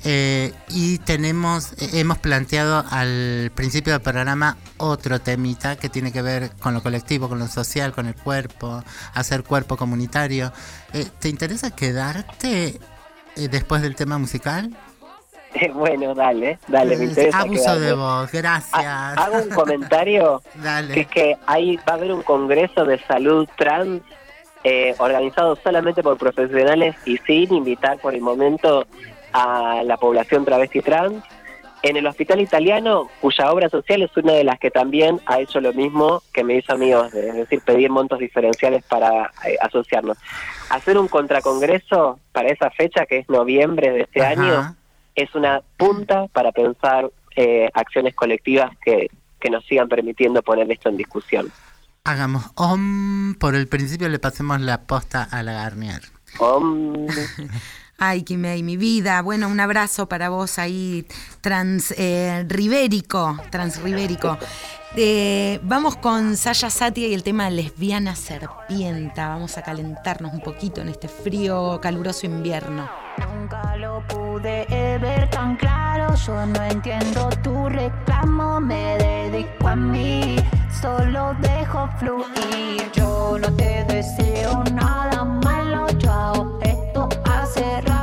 Eh, 0.06 0.52
y 0.68 0.98
tenemos, 0.98 1.72
eh, 1.80 1.88
hemos 2.00 2.18
planteado 2.18 2.84
al 2.90 3.50
principio 3.54 3.92
del 3.94 4.02
programa 4.02 4.56
otro 4.76 5.18
temita 5.20 5.76
que 5.76 5.88
tiene 5.88 6.12
que 6.12 6.20
ver 6.20 6.50
con 6.60 6.74
lo 6.74 6.82
colectivo, 6.82 7.28
con 7.28 7.38
lo 7.38 7.48
social, 7.48 7.92
con 7.92 8.06
el 8.06 8.14
cuerpo, 8.14 8.82
hacer 9.14 9.44
cuerpo 9.44 9.76
comunitario. 9.76 10.52
Eh, 10.92 11.06
¿Te 11.18 11.28
interesa 11.30 11.70
quedarte 11.74 12.78
eh, 13.36 13.48
después 13.48 13.80
del 13.80 13.96
tema 13.96 14.18
musical? 14.18 14.76
bueno, 15.74 16.14
dale, 16.14 16.58
dale, 16.68 16.96
me 16.98 17.04
interesa. 17.06 17.38
Abuso 17.40 17.62
quedarme. 17.62 17.86
de 17.86 17.92
voz, 17.94 18.32
gracias. 18.32 18.74
Ha- 18.84 19.12
Hago 19.12 19.38
un 19.38 19.48
comentario 19.50 20.42
que 20.92 21.00
es 21.00 21.06
que 21.08 21.36
ahí 21.46 21.76
va 21.76 21.92
a 21.92 21.94
haber 21.94 22.12
un 22.12 22.22
congreso 22.22 22.84
de 22.84 22.98
salud 23.06 23.48
trans 23.56 24.02
eh, 24.64 24.94
organizado 24.98 25.56
solamente 25.62 26.02
por 26.02 26.16
profesionales 26.18 26.96
y 27.04 27.18
sin 27.18 27.52
invitar 27.54 27.98
por 27.98 28.14
el 28.14 28.20
momento 28.22 28.86
a 29.34 29.82
la 29.84 29.96
población 29.96 30.44
travesti 30.44 30.80
trans 30.80 31.22
en 31.82 31.98
el 31.98 32.06
hospital 32.06 32.40
italiano, 32.40 33.10
cuya 33.20 33.52
obra 33.52 33.68
social 33.68 34.00
es 34.00 34.16
una 34.16 34.32
de 34.32 34.44
las 34.44 34.58
que 34.58 34.70
también 34.70 35.20
ha 35.26 35.40
hecho 35.40 35.60
lo 35.60 35.74
mismo 35.74 36.22
que 36.32 36.42
me 36.42 36.56
hizo 36.56 36.72
a 36.72 36.76
mí, 36.78 36.90
es 36.90 37.12
decir, 37.12 37.60
pedir 37.60 37.90
montos 37.90 38.20
diferenciales 38.20 38.82
para 38.84 39.30
eh, 39.44 39.56
asociarnos. 39.60 40.16
Hacer 40.70 40.96
un 40.96 41.08
contracongreso 41.08 42.18
para 42.32 42.48
esa 42.48 42.70
fecha, 42.70 43.04
que 43.04 43.18
es 43.18 43.28
noviembre 43.28 43.90
de 43.90 44.00
este 44.02 44.22
Ajá. 44.22 44.30
año, 44.30 44.76
es 45.14 45.34
una 45.34 45.60
punta 45.76 46.26
para 46.28 46.52
pensar 46.52 47.10
eh, 47.36 47.68
acciones 47.74 48.14
colectivas 48.14 48.70
que, 48.82 49.10
que 49.38 49.50
nos 49.50 49.62
sigan 49.66 49.88
permitiendo 49.88 50.42
poner 50.42 50.70
esto 50.72 50.88
en 50.88 50.96
discusión. 50.96 51.52
Hagamos 52.04 52.44
om, 52.54 53.34
por 53.34 53.54
el 53.54 53.68
principio 53.68 54.08
le 54.08 54.18
pasemos 54.18 54.58
la 54.60 54.86
posta 54.86 55.28
a 55.30 55.42
la 55.42 55.52
Garnier. 55.52 56.02
Om. 56.38 57.08
Ay, 57.98 58.22
Kimei, 58.22 58.62
mi 58.62 58.76
vida. 58.76 59.22
Bueno, 59.22 59.48
un 59.48 59.60
abrazo 59.60 60.08
para 60.08 60.28
vos 60.28 60.58
ahí, 60.58 61.06
trans 61.40 61.94
eh, 61.96 62.44
ribérico, 62.48 63.38
transribérico. 63.50 64.36
Eh, 64.96 65.60
vamos 65.62 65.96
con 65.96 66.36
Saya 66.36 66.70
Satia 66.70 67.06
y 67.06 67.14
el 67.14 67.22
tema 67.22 67.50
lesbiana 67.50 68.16
serpienta. 68.16 69.28
Vamos 69.28 69.58
a 69.58 69.62
calentarnos 69.62 70.32
un 70.32 70.40
poquito 70.40 70.80
en 70.80 70.88
este 70.88 71.08
frío, 71.08 71.80
caluroso 71.80 72.26
invierno. 72.26 72.88
Nunca 73.18 73.76
lo 73.76 74.04
pude 74.08 74.66
ver 75.00 75.30
tan 75.30 75.56
claro, 75.56 76.14
yo 76.16 76.46
no 76.46 76.62
entiendo 76.64 77.28
tu 77.42 77.68
reclamo, 77.68 78.60
me 78.60 78.98
dedico 78.98 79.68
a 79.68 79.76
mí, 79.76 80.36
solo 80.80 81.34
dejo 81.40 81.88
fluir, 81.98 82.90
yo 82.92 83.38
no 83.40 83.52
te 83.54 83.84
deseo 83.84 84.64
nada 84.72 85.24
hago 85.24 85.63
esto 87.56 87.93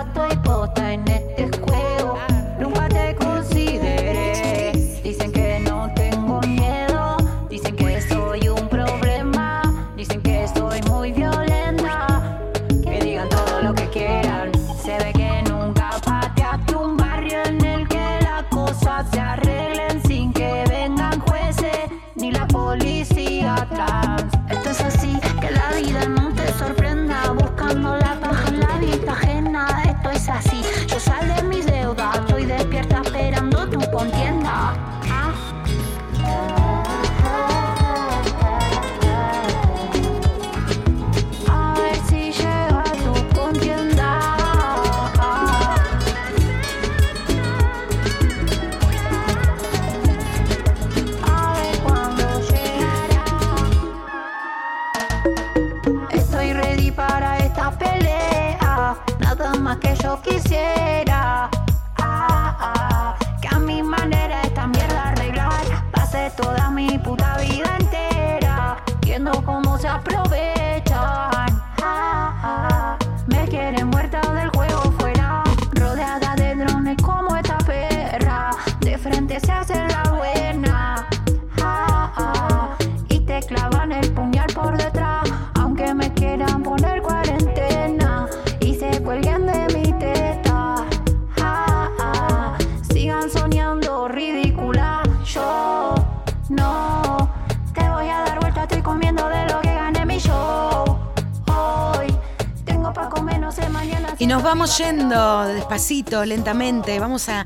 nos 104.32 104.44
vamos 104.44 104.78
yendo 104.78 105.44
despacito, 105.48 106.24
lentamente. 106.24 106.98
Vamos 107.00 107.28
a, 107.28 107.46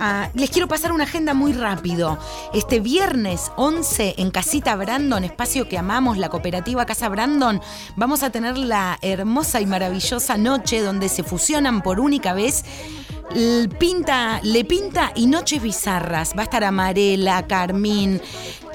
a- 0.00 0.28
Les 0.34 0.50
quiero 0.50 0.66
pasar 0.66 0.90
una 0.90 1.04
agenda 1.04 1.32
muy 1.32 1.52
rápido. 1.52 2.18
Este 2.52 2.80
viernes 2.80 3.52
11 3.56 4.16
en 4.18 4.32
Casita 4.32 4.74
Brandon, 4.74 5.22
espacio 5.22 5.68
que 5.68 5.78
amamos, 5.78 6.18
la 6.18 6.30
cooperativa 6.30 6.86
Casa 6.86 7.08
Brandon, 7.08 7.60
vamos 7.94 8.24
a 8.24 8.30
tener 8.30 8.58
la 8.58 8.98
hermosa 9.00 9.60
y 9.60 9.66
maravillosa 9.66 10.36
noche 10.36 10.80
donde 10.82 11.08
se 11.08 11.22
fusionan 11.22 11.82
por 11.82 12.00
única 12.00 12.32
vez 12.32 12.64
Pinta, 13.78 14.40
Le 14.42 14.64
Pinta 14.64 15.12
y 15.14 15.26
Noches 15.26 15.62
Bizarras. 15.62 16.34
Va 16.36 16.40
a 16.40 16.44
estar 16.44 16.64
Amarela, 16.64 17.46
Carmín, 17.46 18.20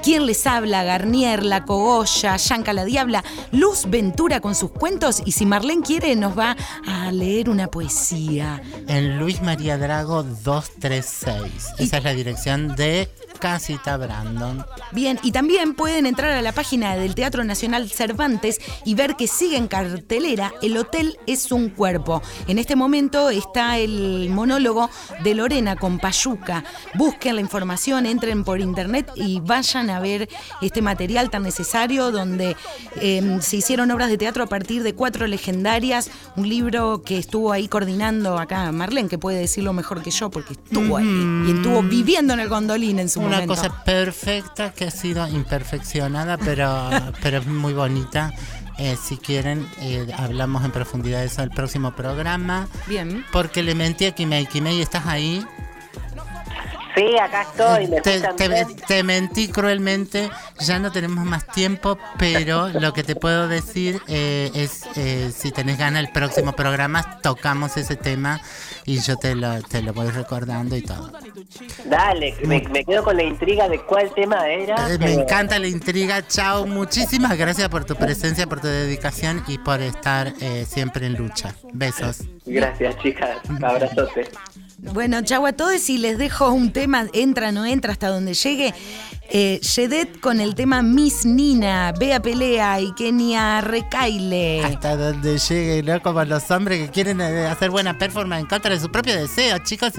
¿Quién 0.01 0.25
les 0.25 0.47
habla? 0.47 0.83
Garnier, 0.83 1.43
La 1.43 1.65
Cogolla, 1.65 2.37
Yanka 2.37 2.71
la 2.71 2.85
Diabla, 2.85 3.23
Luz 3.51 3.83
Ventura 3.87 4.39
con 4.39 4.55
sus 4.55 4.71
cuentos 4.71 5.21
y 5.25 5.33
si 5.33 5.45
Marlene 5.45 5.83
quiere 5.83 6.15
nos 6.15 6.37
va 6.37 6.55
a 6.87 7.11
leer 7.11 7.49
una 7.49 7.67
poesía. 7.67 8.61
En 8.87 9.19
Luis 9.19 9.41
María 9.41 9.77
Drago 9.77 10.23
236. 10.23 11.73
Esa 11.79 11.97
es 11.97 12.03
la 12.03 12.13
dirección 12.13 12.75
de 12.75 13.09
Casita 13.39 13.97
Brandon. 13.97 14.65
Bien, 14.91 15.19
y 15.23 15.31
también 15.31 15.73
pueden 15.73 16.05
entrar 16.05 16.31
a 16.31 16.41
la 16.41 16.51
página 16.51 16.95
del 16.95 17.15
Teatro 17.15 17.43
Nacional 17.43 17.89
Cervantes 17.89 18.59
y 18.85 18.95
ver 18.95 19.15
que 19.15 19.27
sigue 19.27 19.57
en 19.57 19.67
cartelera 19.67 20.53
El 20.61 20.77
Hotel 20.77 21.17
es 21.27 21.51
un 21.51 21.69
cuerpo. 21.69 22.21
En 22.47 22.59
este 22.59 22.75
momento 22.75 23.29
está 23.29 23.77
el 23.77 24.29
monólogo 24.29 24.89
de 25.23 25.35
Lorena 25.35 25.75
con 25.75 25.99
Payuca. 25.99 26.63
Busquen 26.95 27.35
la 27.35 27.41
información, 27.41 28.05
entren 28.05 28.43
por 28.43 28.59
internet 28.59 29.11
y 29.15 29.39
vayan 29.39 29.89
a 29.89 29.99
ver 29.99 30.29
este 30.61 30.81
material 30.81 31.29
tan 31.29 31.43
necesario 31.43 32.11
donde 32.11 32.55
eh, 33.01 33.39
se 33.41 33.57
hicieron 33.57 33.91
obras 33.91 34.09
de 34.09 34.17
teatro 34.17 34.43
a 34.43 34.47
partir 34.47 34.83
de 34.83 34.93
cuatro 34.93 35.27
legendarias, 35.27 36.11
un 36.35 36.49
libro 36.49 37.03
que 37.03 37.17
estuvo 37.17 37.51
ahí 37.51 37.67
coordinando 37.67 38.37
acá 38.37 38.71
Marlene, 38.71 39.09
que 39.09 39.17
puede 39.17 39.39
decirlo 39.39 39.73
mejor 39.73 40.01
que 40.01 40.11
yo 40.11 40.29
porque 40.29 40.53
estuvo 40.53 40.97
ahí 40.97 41.45
y 41.47 41.51
estuvo 41.51 41.81
viviendo 41.83 42.33
en 42.33 42.39
el 42.39 42.49
gondolín 42.49 42.99
en 42.99 43.09
su 43.09 43.21
Una 43.38 43.47
cosa 43.47 43.84
perfecta 43.84 44.71
que 44.71 44.86
ha 44.86 44.91
sido 44.91 45.27
imperfeccionada, 45.27 46.38
pero, 46.38 46.89
pero 47.21 47.39
es 47.39 47.47
muy 47.47 47.73
bonita. 47.73 48.34
Eh, 48.77 48.95
si 48.95 49.17
quieren, 49.17 49.67
eh, 49.82 50.07
hablamos 50.15 50.63
en 50.63 50.71
profundidad 50.71 51.19
de 51.19 51.25
eso 51.25 51.41
en 51.41 51.49
el 51.49 51.55
próximo 51.55 51.91
programa. 51.95 52.67
Bien. 52.88 53.25
Porque 53.32 53.61
le 53.61 53.75
mentí 53.75 54.05
a 54.05 54.13
Kimei. 54.13 54.45
Kimei, 54.45 54.82
¿estás 54.82 55.05
ahí? 55.05 55.45
Sí, 56.95 57.17
acá 57.17 57.43
estoy. 57.43 57.87
¿me 57.87 58.01
Te, 58.01 58.19
te- 58.19 58.65
te 58.87 59.03
mentí 59.03 59.47
cruelmente, 59.47 60.29
ya 60.59 60.79
no 60.79 60.91
tenemos 60.91 61.23
más 61.25 61.45
tiempo, 61.47 61.97
pero 62.17 62.69
lo 62.69 62.93
que 62.93 63.03
te 63.03 63.15
puedo 63.15 63.47
decir 63.47 64.01
eh, 64.07 64.49
es, 64.53 64.83
eh, 64.95 65.31
si 65.35 65.51
tenés 65.51 65.77
ganas, 65.77 66.03
el 66.03 66.11
próximo 66.11 66.53
programa 66.53 67.19
tocamos 67.21 67.77
ese 67.77 67.95
tema 67.95 68.41
y 68.85 68.99
yo 68.99 69.17
te 69.17 69.35
lo, 69.35 69.61
te 69.61 69.81
lo 69.81 69.93
voy 69.93 70.09
recordando 70.09 70.75
y 70.75 70.81
todo. 70.81 71.11
Dale, 71.85 72.35
me, 72.45 72.61
me 72.69 72.83
quedo 72.83 73.03
con 73.03 73.15
la 73.17 73.23
intriga 73.23 73.69
de 73.69 73.79
cuál 73.81 74.11
tema 74.13 74.47
era. 74.49 74.91
Eh, 74.91 74.97
Me 74.97 75.13
encanta 75.13 75.59
la 75.59 75.67
intriga, 75.67 76.25
chao, 76.27 76.65
muchísimas 76.65 77.37
gracias 77.37 77.69
por 77.69 77.85
tu 77.85 77.95
presencia, 77.95 78.47
por 78.47 78.61
tu 78.61 78.67
dedicación 78.67 79.43
y 79.47 79.57
por 79.59 79.79
estar 79.81 80.33
eh, 80.41 80.65
siempre 80.67 81.05
en 81.05 81.13
lucha. 81.13 81.53
Besos. 81.73 82.21
Gracias, 82.45 82.97
chicas. 82.97 83.37
Abrazote. 83.61 84.27
Bueno, 84.82 85.21
chau 85.21 85.45
a 85.45 85.53
todos 85.53 85.89
y 85.89 85.97
les 85.97 86.17
dejo 86.17 86.51
un 86.51 86.71
tema, 86.71 87.07
entra, 87.13 87.51
no 87.51 87.65
entra, 87.65 87.91
hasta 87.91 88.07
donde 88.07 88.34
llegue. 88.34 88.73
Eh, 89.32 89.59
Yedet 89.61 90.19
con 90.19 90.39
el 90.39 90.55
tema 90.55 90.82
Miss 90.82 91.23
Nina, 91.23 91.93
Bea 91.99 92.19
Pelea 92.19 92.82
y 92.82 92.91
Kenia 92.93 93.61
Recaile. 93.61 94.63
Hasta 94.63 94.97
donde 94.97 95.38
llegue, 95.38 95.84
¿no? 95.84 96.01
Como 96.01 96.23
los 96.23 96.49
hombres 96.49 96.80
que 96.82 96.89
quieren 96.89 97.21
eh, 97.21 97.45
hacer 97.45 97.69
buena 97.69 97.95
performance 97.95 98.41
en 98.41 98.47
contra 98.47 98.71
de 98.71 98.80
su 98.80 98.89
propio 98.89 99.15
deseo, 99.15 99.59
chicos. 99.59 99.93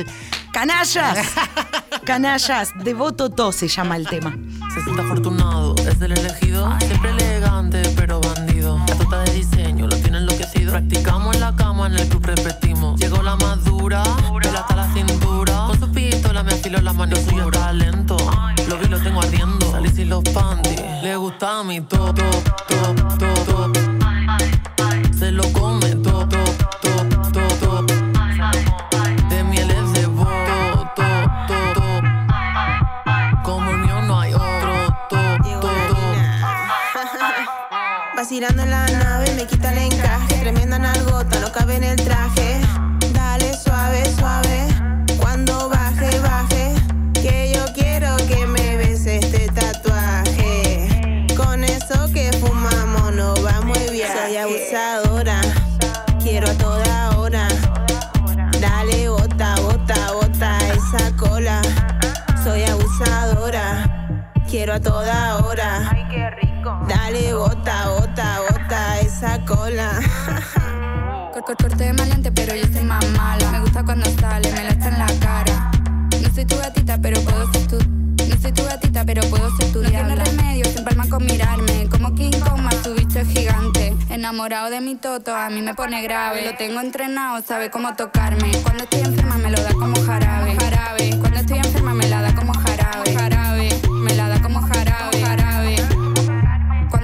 ¡Canallas! 0.53 1.18
Canallas, 2.05 2.72
Devoto 2.83 3.31
To 3.31 3.53
se 3.53 3.68
llama 3.68 3.97
el 3.97 4.09
tema. 4.09 4.37
Se 4.74 4.83
siente 4.83 5.03
afortunado, 5.03 5.76
es 5.76 6.01
el 6.01 6.12
elegido. 6.12 6.76
Siempre 6.81 7.11
elegante, 7.11 7.83
pero 7.95 8.20
bandido. 8.20 8.78
La 8.89 8.97
tota 8.97 9.22
de 9.22 9.33
diseño 9.33 9.87
lo 9.87 9.97
tiene 9.97 10.18
enloquecido. 10.18 10.72
Practicamos 10.72 11.37
en 11.37 11.43
la 11.43 11.55
cama, 11.55 11.87
en 11.87 11.95
el 11.95 12.09
club 12.09 12.26
repetimos. 12.26 12.99
Llegó 12.99 13.22
la 13.22 13.37
más 13.37 13.64
dura, 13.64 14.03
de 14.03 14.49
hasta 14.49 14.74
la 14.74 14.93
cintura. 14.93 15.66
Con 15.68 15.78
su 15.78 15.89
pistola 16.41 16.43
me 16.43 16.53
afiló 16.53 16.80
la 16.80 16.93
mano. 16.93 17.16
Yo 17.16 17.22
soy 17.22 17.41
un 17.41 17.51
talento, 17.51 18.16
lo 18.68 18.78
vi, 18.78 18.86
lo 18.88 19.01
tengo 19.01 19.20
ardiendo. 19.20 19.70
Salí 19.70 19.88
sin 19.91 20.09
los 20.09 20.22
panties. 20.24 20.80
Le 21.03 21.16
gusta 21.16 21.62
mi 21.64 21.80
top, 21.80 22.14
top, 22.14 22.45
top, 22.68 23.18
top, 23.18 23.47
top. 23.47 23.76
Se 25.18 25.30
lo 25.32 25.43
come 25.53 25.95
top, 25.97 26.28
top, 26.28 26.59
top, 26.82 27.32
top, 27.32 27.59
top. 27.61 27.86
De 29.28 29.45
mieles 29.45 29.93
de 29.93 30.07
voto, 30.07 30.93
top, 30.97 31.47
top, 31.47 31.74
top. 31.74 32.05
Como 33.43 33.70
el 33.70 33.78
mío 33.78 34.03
no 34.03 34.20
hay 34.20 34.32
otro, 34.34 34.97
top, 35.09 35.43
top, 35.43 35.61
top. 35.61 35.97
Vacilando 38.16 38.62
en 38.62 38.70
la 38.70 38.86
nave, 38.86 39.34
me 39.34 39.47
quita 39.47 39.72
el 39.72 39.93
encaje. 39.93 40.36
Tremenda 40.41 40.78
nalgota, 40.78 41.38
no 41.41 41.53
cabe 41.53 41.76
en 41.76 41.84
el 41.84 41.97
traje. 41.97 42.61
Quiero 64.51 64.74
a 64.74 64.80
toda 64.80 65.38
hora. 65.38 65.88
Ay, 65.92 66.05
qué 66.11 66.28
rico. 66.30 66.76
Dale, 66.88 67.34
bota, 67.34 67.88
bota, 67.90 68.38
bota 68.51 68.98
esa 69.01 69.44
cola. 69.44 69.90
Cor- 71.32 71.44
cor- 71.44 71.57
Corte 71.57 71.84
de 71.84 71.92
maleante, 71.92 72.32
pero 72.32 72.55
yo 72.57 72.64
soy 72.72 72.82
más 72.84 73.05
mala. 73.11 73.51
Me 73.53 73.61
gusta 73.61 73.84
cuando 73.84 74.07
sale, 74.18 74.51
me 74.53 74.64
la 74.64 74.70
echa 74.70 74.88
en 74.88 74.98
la 74.98 75.07
cara. 75.20 75.70
No 76.20 76.34
soy 76.34 76.44
tu 76.44 76.57
gatita, 76.57 76.98
pero 77.01 77.20
puedo 77.22 77.53
ser 77.53 77.66
tu. 77.68 77.76
No 77.78 78.36
soy 78.42 78.53
tu 78.53 78.64
gatita, 78.64 79.05
pero 79.05 79.22
puedo 79.30 79.57
ser 79.57 79.72
tu. 79.72 79.82
No 79.82 79.88
tiene 79.88 80.16
remedio, 80.16 80.64
se 80.64 80.78
empalma 80.78 81.09
con 81.09 81.24
mirarme. 81.24 81.88
Como 81.88 82.12
King 82.16 82.32
Kong, 82.40 82.61
más 82.61 82.76
tu 82.82 82.92
bicho 82.94 83.20
es 83.20 83.28
gigante. 83.28 83.94
Enamorado 84.09 84.68
de 84.70 84.80
mi 84.80 84.96
toto, 84.96 85.34
a 85.34 85.48
mí 85.48 85.62
me 85.62 85.74
pone 85.74 86.03
grave. 86.03 86.44
Lo 86.44 86.57
tengo 86.57 86.80
entrenado, 86.80 87.40
sabe 87.42 87.70
cómo 87.70 87.94
tocarme. 87.94 88.51
Cuando 88.64 88.82
estoy 88.82 89.01
enferma, 89.03 89.36
me 89.38 89.51
lo 89.51 89.62
da 89.62 89.72
como 89.74 89.94
jarabe. 90.05 90.57
Jarabe. 90.57 91.16
Cuando 91.20 91.38
estoy 91.38 91.59
enferma, 91.59 91.94
me 91.94 92.09
la 92.09 92.22
da 92.22 92.34
como 92.34 92.53
jarabe. 92.53 93.14
Jarabe. 93.14 93.80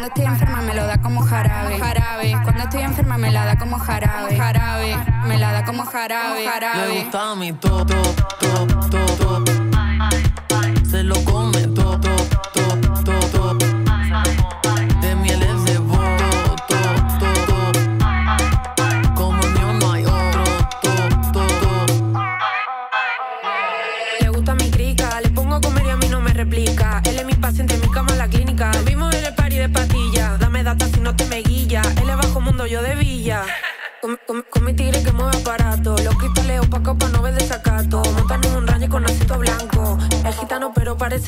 Cuando 0.06 0.22
estoy 0.22 0.34
enferma 0.34 0.62
me 0.62 0.72
lo 0.72 0.86
da 0.86 0.98
como 1.02 1.20
jarabe, 1.20 1.78
jarabe. 1.80 2.36
Cuando 2.44 2.62
estoy 2.62 2.82
enferma 2.82 3.18
me 3.18 3.32
la 3.32 3.44
da 3.44 3.58
como 3.58 3.76
jarabe, 3.76 4.36
jarabe. 4.36 4.96
Me 5.26 5.36
la 5.36 5.50
da 5.50 5.64
como 5.64 5.84
jarabe, 5.84 6.46
jarabe. 6.46 7.00
gusta 7.02 7.34
mi 7.34 7.52
todo, 7.54 7.84
todo, 7.84 8.66
todo, 8.88 9.04
todo. 9.16 9.44
Se 9.44 9.55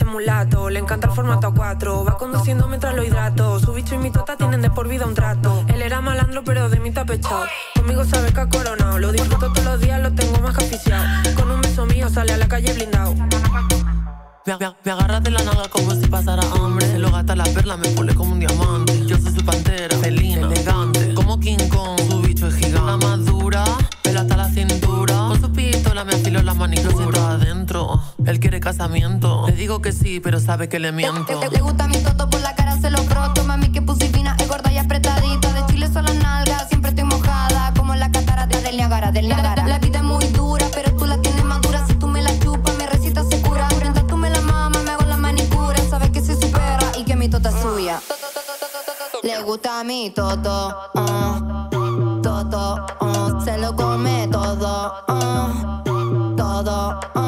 mulato. 0.04 0.70
Le 0.70 0.78
encanta 0.80 1.08
el 1.08 1.12
formato 1.14 1.52
A4. 1.52 2.06
Va 2.06 2.16
conduciendo 2.16 2.66
mientras 2.68 2.94
lo 2.94 3.02
hidrato. 3.04 3.58
Su 3.60 3.72
bicho 3.72 3.94
y 3.94 3.98
mi 3.98 4.10
tota 4.10 4.36
tienen 4.36 4.62
de 4.62 4.70
por 4.70 4.88
vida 4.88 5.06
un 5.06 5.14
trato. 5.14 5.64
Él 5.68 5.82
era 5.82 6.00
malandro 6.00 6.42
pero 6.44 6.68
de 6.68 6.78
mí 6.80 6.88
está 6.90 7.04
pechado. 7.04 7.44
Conmigo 7.74 8.04
sabe 8.04 8.32
que 8.32 8.40
ha 8.40 8.48
coronado. 8.48 8.98
Lo 8.98 9.12
disfruto 9.12 9.52
todos 9.52 9.64
los 9.64 9.80
días, 9.80 10.00
lo 10.02 10.12
tengo 10.14 10.38
más 10.40 10.56
que 10.56 10.64
aficiado. 10.64 11.04
Con 11.36 11.50
un 11.50 11.60
beso 11.60 11.86
mío 11.86 12.08
sale 12.08 12.32
a 12.32 12.36
la 12.36 12.48
calle 12.48 12.72
blindado. 12.74 13.14
Me, 14.46 14.56
me- 14.56 15.20
de 15.20 15.30
la 15.30 15.42
nalga 15.42 15.68
como 15.68 15.90
si 15.92 16.06
pasara 16.06 16.42
hambre. 16.54 16.86
Se 16.86 16.98
lo 16.98 17.10
gasta 17.10 17.36
la 17.36 17.44
perla, 17.44 17.76
me 17.76 17.88
pone 17.90 18.14
como 18.14 18.32
un 18.32 18.38
diamante. 18.40 19.04
Yo 19.06 19.18
soy 19.18 19.34
su 19.34 19.44
pantera, 19.44 19.96
felina, 19.98 20.46
elegante. 20.46 21.12
Como 21.14 21.38
King 21.38 21.68
Kong, 21.68 21.98
su 22.08 22.20
bicho 22.22 22.46
es 22.46 22.54
gigante. 22.54 22.78
La 22.78 22.98
pelo 22.98 23.77
tiro 26.38 26.42
la 26.42 26.54
manicura 26.54 27.30
adentro. 27.30 28.00
Él 28.24 28.40
quiere 28.40 28.60
casamiento. 28.60 29.46
Le 29.46 29.54
digo 29.54 29.80
que 29.80 29.92
sí, 29.92 30.20
pero 30.20 30.40
sabe 30.40 30.68
que 30.68 30.78
le 30.78 30.92
miento. 30.92 31.32
Eh, 31.32 31.46
eh, 31.46 31.48
Te, 31.50 31.60
gusta 31.60 31.86
mi 31.88 31.98
toto 31.98 32.28
por 32.28 32.40
la 32.40 32.54
cara, 32.54 32.78
se 32.80 32.90
lo 32.90 33.02
broto. 33.04 33.44
Mami, 33.44 33.70
que 33.70 33.82
pussy 33.82 34.04
es 34.04 34.48
gorda 34.48 34.72
y 34.72 34.78
apretadita. 34.78 35.52
De 35.52 35.66
chile 35.72 35.88
son 35.92 36.04
las 36.04 36.14
nalgas, 36.16 36.68
siempre 36.68 36.90
estoy 36.90 37.04
mojada. 37.04 37.72
Como 37.76 37.94
la 37.94 38.10
catarata 38.10 38.60
del 38.60 38.76
Niagara, 38.76 39.12
del 39.12 39.28
Niagara. 39.28 39.66
La, 39.66 39.78
vida 39.78 39.98
es 39.98 40.04
muy 40.04 40.24
dura, 40.26 40.66
pero 40.74 40.94
tú 40.96 41.06
la 41.06 41.20
tienes 41.20 41.44
madura. 41.44 41.84
Si 41.86 41.94
tú 41.94 42.08
me 42.08 42.22
la 42.22 42.38
chupas, 42.40 42.76
mi 42.76 42.86
recita 42.86 43.24
se 43.24 43.40
cura. 43.40 43.68
Frente 43.70 44.00
tú 44.02 44.16
me 44.16 44.30
la 44.30 44.40
mama, 44.40 44.82
me 44.82 44.90
hago 44.90 45.04
la 45.04 45.16
manicura. 45.16 45.78
Sabes 45.88 46.10
que 46.10 46.20
soy 46.20 46.36
su 46.36 46.50
perra 46.50 46.92
y 46.96 47.04
que 47.04 47.16
mi 47.16 47.28
tota 47.28 47.50
es 47.50 47.62
suya. 47.62 48.00
Le 49.22 49.42
gusta 49.42 49.80
a 49.80 49.84
mi 49.84 50.10
toto, 50.10 50.90
uh, 50.94 52.20
toto, 52.22 52.86
uh. 53.00 53.44
se 53.44 53.58
lo 53.58 53.74
come 53.74 54.28
todo. 54.30 54.94
Uh. 55.08 55.77
oh. 56.90 57.27